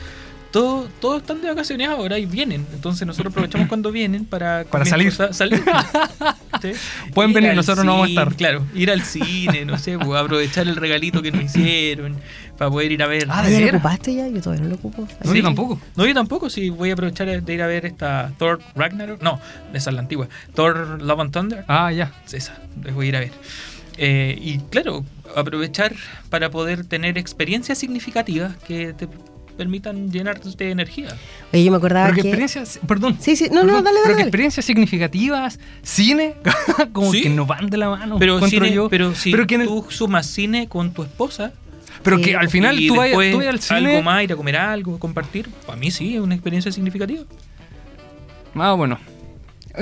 Todos, 0.52 0.90
todos 1.00 1.22
están 1.22 1.42
de 1.42 1.48
vacaciones 1.48 1.88
ahora 1.88 2.20
y 2.20 2.26
vienen. 2.26 2.66
Entonces 2.74 3.08
nosotros 3.08 3.32
aprovechamos 3.32 3.68
cuando 3.70 3.92
vienen 3.92 4.26
para, 4.26 4.66
Para 4.66 4.86
salir. 4.86 5.08
esposa 5.08 5.34
salir. 5.34 5.64
¿Sí? 6.62 6.72
Pueden 7.14 7.32
Ir 7.32 7.36
venir, 7.36 7.56
nosotros 7.56 7.86
no 7.86 7.94
vamos 7.94 8.08
a 8.08 8.10
estar. 8.10 8.36
Claro, 8.36 8.66
ir 8.76 8.92
al 8.92 9.02
cine, 9.02 9.64
no 9.66 9.78
sé, 9.78 9.98
pues, 9.98 10.20
aprovechar 10.20 10.68
el 10.68 10.76
regalito 10.76 11.22
que 11.22 11.32
nos 11.32 11.44
hicieron 11.46 12.18
para 12.58 12.70
poder 12.70 12.92
ir 12.92 13.02
a 13.02 13.08
ver. 13.08 13.26
Ah, 13.30 13.44
¿de 13.44 13.52
¿ya 13.52 13.72
lo 13.72 13.78
ocupaste 13.78 14.14
ya? 14.14 14.28
Yo 14.28 14.42
todavía 14.42 14.64
no 14.64 14.70
lo 14.70 14.76
ocupo. 14.76 15.08
No, 15.24 15.34
yo 15.34 15.42
tampoco. 15.42 15.82
No, 15.96 16.06
yo 16.06 16.14
tampoco, 16.14 16.50
sí, 16.50 16.70
voy 16.70 16.90
a 16.90 16.94
aprovechar 16.94 17.42
de 17.42 17.54
ir 17.54 17.62
a 17.62 17.68
ver 17.68 17.86
esta 17.86 18.32
Thor 18.38 18.60
Ragnarok. 18.76 19.22
No, 19.22 19.40
esa 19.74 19.90
es 19.90 19.94
la 19.96 20.02
antigua. 20.02 20.28
Thor 20.54 21.02
Love 21.02 21.20
and 21.22 21.32
Thunder. 21.32 21.66
Ah, 21.68 21.92
ya. 21.92 22.12
Esa, 22.32 22.60
les 22.84 22.94
voy 22.94 23.08
a 23.08 23.10
ir 23.10 23.16
a 23.16 23.20
ver. 23.22 23.32
Eh, 23.98 24.38
y 24.42 24.60
claro, 24.70 25.06
aprovechar 25.36 25.94
para 26.30 26.52
poder 26.52 26.86
tener 26.86 27.18
experiencias 27.18 27.78
significativas 27.78 28.56
que 28.68 28.94
te 28.94 29.08
permitan 29.62 30.12
llenarte 30.12 30.50
de 30.50 30.72
energía. 30.72 31.16
Oye, 31.54 31.64
yo 31.64 31.72
me 31.72 31.78
acordaba 31.78 32.06
Pero 32.08 32.16
que 32.16 32.22
que... 32.24 32.28
experiencias, 32.30 32.80
perdón. 32.88 33.18
Sí, 33.20 33.36
sí, 33.36 33.46
no, 33.50 33.62
no, 33.62 33.68
Perdón, 33.68 33.84
dale, 33.86 33.98
Pero 34.04 34.04
dale. 34.14 34.16
que 34.18 34.22
experiencias 34.24 34.66
significativas, 34.66 35.60
cine, 35.84 36.36
como 36.94 37.12
Sí. 37.12 37.24
que 37.24 37.30
no 37.30 37.46
van 37.46 37.70
de 37.70 37.78
la 37.78 37.90
mano. 37.90 38.18
Pero, 38.20 38.36
encuentro 38.36 38.60
cine- 38.66 38.74
yo. 38.74 38.90
pero 38.90 39.14
si 39.16 39.32
pero 39.32 39.46
que, 39.48 39.56
el- 39.56 39.66
tú 39.66 39.86
sumas 39.90 40.26
cine 40.26 40.68
con 40.68 40.94
tu 40.94 41.04
esposa 41.04 41.54
pero 42.04 42.18
Sí. 42.18 42.24
que 42.24 42.36
al 42.36 42.50
final 42.50 42.76
tú 42.88 42.96
vayas, 42.96 43.10
después 43.12 43.32
tú 43.32 43.38
vayas 43.38 43.54
al 43.54 43.60
cine. 43.62 43.90
algo 43.92 44.02
más, 44.04 44.24
ir 44.24 44.34
a 44.34 44.36
comer 44.36 44.58
algo, 44.58 44.98
compartir, 45.00 45.48
para 45.68 45.78
mí 45.78 45.92
sí 45.92 46.16
es 46.16 46.22
una 46.22 46.34
experiencia 46.36 46.72
significativa. 46.72 47.24
Ah, 48.56 48.74
bueno. 48.74 48.98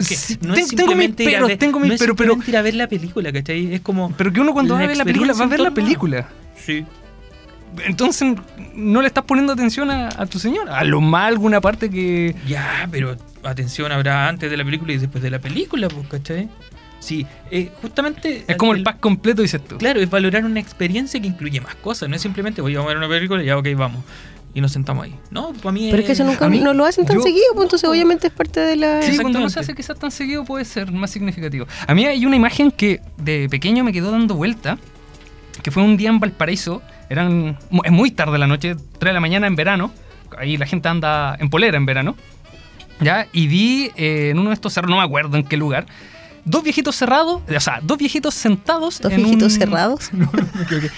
Sí, 0.02 0.38
no 0.42 0.54
ten- 0.54 0.63
es 0.65 0.70
tengo 0.76 0.94
mis 0.96 1.08
simplemente 1.08 1.24
ir 1.24 1.30
a 1.30 1.32
peros, 1.32 1.48
ver- 1.48 1.58
tengo 1.58 1.80
no 1.80 1.86
mis 1.86 1.94
es 1.96 2.00
pero, 2.00 2.15
pero, 2.15 2.38
ir 2.46 2.58
a 2.58 2.62
ver 2.62 2.76
la 2.76 2.88
película, 2.88 3.32
¿cachai? 3.34 3.74
Es 3.74 3.82
como... 3.82 4.12
pero 4.15 4.32
que 4.32 4.39
uno 4.42 4.54
cuando 4.54 4.76
va 4.76 4.82
a 4.82 4.88
ver 4.88 4.98
la 4.98 5.06
película 5.06 5.34
va 5.34 5.46
a 5.46 5.48
ver 5.48 5.60
la 5.62 5.72
película. 5.72 6.30
Sí. 6.63 6.86
Entonces 7.86 8.36
no 8.76 9.02
le 9.02 9.08
estás 9.08 9.24
poniendo 9.24 9.54
atención 9.54 9.89
a, 9.92 10.10
a 10.10 10.26
tu 10.26 10.39
señora. 10.39 10.78
A 10.78 10.84
lo 10.84 11.02
más 11.02 11.28
alguna 11.28 11.62
parte 11.62 11.89
que. 11.89 12.36
Ya, 12.48 12.88
pero 12.92 13.15
atención 13.44 13.92
habrá 13.92 14.28
antes 14.28 14.50
de 14.50 14.58
la 14.58 14.63
película 14.65 14.94
y 14.94 14.98
después 14.98 15.24
de 15.24 15.30
la 15.30 15.39
película, 15.39 15.88
pues, 15.88 16.08
¿cachai? 16.08 16.50
Sí, 17.00 17.26
eh, 17.50 17.72
justamente... 17.82 18.44
Es 18.46 18.58
como 18.58 18.74
el 18.74 18.84
pack 18.84 19.00
completo, 19.00 19.42
dices 19.42 19.63
tú. 19.65 19.78
Claro, 19.78 20.02
es 20.02 20.10
valorar 20.10 20.44
una 20.44 20.60
experiencia 20.60 21.18
que 21.22 21.28
incluye 21.28 21.62
más 21.62 21.76
cosas. 21.76 22.10
No 22.10 22.15
es 22.18 22.22
simplemente 22.22 22.62
voy 22.62 22.76
a 22.76 22.82
ver 22.82 22.98
una 22.98 23.08
película 23.08 23.42
y 23.42 23.46
ya, 23.46 23.58
ok, 23.58 23.68
vamos. 23.78 24.04
Y 24.54 24.60
nos 24.60 24.74
sentamos 24.74 25.06
ahí. 25.06 25.15
No, 25.32 25.54
para 25.54 25.72
mí 25.72 25.88
Pero 25.92 26.02
es 26.02 26.06
que 26.08 26.12
eso 26.12 26.26
nunca 26.26 26.50
mí- 26.50 26.60
no 26.60 26.74
lo 26.74 26.84
hacen 26.84 27.06
tan 27.06 27.15
yo- 27.15 27.22
seguido, 27.22 27.46
pues 27.54 27.68
entonces 27.68 27.88
obviamente 27.89 28.28
es 28.28 28.34
parte 28.34 28.60
de 28.60 28.76
la... 28.76 29.02
Sí, 29.02 29.18
cuando 29.18 29.39
no 29.39 29.50
se 29.50 29.62
hace 29.62 29.74
quizás 29.76 29.98
tan 29.98 30.12
seguido 30.12 30.44
puede 30.44 30.65
ser 30.65 30.92
más 30.92 31.10
significativo. 31.12 31.68
A 31.88 31.94
mí 31.96 32.06
hay 32.06 32.26
una 32.26 32.36
imagen 32.36 32.70
que 32.70 33.00
de 33.15 33.48
pequeño 33.48 33.86
me 33.86 33.94
quedó 33.94 34.12
dando 34.12 34.36
vuelta, 34.36 34.78
que 35.63 35.72
fue 35.72 35.84
un 35.84 35.96
día 35.96 36.10
en 36.10 36.20
Valparaíso, 36.20 36.82
eran 37.10 37.58
es 37.84 37.91
muy 37.91 38.12
tarde 38.12 38.38
la 38.38 38.48
noche, 38.48 38.76
3 38.76 39.00
de 39.10 39.13
la 39.13 39.19
mañana 39.19 39.48
en 39.48 39.56
verano, 39.56 39.91
ahí 40.38 40.58
la 40.58 40.65
gente 40.65 40.88
anda 40.89 41.36
en 41.39 41.50
polera 41.50 41.78
en 41.78 41.86
verano, 41.86 42.15
¿ya? 43.02 43.28
Y 43.34 43.48
vi 43.48 43.91
eh, 43.95 44.30
en 44.32 44.39
uno 44.39 44.50
de 44.50 44.54
estos 44.56 44.74
cerros, 44.74 44.89
no 44.89 44.98
me 44.98 45.04
acuerdo 45.04 45.38
en 45.38 45.43
qué 45.43 45.58
lugar, 45.58 45.86
dos 46.45 46.63
viejitos 46.63 46.95
cerrados, 46.95 47.41
o 47.56 47.60
sea, 47.60 47.80
dos 47.84 47.98
viejitos 47.98 48.34
sentados 48.34 49.00
¿Dos 49.02 49.12
en 49.12 49.24
viejitos 49.24 49.54
un- 49.54 49.60
cerrados? 49.60 50.10
No, 50.13 50.26
no, 50.32 50.48
me 50.56 50.63
equivoqué. 50.63 50.91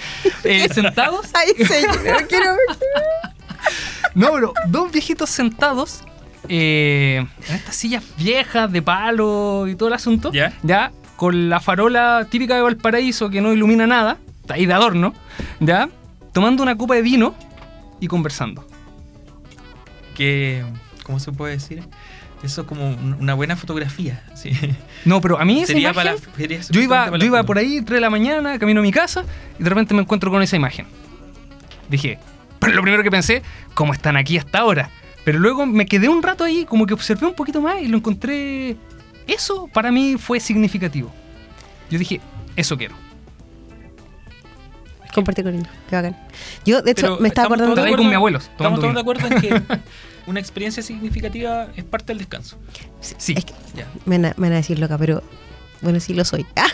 Eh, 0.44 0.68
sentados 0.72 1.26
Ay, 1.34 1.64
señor, 1.66 2.26
quiero 2.28 2.46
ver. 2.54 2.78
no, 4.14 4.30
pero 4.32 4.54
dos 4.68 4.92
viejitos 4.92 5.30
sentados 5.30 6.02
eh, 6.48 7.24
en 7.48 7.54
estas 7.54 7.76
sillas 7.76 8.02
viejas 8.18 8.70
de 8.72 8.82
palo 8.82 9.66
y 9.68 9.74
todo 9.76 9.88
el 9.88 9.94
asunto. 9.94 10.32
¿Ya? 10.32 10.52
Ya, 10.62 10.90
con 11.16 11.48
la 11.48 11.60
farola 11.60 12.26
típica 12.30 12.54
de 12.56 12.62
Valparaíso 12.62 13.30
que 13.30 13.40
no 13.40 13.52
ilumina 13.52 13.86
nada, 13.86 14.16
está 14.40 14.54
ahí 14.54 14.66
de 14.66 14.72
adorno, 14.74 15.14
ya, 15.60 15.88
tomando 16.32 16.62
una 16.62 16.76
copa 16.76 16.94
de 16.94 17.02
vino 17.02 17.34
y 18.00 18.08
conversando. 18.08 18.66
Que, 20.14 20.64
¿cómo 21.04 21.18
se 21.20 21.32
puede 21.32 21.54
decir? 21.54 21.82
Eso 22.42 22.62
es 22.62 22.66
como 22.66 22.88
un- 22.88 23.16
una 23.20 23.34
buena 23.34 23.54
fotografía. 23.56 24.22
Sí. 24.34 24.50
No, 25.04 25.20
pero 25.20 25.38
a 25.40 25.44
mí 25.44 25.58
esa 25.58 25.68
Sería 25.68 25.90
imagen, 25.92 26.16
para 26.18 26.36
sería 26.36 26.60
yo 26.70 26.80
iba, 26.80 27.04
para 27.06 27.18
yo 27.18 27.26
iba 27.26 27.42
por 27.44 27.58
ahí 27.58 27.80
3 27.82 27.96
de 27.96 28.00
la 28.00 28.10
mañana, 28.10 28.58
camino 28.58 28.80
a 28.80 28.82
mi 28.82 28.90
casa 28.92 29.24
y 29.58 29.62
de 29.62 29.68
repente 29.68 29.94
me 29.94 30.02
encuentro 30.02 30.30
con 30.30 30.42
esa 30.42 30.56
imagen. 30.56 30.86
Dije, 31.88 32.18
pero 32.58 32.72
lo 32.74 32.82
primero 32.82 33.02
que 33.02 33.10
pensé, 33.10 33.42
¿cómo 33.74 33.92
están 33.92 34.16
aquí 34.16 34.38
hasta 34.38 34.58
ahora? 34.58 34.90
Pero 35.24 35.38
luego 35.38 35.66
me 35.66 35.86
quedé 35.86 36.08
un 36.08 36.22
rato 36.22 36.42
ahí, 36.42 36.64
como 36.64 36.86
que 36.86 36.94
observé 36.94 37.26
un 37.26 37.34
poquito 37.34 37.60
más 37.60 37.80
y 37.80 37.86
lo 37.86 37.96
encontré. 37.98 38.76
Eso 39.28 39.68
para 39.72 39.92
mí 39.92 40.16
fue 40.18 40.40
significativo. 40.40 41.12
Yo 41.90 41.98
dije, 41.98 42.20
eso 42.56 42.76
quiero. 42.76 42.94
Comparte 45.14 45.42
con 45.42 45.54
él, 45.54 45.66
qué 45.90 45.96
bacán. 45.96 46.16
Yo, 46.64 46.80
de 46.82 46.92
hecho, 46.92 47.02
Pero 47.02 47.18
me 47.20 47.28
estaba 47.28 47.46
estamos 47.46 47.70
acordando... 47.70 47.74
todos 47.74 47.76
de 47.76 47.82
Ahí 47.82 47.90
con 47.90 48.00
acuerdo- 48.00 48.08
mi 48.08 48.14
abuelo, 48.14 48.38
Estamos 48.38 48.80
todos 48.80 48.94
de 48.94 49.00
acuerdo 49.00 49.26
en 49.26 49.40
que 49.40 49.62
una 50.26 50.40
experiencia 50.40 50.82
significativa 50.82 51.68
es 51.76 51.84
parte 51.84 52.06
del 52.08 52.18
descanso. 52.18 52.58
Sí. 53.00 53.34
Es 53.36 53.44
que 53.44 53.52
Ya. 53.76 53.86
me 54.06 54.16
van, 54.18 54.24
a, 54.26 54.34
me 54.38 54.46
van 54.48 54.52
a 54.54 54.56
decir 54.56 54.78
loca, 54.78 54.96
pero 54.98 55.22
bueno, 55.82 56.00
sí 56.00 56.14
lo 56.14 56.24
soy. 56.24 56.46
Ah, 56.56 56.66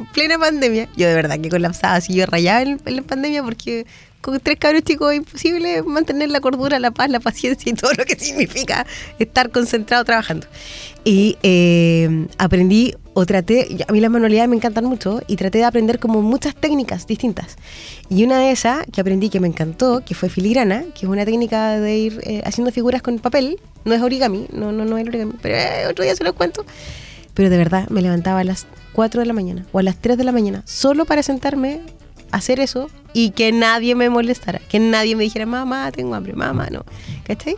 en 0.00 0.06
plena 0.06 0.38
pandemia. 0.38 0.88
Yo 0.96 1.06
de 1.06 1.14
verdad 1.14 1.38
que 1.38 1.48
colapsaba 1.48 1.94
así, 1.96 2.14
yo 2.14 2.26
rayaba 2.26 2.62
en, 2.62 2.80
en 2.84 2.96
la 2.96 3.02
pandemia 3.02 3.44
porque 3.44 3.86
con 4.20 4.40
tres 4.40 4.56
cabros 4.58 4.82
chicos 4.82 5.12
es 5.12 5.18
imposible 5.18 5.82
mantener 5.84 6.30
la 6.30 6.40
cordura, 6.40 6.80
la 6.80 6.90
paz, 6.90 7.10
la 7.10 7.20
paciencia 7.20 7.70
y 7.70 7.74
todo 7.74 7.92
lo 7.96 8.04
que 8.04 8.16
significa 8.16 8.86
estar 9.20 9.50
concentrado 9.50 10.02
trabajando. 10.04 10.46
Y 11.04 11.36
eh, 11.44 12.26
aprendí 12.38 12.94
o 13.14 13.24
traté, 13.26 13.84
a 13.86 13.92
mí 13.92 14.00
las 14.00 14.10
manualidades 14.10 14.48
me 14.48 14.56
encantan 14.56 14.84
mucho 14.84 15.20
y 15.26 15.36
traté 15.36 15.58
de 15.58 15.64
aprender 15.64 15.98
como 16.00 16.20
muchas 16.20 16.54
técnicas 16.54 17.06
distintas. 17.06 17.56
Y 18.10 18.24
una 18.24 18.40
de 18.40 18.50
esas 18.50 18.84
que 18.92 19.00
aprendí 19.00 19.30
que 19.30 19.40
me 19.40 19.48
encantó, 19.48 20.02
que 20.04 20.14
fue 20.14 20.28
filigrana, 20.28 20.82
que 20.94 21.06
es 21.06 21.10
una 21.10 21.24
técnica 21.24 21.78
de 21.78 21.96
ir 21.96 22.20
eh, 22.24 22.42
haciendo 22.44 22.72
figuras 22.72 23.02
con 23.02 23.18
papel, 23.20 23.60
no 23.84 23.94
es 23.94 24.02
origami, 24.02 24.46
no, 24.52 24.72
no, 24.72 24.84
no 24.84 24.98
es 24.98 25.06
origami, 25.06 25.32
pero 25.40 25.54
eh, 25.54 25.86
otro 25.88 26.04
día 26.04 26.14
se 26.16 26.24
los 26.24 26.34
cuento. 26.34 26.64
Pero 27.34 27.50
de 27.50 27.56
verdad 27.56 27.88
me 27.88 28.02
levantaba 28.02 28.40
a 28.40 28.44
las 28.44 28.66
4 28.92 29.20
de 29.20 29.26
la 29.26 29.32
mañana 29.32 29.64
o 29.72 29.78
a 29.78 29.82
las 29.82 29.96
3 29.96 30.18
de 30.18 30.24
la 30.24 30.32
mañana 30.32 30.62
solo 30.66 31.04
para 31.04 31.22
sentarme 31.22 31.80
a 32.30 32.38
hacer 32.38 32.60
eso 32.60 32.90
y 33.12 33.30
que 33.30 33.52
nadie 33.52 33.94
me 33.94 34.10
molestara, 34.10 34.60
que 34.68 34.80
nadie 34.80 35.14
me 35.14 35.22
dijera, 35.22 35.46
mamá, 35.46 35.90
tengo 35.92 36.14
hambre, 36.14 36.32
mamá, 36.32 36.68
no. 36.70 36.84
¿Cachai? 37.24 37.56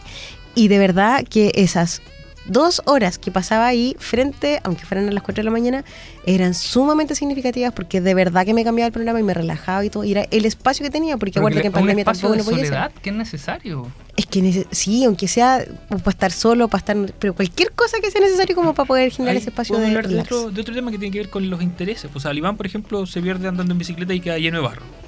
Y 0.54 0.68
de 0.68 0.78
verdad 0.78 1.24
que 1.28 1.52
esas 1.54 2.02
dos 2.48 2.82
horas 2.86 3.18
que 3.18 3.30
pasaba 3.30 3.66
ahí 3.66 3.96
frente, 3.98 4.60
aunque 4.64 4.84
fueran 4.84 5.08
a 5.08 5.12
las 5.12 5.22
4 5.22 5.42
de 5.42 5.44
la 5.44 5.50
mañana, 5.50 5.84
eran 6.24 6.54
sumamente 6.54 7.14
significativas 7.14 7.72
porque 7.72 8.00
de 8.00 8.14
verdad 8.14 8.44
que 8.44 8.54
me 8.54 8.64
cambiaba 8.64 8.86
el 8.86 8.92
programa 8.92 9.20
y 9.20 9.22
me 9.22 9.34
relajaba 9.34 9.84
y 9.84 9.90
todo. 9.90 10.04
Y 10.04 10.12
era 10.12 10.26
el 10.30 10.44
espacio 10.44 10.84
que 10.84 10.90
tenía, 10.90 11.16
porque 11.16 11.38
acuérdate 11.38 11.62
que 11.62 11.66
en 11.68 11.72
pandemia 11.72 12.04
tampoco 12.04 12.32
de 12.32 12.38
no 12.38 12.44
podía 12.44 12.58
soledad 12.58 12.86
hacer. 12.86 13.00
que 13.00 13.10
es 13.10 13.16
necesario. 13.16 13.90
Es 14.16 14.26
que 14.26 14.66
sí, 14.70 15.04
aunque 15.04 15.28
sea 15.28 15.64
para 15.88 16.10
estar 16.10 16.32
solo, 16.32 16.68
para 16.68 16.78
estar. 16.80 16.96
Pero 17.18 17.34
cualquier 17.34 17.72
cosa 17.72 17.98
que 18.00 18.10
sea 18.10 18.20
necesario 18.20 18.54
como 18.56 18.74
para 18.74 18.86
poder 18.86 19.10
generar 19.10 19.36
Ahí 19.36 19.38
ese 19.38 19.50
espacio 19.50 19.76
de 19.76 19.86
hablar 19.86 20.08
de 20.08 20.20
otro, 20.20 20.50
de 20.50 20.60
otro 20.60 20.74
tema 20.74 20.90
que 20.90 20.98
tiene 20.98 21.12
que 21.12 21.18
ver 21.18 21.30
con 21.30 21.48
los 21.50 21.62
intereses. 21.62 22.10
Pues 22.12 22.24
Alibán, 22.26 22.56
por 22.56 22.66
ejemplo, 22.66 23.06
se 23.06 23.20
pierde 23.20 23.48
andando 23.48 23.72
en 23.72 23.78
bicicleta 23.78 24.14
y 24.14 24.20
queda 24.20 24.38
lleno 24.38 24.58
de 24.58 24.64
barro. 24.64 25.05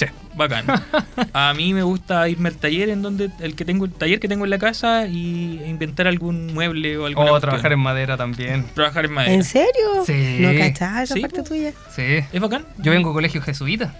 Sí. 0.00 0.06
Bacán. 0.34 0.64
A 1.34 1.52
mí 1.54 1.74
me 1.74 1.82
gusta 1.82 2.28
irme 2.28 2.48
al 2.48 2.56
taller 2.56 2.88
en 2.88 3.02
donde 3.02 3.30
el 3.40 3.54
que 3.54 3.64
tengo 3.64 3.84
el 3.84 3.92
taller 3.92 4.18
que 4.20 4.28
tengo 4.28 4.44
en 4.44 4.50
la 4.50 4.58
casa 4.58 5.06
y 5.06 5.60
inventar 5.66 6.06
algún 6.06 6.54
mueble 6.54 6.96
o 6.96 7.06
alguna 7.06 7.26
O 7.26 7.30
cuestión. 7.30 7.50
trabajar 7.50 7.72
en 7.72 7.80
madera 7.80 8.16
también. 8.16 8.64
trabajar 8.74 9.04
en 9.04 9.12
madera. 9.12 9.34
¿En 9.34 9.44
serio? 9.44 10.04
Sí. 10.06 10.38
No 10.40 10.58
cachaba 10.58 11.02
esa 11.02 11.14
Sí, 11.14 11.20
parte 11.20 11.42
tuya. 11.42 11.72
Sí. 11.94 12.24
Es 12.32 12.40
bacán. 12.40 12.64
Yo 12.78 12.90
vengo 12.92 13.10
a 13.10 13.12
colegio 13.12 13.42
jesuita. 13.42 13.94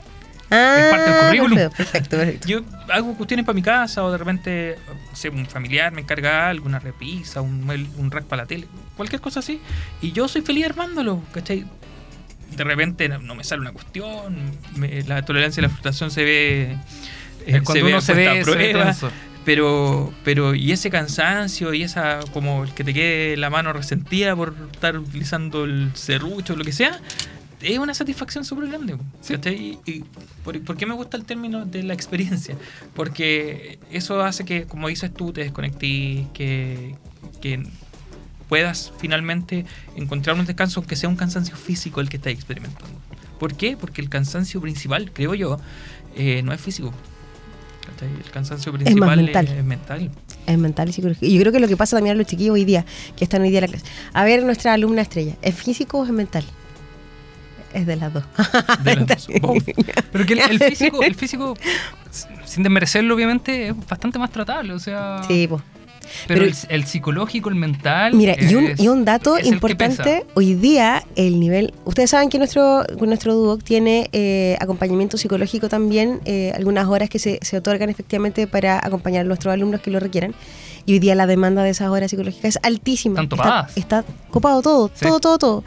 Ah, 0.53 0.89
parte 0.91 1.11
del 1.11 1.21
currículum. 1.27 1.71
Perfecto. 1.77 2.17
Yo 2.47 2.63
hago 2.93 3.15
cuestiones 3.15 3.47
para 3.47 3.55
mi 3.55 3.63
casa 3.63 4.03
o 4.03 4.11
de 4.11 4.19
repente, 4.19 4.79
no 5.11 5.15
sé, 5.17 5.29
un 5.29 5.47
familiar 5.47 5.93
me 5.93 6.01
encarga 6.01 6.49
algo, 6.49 6.67
una 6.67 6.81
repisa, 6.81 7.41
un, 7.41 7.65
mueble- 7.67 7.89
un 7.99 8.11
rack 8.11 8.25
para 8.25 8.43
la 8.43 8.47
tele, 8.49 8.67
cualquier 8.97 9.21
cosa 9.21 9.39
así. 9.41 9.61
Y 10.03 10.11
yo 10.11 10.27
soy 10.27 10.43
feliz 10.43 10.65
armándolo, 10.67 11.23
¿cachai? 11.33 11.67
De 12.57 12.65
repente 12.65 13.09
no, 13.09 13.19
no 13.21 13.35
me 13.35 13.45
sale 13.45 13.61
una 13.63 13.73
cuestión, 13.73 14.37
me- 14.77 15.03
la 15.03 15.23
tolerancia 15.25 15.61
a 15.61 15.63
la 15.63 15.69
frustración 15.69 16.11
se 16.11 16.25
ve... 16.25 16.63
eh, 16.73 16.79
Es 17.47 17.63
cuando 17.63 17.87
uno 17.87 18.01
se 18.01 18.15
ve, 18.15 18.29
a 18.29 18.33
se 18.33 18.39
ve 18.39 18.45
prueba, 18.73 18.97
pero, 19.45 20.13
pero 20.25 20.55
y 20.55 20.73
ese 20.73 20.91
cansancio 20.91 21.73
y 21.73 21.83
esa 21.83 22.21
como 22.33 22.65
el 22.65 22.75
que 22.75 22.85
te 22.85 22.93
quede 22.93 23.37
la 23.39 23.49
mano 23.51 23.73
resentida 23.73 24.37
por 24.37 24.55
estar 24.73 24.99
utilizando 24.99 25.65
el 25.65 25.91
serrucho 25.95 26.53
o 26.53 26.57
lo 26.57 26.65
que 26.65 26.73
sea, 26.73 27.01
es 27.63 27.79
una 27.79 27.95
satisfacción 27.95 28.45
súper 28.45 28.69
grande. 28.69 28.97
¿cachai? 29.27 29.79
Y, 29.87 29.91
y 29.91 30.05
por, 30.45 30.61
por 30.63 30.77
qué 30.77 30.87
me 30.87 30.95
gusta 30.95 31.17
el 31.17 31.25
término 31.25 31.65
de 31.65 31.83
la 31.83 31.95
experiencia? 31.95 32.57
Porque 32.95 33.79
eso 33.91 34.23
hace 34.23 34.45
que, 34.45 34.65
como 34.67 34.89
dices 34.89 35.13
tú, 35.13 35.33
te 35.33 35.43
desconectes, 35.43 36.27
que, 36.35 36.95
que 37.41 37.63
puedas 38.51 38.93
finalmente 38.99 39.65
encontrar 39.95 40.37
un 40.37 40.45
descanso, 40.45 40.81
aunque 40.81 40.97
sea 40.97 41.09
un 41.09 41.15
cansancio 41.15 41.57
físico 41.57 42.01
el 42.01 42.09
que 42.09 42.17
estás 42.17 42.33
experimentando. 42.33 42.99
¿Por 43.39 43.55
qué? 43.55 43.77
Porque 43.77 44.03
el 44.03 44.09
cansancio 44.09 44.61
principal, 44.61 45.13
creo 45.13 45.35
yo, 45.35 45.59
eh, 46.17 46.43
no 46.43 46.53
es 46.53 46.61
físico. 46.61 46.93
El 48.01 48.31
cansancio 48.31 48.73
principal 48.73 49.17
mental. 49.17 49.47
es 49.47 49.65
mental. 49.65 50.11
Es 50.47 50.59
mental 50.59 50.89
y 50.89 50.93
psicológico. 50.93 51.27
Y 51.27 51.35
yo 51.35 51.41
creo 51.41 51.53
que 51.53 51.61
lo 51.61 51.69
que 51.69 51.77
pasa 51.77 51.97
también 51.97 52.17
a 52.17 52.19
los 52.19 52.27
chiquillos 52.27 52.55
hoy 52.55 52.65
día, 52.65 52.85
que 53.17 53.23
están 53.23 53.43
hoy 53.43 53.51
día 53.51 53.61
en 53.61 53.67
la 53.67 53.69
clase. 53.69 53.87
A 54.13 54.25
ver, 54.25 54.43
nuestra 54.43 54.73
alumna 54.73 55.03
estrella, 55.03 55.37
¿es 55.43 55.55
físico 55.55 56.01
o 56.01 56.05
es 56.05 56.11
mental? 56.11 56.45
Es 57.73 57.87
de 57.87 57.95
las 57.97 58.13
dos. 58.13 58.25
De 58.83 58.97
las 58.97 59.07
dos. 59.07 59.29
Both. 59.41 59.65
Pero 60.11 60.27
que 60.27 60.33
el, 60.33 60.41
el 60.41 60.59
físico, 60.59 61.03
el 61.03 61.15
físico, 61.15 61.55
sin 62.45 62.65
desmerecerlo, 62.65 63.15
obviamente, 63.15 63.69
es 63.69 63.87
bastante 63.89 64.19
más 64.19 64.33
tratable. 64.33 64.73
O 64.73 64.81
sea. 64.81 65.23
Sí, 65.29 65.47
pues. 65.49 65.63
Pero, 66.27 66.41
pero- 66.41 66.45
el, 66.45 66.57
el 66.69 66.85
psicológico, 66.87 67.49
el 67.49 67.55
mental. 67.55 68.15
Mira, 68.15 68.35
y 68.39 68.55
un, 68.55 68.73
y 68.77 68.89
un 68.89 69.05
dato 69.05 69.39
importante, 69.39 70.25
hoy 70.35 70.55
día 70.55 71.05
el 71.17 71.41
nivel, 71.41 71.73
ustedes 71.85 72.11
saben 72.11 72.29
que 72.29 72.39
nuestro, 72.39 72.85
nuestro 73.01 73.35
Duoc 73.35 73.63
tiene 73.63 74.09
eh, 74.13 74.57
acompañamiento 74.61 75.17
psicológico 75.17 75.69
también, 75.69 76.21
eh, 76.25 76.53
algunas 76.55 76.87
horas 76.89 77.09
que 77.09 77.19
se, 77.19 77.39
se 77.43 77.57
otorgan 77.57 77.91
efectivamente 77.91 78.47
para 78.47 78.79
acompañar 78.79 79.23
a 79.23 79.29
nuestros 79.29 79.53
alumnos 79.53 79.81
que 79.81 79.91
lo 79.91 80.01
requieran. 80.01 80.35
Y 80.87 80.93
hoy 80.95 80.99
día 80.99 81.15
la 81.15 81.27
demanda 81.27 81.63
de 81.63 81.71
esas 81.71 81.89
horas 81.89 82.11
psicológicas 82.11 82.57
es 82.57 82.59
altísima. 82.63 83.21
Están 83.23 83.39
está, 83.39 83.67
está 83.77 84.05
copado 84.31 84.63
todo, 84.63 84.91
Sí. 84.95 85.05
todo, 85.07 85.21
todo, 85.21 85.39
todo. 85.39 85.65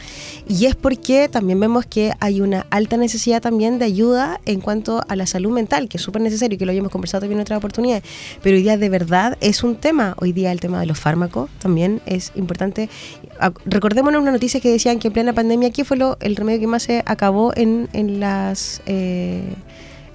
Y 0.48 0.66
es 0.66 0.76
porque 0.76 1.30
también 1.30 1.60
vemos 1.60 1.86
que 1.86 2.14
hay 2.20 2.42
una 2.42 2.66
alta 2.70 2.98
necesidad 2.98 3.42
también 3.42 3.80
de 3.80 3.86
ayuda 3.86 4.40
en 4.46 4.62
cuanto 4.62 5.02
a 5.08 5.16
la 5.16 5.26
salud 5.28 5.52
mental, 5.52 5.88
que 5.90 5.98
es 5.98 6.04
súper 6.04 6.22
necesario 6.22 6.56
y 6.56 6.58
que 6.58 6.66
lo 6.66 6.72
hayamos 6.72 6.92
conversado 6.92 7.22
también 7.22 7.40
en 7.40 7.44
otras 7.44 7.58
oportunidades. 7.58 8.04
Pero 8.42 8.56
hoy 8.58 8.64
día 8.64 8.78
de 8.78 8.90
verdad 8.90 9.38
es 9.42 9.64
un 9.64 9.76
tema. 9.76 10.16
Hoy 10.20 10.32
día 10.34 10.52
el 10.52 10.60
tema 10.60 10.80
de 10.80 10.86
los 10.86 11.00
fármacos 11.00 11.50
también 11.60 12.02
es 12.06 12.32
importante. 12.36 12.90
Recordémonos 13.66 14.22
una 14.22 14.32
noticia 14.32 14.60
que 14.60 14.70
decían 14.72 15.00
que 15.00 15.08
en 15.08 15.14
plena 15.14 15.34
pandemia, 15.34 15.72
¿qué 15.72 15.86
fue 15.86 15.98
lo, 15.98 16.18
el 16.22 16.36
remedio 16.36 16.60
que 16.60 16.68
más 16.68 16.84
se 16.84 17.04
acabó 17.06 17.54
en, 17.56 17.90
en 17.94 18.20
las... 18.20 18.82
eh, 18.86 19.44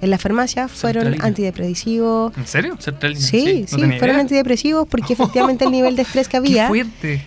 en 0.01 0.09
las 0.09 0.21
farmacias 0.21 0.71
fueron 0.71 1.03
Sertralina. 1.03 1.25
antidepresivos. 1.25 2.37
¿En 2.37 2.47
serio? 2.47 2.75
Sertralina, 2.79 3.19
Sí, 3.21 3.61
no 3.63 3.67
sí, 3.67 3.75
fueron 3.77 4.09
idea. 4.15 4.19
antidepresivos 4.19 4.87
porque 4.87 5.13
efectivamente 5.13 5.65
el 5.65 5.71
nivel 5.71 5.95
de 5.95 6.01
estrés 6.03 6.27
que 6.27 6.37
había 6.37 6.69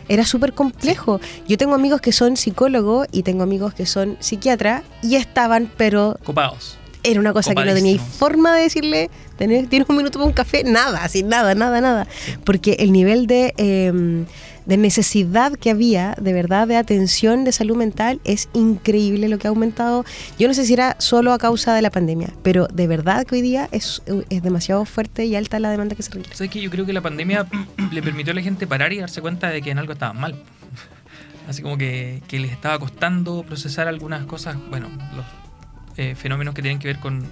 era 0.09 0.25
súper 0.25 0.53
complejo. 0.53 1.21
Yo 1.49 1.57
tengo 1.59 1.75
amigos 1.75 2.01
que 2.01 2.13
son 2.13 2.37
psicólogos 2.37 3.07
y 3.13 3.23
tengo 3.23 3.43
amigos 3.43 3.75
que 3.75 3.87
son 3.87 4.17
psiquiatras 4.21 4.83
y 5.03 5.17
estaban, 5.17 5.71
pero 5.77 6.19
Copados. 6.25 6.79
era 7.03 7.21
una 7.21 7.33
cosa 7.33 7.55
que 7.55 7.65
no 7.65 7.75
tenía 7.75 7.99
forma 7.99 8.55
de 8.57 8.63
decirle, 8.63 9.11
¿tenés, 9.37 9.69
¿tienes 9.69 9.89
un 9.89 9.97
minuto 9.97 10.19
para 10.19 10.27
un 10.29 10.33
café? 10.35 10.65
Nada, 10.65 11.05
así, 11.05 11.23
nada, 11.23 11.55
nada, 11.55 11.81
nada. 11.81 12.07
Porque 12.45 12.77
el 12.79 12.93
nivel 12.93 13.27
de, 13.27 13.55
eh, 13.57 14.25
de 14.67 14.77
necesidad 14.77 15.53
que 15.53 15.71
había, 15.71 16.15
de 16.21 16.33
verdad, 16.33 16.69
de 16.69 16.77
atención 16.77 17.45
de 17.45 17.53
salud 17.53 17.77
mental, 17.77 18.21
es 18.25 18.49
increíble 18.53 19.29
lo 19.29 19.39
que 19.39 19.47
ha 19.47 19.51
aumentado. 19.51 20.05
Yo 20.39 20.49
no 20.49 20.55
sé 20.55 20.65
si 20.65 20.73
era 20.73 20.97
solo 20.99 21.33
a 21.33 21.39
causa 21.39 21.75
de 21.75 21.83
la 21.83 21.91
pandemia, 21.91 22.31
pero 22.43 22.67
de 22.69 22.87
verdad 22.87 23.27
que 23.27 23.37
hoy 23.37 23.43
día 23.43 23.69
es, 23.73 24.03
es 24.31 24.43
demasiado 24.43 24.85
fuerte 24.85 25.25
y 25.25 25.37
alta 25.37 25.59
la 25.59 25.71
demanda 25.71 25.95
que 25.95 26.03
se 26.03 26.11
requiere. 26.11 26.37
¿Sabes 26.37 26.51
que 26.51 26.61
Yo 26.61 26.71
creo 26.71 26.87
que 26.87 26.93
la 26.93 27.01
pandemia 27.01 27.47
le 27.91 28.03
permitió 28.03 28.33
a 28.33 28.37
la 28.37 28.43
gente 28.43 28.67
parar 28.67 28.93
y 28.93 28.99
darse 28.99 29.21
cuenta 29.21 29.49
de 29.51 29.63
que 29.63 29.71
en 29.71 29.79
algo 29.79 29.93
estaban 29.93 30.21
mal. 30.21 30.35
Así 31.49 31.63
como 31.63 31.77
que, 31.77 32.23
que 32.29 32.39
les 32.39 32.53
estaba 32.53 32.79
costando 32.79 33.43
procesar 33.43 33.89
algunas 33.89 34.25
cosas, 34.27 34.57
bueno, 34.71 34.89
los 35.17 35.27
eh, 35.97 36.15
fenómenos 36.15 36.55
que 36.55 36.63
tienen 36.63 36.79
que 36.79 36.89
ver 36.89 36.99
con, 36.99 37.25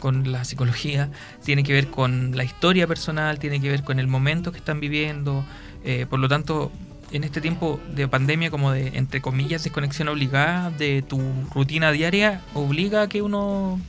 con 0.00 0.32
la 0.32 0.44
psicología, 0.44 1.10
tiene 1.44 1.62
que 1.62 1.72
ver 1.72 1.88
con 1.88 2.36
la 2.36 2.42
historia 2.42 2.86
personal, 2.88 3.38
tiene 3.38 3.60
que 3.60 3.68
ver 3.70 3.84
con 3.84 4.00
el 4.00 4.08
momento 4.08 4.50
que 4.50 4.58
están 4.58 4.80
viviendo. 4.80 5.44
eh, 5.84 6.06
por 6.10 6.18
lo 6.18 6.28
tanto, 6.28 6.72
en 7.12 7.24
este 7.24 7.40
tiempo 7.40 7.80
de 7.94 8.08
pandemia, 8.08 8.50
como 8.50 8.72
de, 8.72 8.88
entre 8.94 9.20
comillas, 9.20 9.64
desconexión 9.64 10.08
obligada 10.08 10.70
de 10.70 11.02
tu 11.02 11.20
rutina 11.54 11.92
diaria, 11.92 12.40
obliga 12.54 13.02
a 13.02 13.08
que 13.08 13.22
uno 13.22 13.80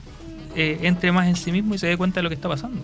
eh, 0.56 0.80
entre 0.84 1.12
más 1.12 1.28
en 1.28 1.36
sí 1.36 1.52
mismo 1.52 1.76
y 1.76 1.78
se 1.78 1.88
dé 1.88 1.98
cuenta 1.98 2.20
de 2.20 2.24
lo 2.24 2.30
que 2.30 2.36
está 2.36 2.50
pasando. 2.50 2.82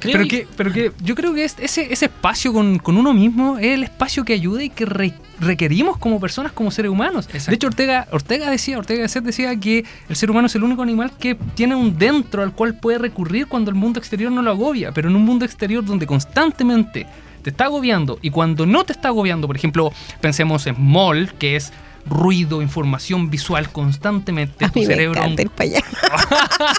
Creo 0.00 0.12
Pero 0.14 0.24
y- 0.24 0.28
que, 0.28 0.48
pero 0.56 0.72
que 0.72 0.92
yo 1.04 1.14
creo 1.14 1.32
que 1.34 1.44
es- 1.44 1.56
ese, 1.60 1.92
ese 1.92 2.06
espacio 2.06 2.52
con, 2.52 2.78
con 2.78 2.96
uno 2.96 3.12
mismo 3.14 3.58
es 3.58 3.66
el 3.74 3.84
espacio 3.84 4.24
que 4.24 4.32
ayuda 4.32 4.62
y 4.64 4.70
que 4.70 4.86
re- 4.86 5.14
requerimos 5.38 5.96
como 5.98 6.18
personas, 6.18 6.52
como 6.52 6.70
seres 6.70 6.90
humanos. 6.90 7.26
Exacto. 7.26 7.50
De 7.50 7.54
hecho, 7.56 7.66
Ortega, 7.68 8.08
Ortega 8.10 8.50
decía, 8.50 8.78
Ortega 8.78 9.02
Gasset 9.02 9.22
decía 9.24 9.54
que 9.60 9.84
el 10.08 10.16
ser 10.16 10.30
humano 10.30 10.46
es 10.46 10.54
el 10.54 10.64
único 10.64 10.82
animal 10.82 11.12
que 11.18 11.34
tiene 11.54 11.74
un 11.74 11.96
dentro 11.98 12.42
al 12.42 12.52
cual 12.52 12.74
puede 12.74 12.98
recurrir 12.98 13.46
cuando 13.46 13.70
el 13.70 13.76
mundo 13.76 13.98
exterior 14.00 14.32
no 14.32 14.42
lo 14.42 14.50
agobia. 14.50 14.92
Pero 14.92 15.08
en 15.08 15.16
un 15.16 15.24
mundo 15.24 15.44
exterior 15.44 15.84
donde 15.84 16.06
constantemente 16.06 17.06
te 17.42 17.50
está 17.50 17.64
agobiando 17.64 18.18
y 18.22 18.30
cuando 18.30 18.66
no 18.66 18.84
te 18.84 18.92
está 18.92 19.08
agobiando, 19.08 19.46
por 19.46 19.56
ejemplo, 19.56 19.92
pensemos 20.20 20.66
en 20.66 20.76
MOL, 20.78 21.32
que 21.38 21.56
es 21.56 21.72
ruido, 22.06 22.62
información 22.62 23.30
visual 23.30 23.70
constantemente, 23.70 24.64
A 24.64 24.70
tu 24.70 24.80
mí 24.80 24.86
me 24.86 24.94
cerebro 24.94 25.20
encanta 25.20 25.42
ir 25.42 25.50
para 25.50 25.70
allá. 25.70 25.80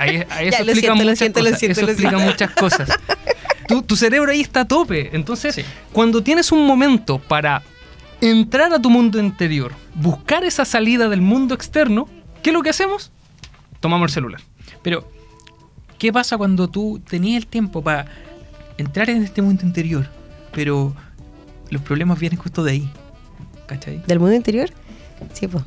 Ahí, 0.00 0.24
ahí 0.30 0.50
Ya, 0.50 0.58
eso 0.58 0.62
explica 0.70 0.74
siento, 0.74 0.94
muchas 1.04 1.18
siento, 1.18 1.40
cosas. 1.40 1.58
siento, 1.58 1.72
eso 1.72 1.86
lo 1.86 1.92
explica 1.92 2.10
siento. 2.16 2.30
muchas 2.32 2.50
cosas. 2.52 2.88
Tu, 3.68 3.82
tu 3.82 3.96
cerebro 3.96 4.30
ahí 4.32 4.40
está 4.40 4.60
a 4.60 4.64
tope. 4.68 5.10
Entonces, 5.16 5.54
Sí. 5.54 5.62
cuando 5.92 6.22
tienes 6.22 6.52
un 6.52 6.66
momento 6.66 7.18
para 7.18 7.62
entrar 8.20 8.72
a 8.72 8.78
tu 8.80 8.90
mundo 8.90 9.18
interior, 9.20 9.72
buscar 9.94 10.44
esa 10.44 10.64
salida 10.64 11.08
del 11.08 11.20
mundo 11.22 11.54
externo, 11.54 12.08
¿qué 12.42 12.50
es 12.50 12.54
lo 12.54 12.62
que 12.62 12.70
hacemos? 12.70 13.12
Tomamos 13.80 14.10
el 14.10 14.14
celular. 14.14 14.40
Pero, 14.82 15.08
¿qué 15.98 16.12
pasa 16.12 16.36
cuando 16.36 16.68
tú 16.68 17.00
tenías 17.08 17.42
el 17.42 17.46
tiempo 17.46 17.82
para 17.82 18.06
entrar 18.76 19.08
en 19.10 19.22
este 19.22 19.40
mundo 19.42 19.64
interior, 19.64 20.08
pero 20.52 20.94
los 21.70 21.80
problemas 21.82 22.18
vienen 22.18 22.38
justo 22.38 22.64
de 22.64 22.72
ahí? 22.72 22.90
¿Cachai? 23.66 24.02
¿Del 24.06 24.18
mundo 24.20 24.34
interior? 24.34 24.70
Sí, 25.32 25.48
pues. 25.48 25.64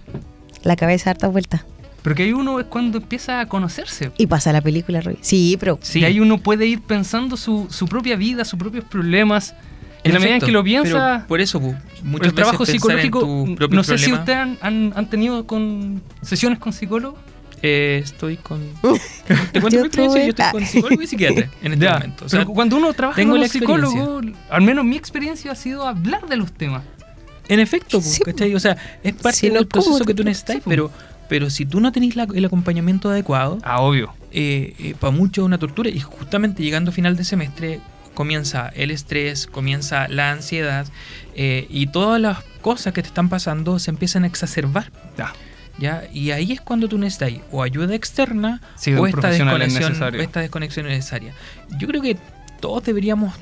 La 0.64 0.76
cabeza 0.76 1.10
harta 1.12 1.28
vuelta. 1.28 1.66
Pero 2.04 2.16
que 2.16 2.24
ahí 2.24 2.34
uno 2.34 2.60
es 2.60 2.68
cuando 2.68 3.00
empieza 3.00 3.40
a 3.42 3.48
conocerse. 3.48 4.12
Y 4.18 4.28
pasa 4.28 4.54
la 4.54 4.62
película, 4.62 5.02
Roy. 5.02 5.18
Sí, 5.22 5.58
pero 5.60 5.80
Y 5.94 6.04
ahí 6.06 6.20
uno 6.20 6.38
puede 6.38 6.66
ir 6.66 6.82
pensando 6.82 7.36
su, 7.38 7.68
su 7.70 7.86
propia 7.88 8.16
vida, 8.16 8.46
sus 8.46 8.58
propios 8.60 8.86
problemas. 8.86 9.56
En 10.04 10.14
la 10.14 10.20
medida 10.20 10.36
en 10.36 10.42
que 10.42 10.52
lo 10.52 10.64
piensa, 10.64 11.16
pero 11.18 11.28
por 11.28 11.42
eso, 11.42 11.60
pu, 11.60 11.76
muchas 12.04 12.28
el 12.30 12.34
trabajo 12.34 12.60
veces 12.60 12.76
pensar 12.76 12.92
en 13.00 13.02
psicológico, 13.02 13.46
tu 13.46 13.56
propio 13.56 13.76
no 13.76 13.84
sé 13.84 13.98
si 13.98 14.06
problema, 14.12 14.20
ustedes 14.22 14.38
han, 14.40 14.58
han- 14.62 14.94
han 14.96 15.10
tenido 15.10 15.46
con 15.46 16.02
sesiones 16.22 16.60
con 16.60 16.72
psicólogos. 16.72 17.20
eh, 17.62 18.00
estoy 18.04 18.38
con... 18.38 18.62
Te 19.52 19.60
cuento 19.60 19.70
Yo 19.70 19.82
mi 19.82 19.88
experiencia, 19.88 20.24
yo 20.24 20.30
estoy 20.30 20.52
con 20.52 20.66
psicólogo 20.66 21.02
y 21.02 21.08
psiquiatra 21.08 21.50
en 21.62 21.74
este 21.74 21.86
Ya, 21.86 21.94
momento. 21.96 22.26
O 22.26 22.30
sea, 22.30 22.40
pero 22.42 22.54
cuando 22.54 22.78
uno 22.78 22.94
trabaja 22.94 23.18
tengo 23.18 23.34
con 23.34 23.42
un 23.42 23.50
psicólogo, 23.50 24.22
al 24.50 24.62
menos 24.62 24.86
mi 24.86 24.96
experiencia 24.96 25.52
ha 25.52 25.56
sido 25.56 25.86
hablar 25.86 26.26
de 26.28 26.38
los 26.38 26.54
temas. 26.54 26.84
En 27.50 27.60
efecto, 27.60 28.00
pu, 28.00 28.06
Sí, 28.08 28.22
¿cachai? 28.24 28.54
O 28.56 28.60
sea, 28.60 28.78
es 29.04 29.14
parte 29.14 29.38
Si 29.40 29.48
no, 29.50 29.56
del 29.56 29.68
proceso 29.68 29.94
¿cómo 29.94 30.06
que 30.06 30.14
tú 30.14 30.24
necesitas, 30.24 30.56
sí, 30.58 30.62
pu. 30.62 30.70
pero, 30.70 30.92
pero 31.30 31.50
si 31.50 31.66
tú 31.66 31.80
no 31.80 31.92
tenés 31.92 32.16
la- 32.16 32.28
el 32.34 32.46
acompañamiento 32.46 33.10
adecuado, 33.10 33.60
Ah, 33.64 33.82
obvio. 33.82 34.14
para 35.00 35.12
mucho 35.12 35.42
es 35.42 35.46
una 35.46 35.58
tortura 35.58 35.90
y 35.90 36.00
justamente 36.00 36.62
llegando 36.64 36.92
a 36.92 36.94
final 36.94 37.16
de 37.16 37.24
semestre 37.24 37.80
comienza 38.14 38.70
el 38.76 38.92
estrés, 38.92 39.46
comienza 39.48 40.08
la 40.08 40.32
ansiedad 40.32 40.88
eh, 41.36 41.68
y 41.70 41.88
todas 41.88 42.20
las 42.20 42.40
cosas 42.62 42.94
que 42.94 43.02
te 43.02 43.08
están 43.08 43.30
pasando 43.30 43.78
se 43.80 43.92
empiezan 43.92 44.24
a 44.24 44.28
exacerbar. 44.28 44.92
Ya. 45.18 45.34
¿ya? 45.80 46.04
Y 46.12 46.32
ahí 46.32 46.52
es 46.52 46.60
cuando 46.62 46.88
tú 46.90 46.98
necesitas 46.98 47.42
o 47.52 47.62
ayuda 47.62 47.94
externa 47.94 48.62
Sí, 48.76 48.94
o 48.96 49.06
esta 49.06 49.30
es 49.32 49.38
desconexión, 49.38 49.84
necesario. 49.90 50.20
o 50.20 50.24
esta 50.24 50.40
desconexión 50.42 50.86
necesaria. 50.88 51.34
Yo 51.78 51.88
creo 51.88 52.02
que 52.02 52.18
todos 52.60 52.84
deberíamos 52.84 53.34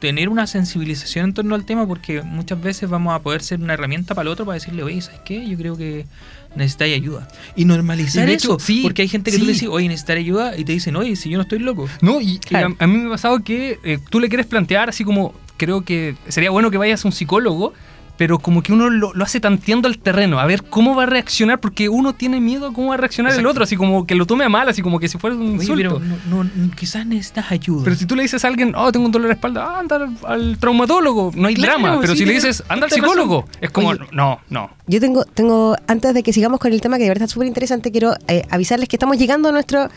tener 0.00 0.28
una 0.28 0.46
sensibilización 0.46 1.26
en 1.26 1.34
torno 1.34 1.54
al 1.54 1.64
tema 1.64 1.86
porque 1.86 2.22
muchas 2.22 2.60
veces 2.60 2.88
vamos 2.88 3.14
a 3.14 3.20
poder 3.20 3.42
ser 3.42 3.60
una 3.60 3.74
herramienta 3.74 4.14
para 4.14 4.28
el 4.28 4.32
otro 4.32 4.44
para 4.44 4.54
decirle, 4.54 4.82
oye, 4.82 5.00
¿sabes 5.00 5.20
qué? 5.24 5.48
Yo 5.48 5.56
creo 5.56 5.76
que 5.76 6.06
necesitáis 6.54 6.96
ayuda. 6.96 7.28
Y 7.56 7.64
normalizar 7.64 8.28
Y 8.28 8.32
eso, 8.32 8.58
sí, 8.58 8.80
porque 8.82 9.02
hay 9.02 9.08
gente 9.08 9.30
que 9.30 9.38
tú 9.38 9.44
le 9.44 9.54
sí. 9.54 9.60
dices, 9.60 9.68
oye, 9.70 9.88
necesitar 9.88 10.16
ayuda 10.16 10.56
y 10.56 10.64
te 10.64 10.72
dicen, 10.72 10.96
oye, 10.96 11.16
si 11.16 11.30
yo 11.30 11.36
no 11.36 11.42
estoy 11.42 11.58
loco. 11.58 11.88
No, 12.00 12.20
y, 12.20 12.40
a, 12.52 12.68
a 12.78 12.86
mí 12.86 12.98
me 12.98 13.06
ha 13.06 13.10
pasado 13.10 13.40
que 13.40 13.78
eh, 13.84 13.98
tú 14.10 14.20
le 14.20 14.28
quieres 14.28 14.46
plantear 14.46 14.88
así 14.88 15.04
como, 15.04 15.34
creo 15.56 15.82
que 15.84 16.16
sería 16.28 16.50
bueno 16.50 16.70
que 16.70 16.78
vayas 16.78 17.04
a 17.04 17.08
un 17.08 17.12
psicólogo, 17.12 17.74
pero 18.18 18.38
como 18.38 18.62
que 18.62 18.74
uno 18.74 18.90
lo, 18.90 19.14
lo 19.14 19.24
hace 19.24 19.40
tanteando 19.40 19.88
el 19.88 19.98
terreno, 19.98 20.38
a 20.38 20.44
ver 20.44 20.64
cómo 20.64 20.94
va 20.94 21.04
a 21.04 21.06
reaccionar, 21.06 21.60
porque 21.60 21.88
uno 21.88 22.12
tiene 22.14 22.40
miedo 22.40 22.66
a 22.66 22.72
cómo 22.74 22.88
va 22.88 22.94
a 22.94 22.98
reaccionar 22.98 23.32
el 23.32 23.46
otro, 23.46 23.64
así 23.64 23.76
como 23.76 24.06
que 24.06 24.14
lo 24.14 24.26
tome 24.26 24.44
a 24.44 24.50
mal, 24.50 24.68
así 24.68 24.82
como 24.82 24.98
que 24.98 25.08
si 25.08 25.16
fuera 25.16 25.34
un 25.36 25.42
Oye, 25.42 25.52
insulto. 25.54 25.76
pero 25.76 25.98
Pero, 26.00 26.16
no, 26.28 26.44
no- 26.44 26.76
quizás 26.76 27.06
necesitas 27.06 27.50
ayuda. 27.50 27.94
si 27.94 28.04
tú 28.04 28.14
le 28.16 28.22
dices 28.22 28.44
a 28.44 28.48
alguien, 28.48 28.74
oh, 28.76 28.92
tengo 28.92 29.06
un 29.06 29.12
dolor 29.12 29.28
de 29.28 29.34
espalda, 29.34 29.64
ah, 29.64 29.78
anda 29.80 29.96
al, 29.96 30.16
al 30.26 30.58
traumatólogo, 30.58 31.30
no 31.34 31.48
hay 31.48 31.54
Claro, 31.54 31.78
drama. 31.80 32.00
Pero 32.00 32.12
sí, 32.12 32.18
si 32.20 32.24
le 32.26 32.32
dices, 32.34 32.62
anda 32.68 32.84
al 32.86 32.90
razón. 32.90 33.04
psicólogo, 33.04 33.44
es 33.60 33.70
como, 33.70 33.88
Oye. 33.90 34.00
no, 34.12 34.40
no. 34.50 34.70
yo 34.88 35.00
tengo, 35.00 35.24
tengo, 35.24 35.76
antes 35.86 36.12
de 36.12 36.22
que 36.22 36.32
sigamos 36.32 36.58
con 36.60 36.72
el 36.72 36.80
tema 36.80 36.96
que 36.98 37.04
de 37.04 37.08
verdad 37.10 37.22
está 37.24 37.32
súper 37.34 37.46
interesante, 37.48 37.92
quiero 37.92 38.14
eh, 38.26 38.42
avisarles 38.50 38.88
que 38.88 38.96
estamos 38.96 39.16
llegando 39.16 39.48
a 39.48 39.52
nuestro, 39.52 39.88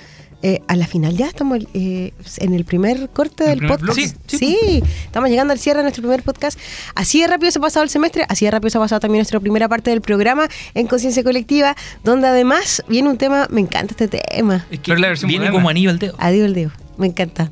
eh, 0.44 0.62
a 0.68 0.76
la 0.76 0.88
final 0.88 1.16
ya, 1.16 1.28
estamos 1.28 1.60
eh, 1.74 2.14
en 2.38 2.54
el 2.54 2.66
primer 2.66 3.10
corte 3.10 3.44
¿El 3.44 3.50
del 3.50 3.58
primer 3.60 3.80
podcast. 3.80 4.16
Sí, 4.28 4.38
Sí, 4.38 4.84
estamos 5.06 5.30
llegando 5.30 5.54
al 5.54 5.60
cierre 5.60 5.80
de 5.80 5.84
nuestro 5.84 6.02
primer 6.02 6.24
podcast. 6.24 6.60
Así 6.96 7.22
de 7.22 7.28
rápido 7.28 7.52
se 7.52 7.60
ha 7.60 7.62
pasado 7.62 7.84
el 7.84 7.89
semestre, 7.89 8.26
así 8.28 8.46
de 8.46 8.52
rápido 8.52 8.70
se 8.70 8.78
ha 8.78 8.82
pasado 8.82 9.00
también 9.00 9.20
nuestra 9.20 9.39
primera 9.39 9.68
parte 9.70 9.89
del 9.92 10.02
programa 10.02 10.48
en 10.74 10.88
Conciencia 10.88 11.24
Colectiva, 11.24 11.76
donde 12.04 12.28
además 12.28 12.84
viene 12.88 13.10
un 13.10 13.18
tema, 13.18 13.48
me 13.52 13.62
encanta 13.62 13.94
este 14.00 14.08
tema. 14.08 14.66
es 14.72 14.80
que 14.80 14.86
Pero 14.92 15.00
la 15.00 15.08
versión 15.10 15.30
viene 15.30 15.46
moderna. 15.46 15.60
como 15.60 15.70
anillo 15.70 15.89
al 15.89 16.00
dedo. 16.00 16.16
Adiós 16.18 16.46
el 16.46 16.54
dedo. 16.54 16.72
Me 16.98 17.08
encanta. 17.08 17.50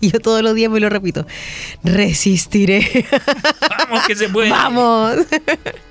Y 0.00 0.10
Yo 0.12 0.20
todos 0.20 0.42
los 0.42 0.54
días 0.54 0.70
me 0.70 0.80
lo 0.80 0.88
repito. 0.90 1.26
Resistiré. 1.84 3.06
Vamos, 3.78 4.06
que 4.06 4.14
se 4.14 4.28
puede. 4.28 4.50
Vamos. 4.50 5.16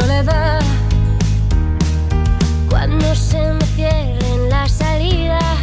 soledad. 0.00 0.60
Cuando 2.68 3.14
se 3.14 3.52
me 3.54 3.64
cierren 3.74 4.48
las 4.48 4.70
salidas 4.70 5.58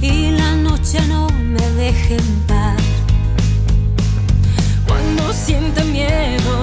y 0.00 0.30
la 0.30 0.54
noche 0.54 0.98
no 1.08 1.28
me 1.28 1.60
deje 1.82 2.16
en 2.16 2.34
paz. 2.46 2.82
Cuando 4.86 5.32
siente 5.32 5.84
miedo. 5.84 6.55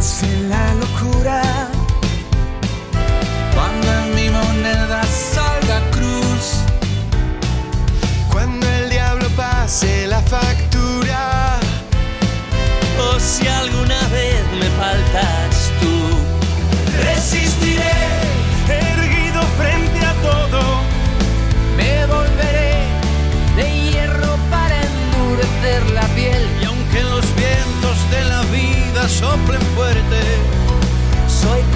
assim 0.00 0.39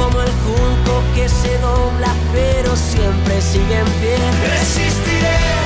como 0.04 0.20
el 0.20 0.30
junco 0.44 1.02
que 1.14 1.28
se 1.28 1.58
dobla 1.58 2.12
pero 2.32 2.76
siempre 2.76 3.40
sigue 3.40 3.78
en 3.78 3.86
pie. 4.00 4.16
Resistiré. 4.50 5.63